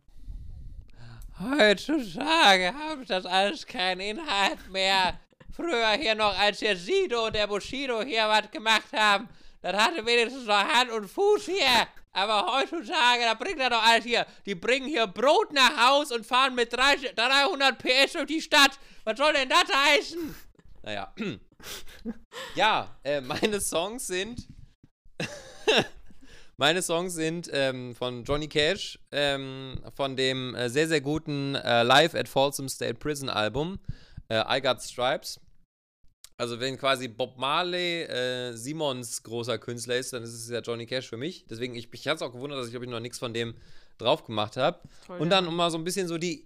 [1.39, 5.19] Heutzutage habe das alles keinen Inhalt mehr.
[5.55, 9.29] Früher hier noch, als der Sido und der Bushido hier was gemacht haben,
[9.61, 11.87] das hatte wenigstens noch Hand und Fuß hier.
[12.11, 14.25] Aber heutzutage, da bringt er doch alles hier.
[14.45, 18.79] Die bringen hier Brot nach Haus und fahren mit 30 300 PS durch die Stadt.
[19.03, 20.35] Was soll denn das heißen?
[20.81, 21.13] Naja.
[22.55, 24.47] ja, äh, meine Songs sind.
[26.59, 31.83] Meine Songs sind ähm, von Johnny Cash, ähm, von dem äh, sehr, sehr guten äh,
[31.83, 33.79] Live at Folsom State Prison Album,
[34.27, 35.39] äh, I Got Stripes.
[36.35, 40.85] Also, wenn quasi Bob Marley äh, Simons großer Künstler ist, dann ist es ja Johnny
[40.85, 41.45] Cash für mich.
[41.49, 43.55] Deswegen, ich, ich hatte es auch gewundert, dass ich, glaube ich, noch nichts von dem
[43.97, 44.81] drauf gemacht habe.
[45.17, 46.45] Und dann, um mal so ein bisschen so die,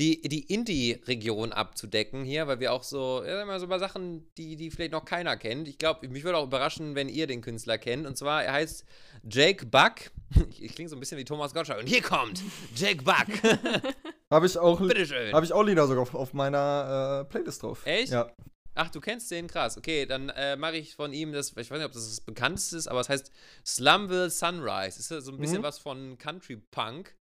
[0.00, 4.56] die, die Indie-Region abzudecken hier, weil wir auch so, ja, immer so über Sachen, die,
[4.56, 5.68] die vielleicht noch keiner kennt.
[5.68, 8.06] Ich glaube, mich würde auch überraschen, wenn ihr den Künstler kennt.
[8.06, 8.84] Und zwar, er heißt
[9.30, 10.10] Jake Buck.
[10.50, 11.80] Ich, ich klinge so ein bisschen wie Thomas Gottschalk.
[11.80, 12.42] Und hier kommt
[12.74, 13.26] Jake Buck.
[14.30, 15.32] Habe ich auch, Bitteschön.
[15.34, 17.84] hab ich auch Lieder sogar auf, auf meiner äh, Playlist drauf.
[17.84, 18.12] Echt?
[18.12, 18.30] Ja.
[18.76, 19.48] Ach, du kennst den?
[19.48, 19.76] Krass.
[19.76, 22.76] Okay, dann äh, mache ich von ihm das, ich weiß nicht, ob das das bekannteste
[22.76, 23.32] ist, aber es heißt
[23.66, 24.98] Slumville Sunrise.
[25.00, 25.64] Ist ja so ein bisschen Mhm.
[25.64, 27.16] was von Country Punk.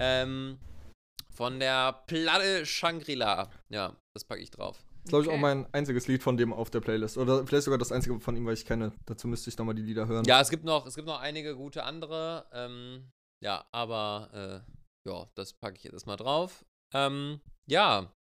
[0.00, 0.58] Ähm,
[1.34, 3.50] von der Platte Shangri-La.
[3.68, 4.76] Ja, das packe ich drauf.
[4.78, 5.36] Das ist, glaube ich, Okay.
[5.36, 7.18] auch mein einziges Lied von dem auf der Playlist.
[7.18, 8.92] Oder vielleicht sogar das einzige von ihm, was ich kenne.
[9.06, 10.24] Dazu müsste ich nochmal die Lieder hören.
[10.26, 12.46] Ja, es gibt noch, es gibt noch einige gute andere.
[12.52, 13.10] Ähm,
[13.42, 16.64] ja, aber äh, ja, das packe ich jetzt erstmal drauf.
[16.94, 18.12] Ähm, ja.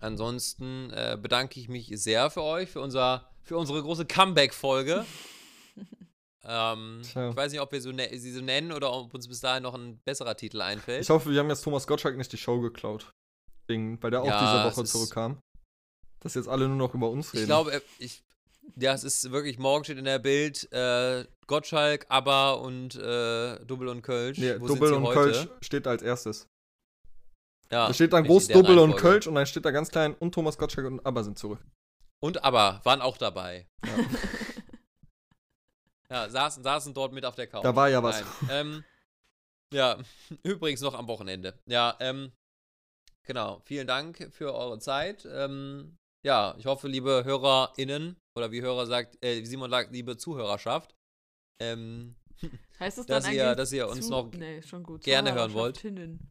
[0.00, 5.06] Ansonsten äh, bedanke ich mich sehr für euch, für, unser, für unsere große Comeback-Folge.
[6.46, 7.30] ähm, Tja.
[7.30, 9.62] ich weiß nicht, ob wir so ne sie so nennen oder ob uns bis dahin
[9.62, 11.02] noch ein besserer Titel einfällt.
[11.02, 13.12] Ich hoffe, wir haben jetzt Thomas Gottschalk nicht die Show geklaut.
[13.68, 15.38] Ding, weil der auch Ja, diese es Woche zurückkam.
[16.20, 17.42] Dass jetzt alle nur noch über uns reden.
[17.42, 18.22] Ich glaube, äh, ich,
[18.76, 23.88] ja, es ist wirklich, morgen steht in der Bild äh, Gottschalk, Aber und äh, Double
[23.88, 24.38] und Kölsch.
[24.38, 25.14] Nee, Wo Double und heute?
[25.14, 26.46] Kölsch steht als erstes.
[27.70, 28.96] Ja, da steht dann groß Double und.
[28.96, 31.60] Kölsch und dann steht da ganz klein und Thomas Gottschalk und Aber sind zurück.
[32.20, 33.66] Und aber waren auch dabei.
[33.84, 33.92] Ja.
[36.10, 37.64] Ja, saßen, saßen dort mit auf der Couch.
[37.64, 38.22] Da war ja was.
[38.50, 38.84] Ähm,
[39.72, 39.98] ja,
[40.42, 41.58] übrigens noch am Wochenende.
[41.66, 42.30] Ja, ähm,
[43.22, 43.60] genau.
[43.64, 45.26] Vielen Dank für eure Zeit.
[45.30, 50.16] Ähm, ja, ich hoffe, liebe HörerInnen, oder wie Hörer sagt, äh, wie Simon sagt, liebe
[50.16, 50.94] Zuhörerschaft,
[51.58, 52.16] ähm,
[52.80, 55.02] Heißt das dass dann ihr- eigentlich dass ihr uns zu- noch nee, schon gut.
[55.02, 55.76] gerne hören wollt.
[55.76, 56.30] Zuhörerschaftinnen.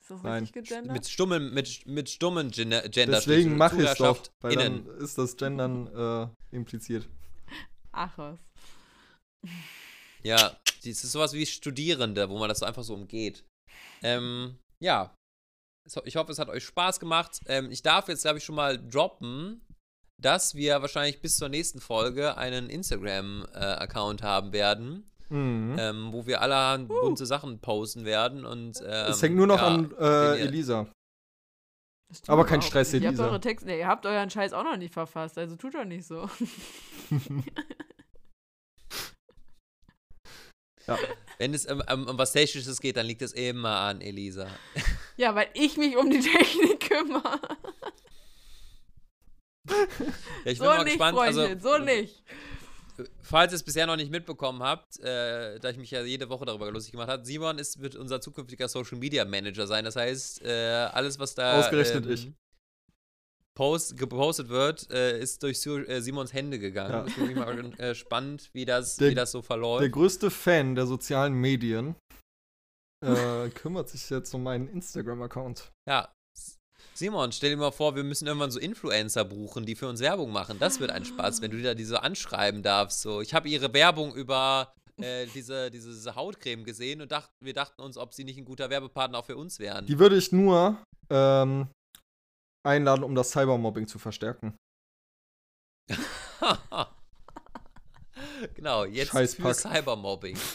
[0.00, 0.44] Ist das Nein.
[0.44, 0.92] richtig gegendert?
[0.92, 4.86] mit stummen, mit, mit stummen Gender Gender Deswegen mache ich es doch, weil Zuhörerschaftinnen.
[4.86, 7.08] dann ist das Gendern äh, impliziert.
[7.96, 8.38] Ach was.
[10.22, 13.44] Ja, das ist sowas wie Studierende, wo man das so einfach so umgeht.
[14.02, 15.14] Ähm, ja.
[15.88, 17.38] So, Ich hoffe, es hat euch Spaß gemacht.
[17.46, 19.60] Ähm, ich darf jetzt, glaube ich, schon mal droppen,
[20.20, 25.76] dass wir wahrscheinlich bis zur nächsten Folge einen Instagram-Account haben werden, Mhm.
[25.78, 28.44] ähm, wo wir allerhand bunte Sachen posten werden.
[28.44, 30.88] Und, ähm, es hängt nur noch ja, an äh, ihr- Elisa.
[32.26, 33.02] Aber kein auch Stress, nicht.
[33.02, 33.30] Ihr habt Elisa.
[33.30, 36.06] eure Texte, nee, ihr habt euren Scheiß auch noch nicht verfasst, also tut doch nicht
[36.06, 36.28] so.
[41.38, 44.46] Wenn es um, um, um was Technisches geht, dann liegt es immer an Elisa.
[45.16, 47.40] ja, weil ich mich um die Technik kümmere.
[49.68, 49.76] Ja,
[50.44, 51.16] ich bin so mal nicht, gespannt.
[51.16, 52.22] Freundchen, also, so nicht.
[53.20, 56.44] Falls ihr es bisher noch nicht mitbekommen habt, äh, da ich mich ja jede Woche
[56.46, 59.84] darüber lustig gemacht habe, Simon ist, wird unser zukünftiger Social Media Manager sein.
[59.84, 62.32] Das heißt, äh, alles, was da Ausgerechnet ich.
[63.54, 67.08] Post, gepostet wird, äh, ist durch äh, Simons Hände gegangen.
[67.08, 67.14] Ja.
[67.14, 69.82] Bin ich mal äh, spannend, wie das, Der- wie das so verläuft.
[69.82, 71.96] Der größte Fan der sozialen Medien
[73.04, 75.70] äh, kümmert sich jetzt um meinen Instagram-Account.
[75.88, 76.12] ja.
[76.94, 80.32] Simon, stell dir mal vor, wir müssen irgendwann so Influencer buchen, die für uns Werbung
[80.32, 80.58] machen.
[80.58, 83.02] Das wird ein Spaß, wenn du da diese anschreiben darfst.
[83.02, 87.82] So, ich habe ihre Werbung über äh, diese, diese Hautcreme gesehen und dacht, wir dachten
[87.82, 89.84] uns, ob sie nicht ein guter Werbepartner auch für uns wären.
[89.86, 91.68] Die würde ich nur ähm,
[92.66, 94.56] einladen, um das Cybermobbing zu verstärken.
[98.54, 99.52] genau, jetzt Scheiß für.
[99.54, 100.38] Cybermobbing.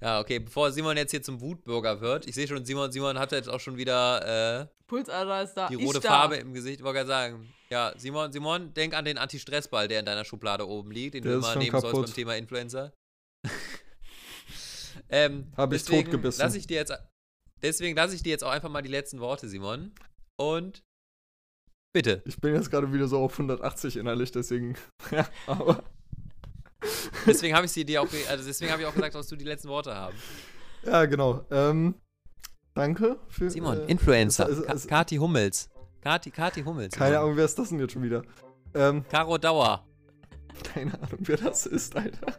[0.00, 3.32] Ja, okay, bevor Simon jetzt hier zum Wutbürger wird, ich sehe schon, Simon, Simon hat
[3.32, 5.68] jetzt auch schon wieder äh, Pulsader ist da.
[5.68, 6.08] die ist rote da.
[6.08, 7.54] Farbe im Gesicht, wollte gerade sagen.
[7.70, 11.32] Ja, Simon, Simon, denk an den Anti-Stress-Ball, der in deiner Schublade oben liegt, den Der
[11.32, 12.06] du immer nehmen sollst kaputt.
[12.06, 12.92] beim Thema Influencer.
[15.10, 16.42] ähm, Hab ich deswegen totgebissen.
[16.42, 16.92] Lass ich dir jetzt,
[17.60, 19.92] deswegen lasse ich dir jetzt auch einfach mal die letzten Worte, Simon.
[20.40, 20.82] Und
[21.92, 22.22] bitte.
[22.24, 24.76] Ich bin jetzt gerade wieder so auf 180 innerlich, deswegen.
[25.10, 25.82] ja, aber.
[27.26, 29.44] Deswegen habe ich sie dir auch, also deswegen habe ich auch gesagt, dass du die
[29.44, 30.16] letzten Worte haben.
[30.84, 31.44] Ja, genau.
[31.50, 31.94] Ähm,
[32.74, 33.50] danke für.
[33.50, 34.48] Simon, äh, Influencer.
[34.48, 35.68] es- es- Ka es- Kati Hummels.
[36.00, 36.94] Kati, Kati Hummels.
[36.94, 37.22] Keine Simon.
[37.24, 38.22] Ahnung, wer ist das denn jetzt schon wieder?
[38.74, 39.84] Ähm, Caro Dauer.
[40.72, 42.38] keine Ahnung, wer das ist, Alter.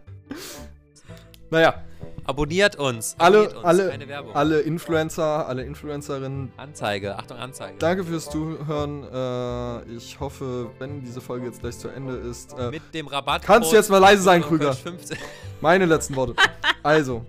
[1.49, 1.83] Naja,
[2.25, 3.15] Abonniert uns.
[3.17, 3.65] alle, Abonniert uns.
[3.65, 4.35] alle, Keine Werbung.
[4.35, 7.17] alle Influencer, alle Influencerinnen, Anzeige.
[7.17, 7.75] Achtung, Anzeige.
[7.79, 9.03] danke fürs Zuhören.
[9.11, 12.53] Äh, ich hoffe, wenn diese Folge jetzt gleich zu Ende ist.
[12.57, 13.41] Äh, Mit dem Rabatt.
[13.43, 14.73] Kannst du jetzt mal leise sein, Krüger?
[14.73, 15.17] 15.
[15.61, 16.35] Meine letzten Worte.
[16.83, 17.25] Also,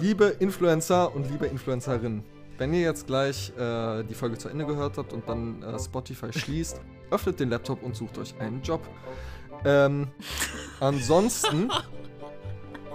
[0.00, 2.24] liebe Influencer und liebe Influencerinnen,
[2.58, 6.32] wenn ihr jetzt gleich äh, die Folge zu Ende gehört habt und dann äh, Spotify
[6.36, 6.80] schließt,
[7.12, 8.80] öffnet den Laptop und sucht euch einen Job.
[9.64, 10.08] Ähm,
[10.80, 11.70] ansonsten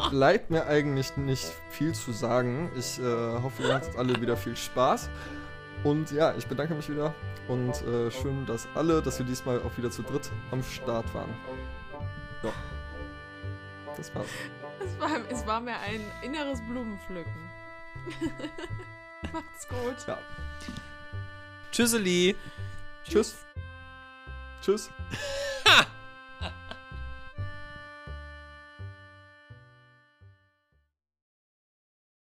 [0.10, 2.72] bleibt mir eigentlich nicht viel zu sagen.
[2.78, 5.10] Ich äh, hoffe, ihr hattet alle wieder viel Spaß.
[5.84, 7.14] Und ja, ich bedanke mich wieder
[7.48, 11.34] und äh, schön, dass alle, dass wir diesmal auch wieder zu dritt am Start waren.
[12.44, 12.52] Ja.
[13.96, 14.28] Das war's.
[14.82, 17.50] Es war, es war mir ein inneres Blumenpflücken.
[19.34, 20.08] Macht's gut.
[20.08, 20.18] Ja.
[21.72, 22.36] Tschüsseli.
[23.06, 23.38] Tschüss.
[24.62, 24.90] Tschüss.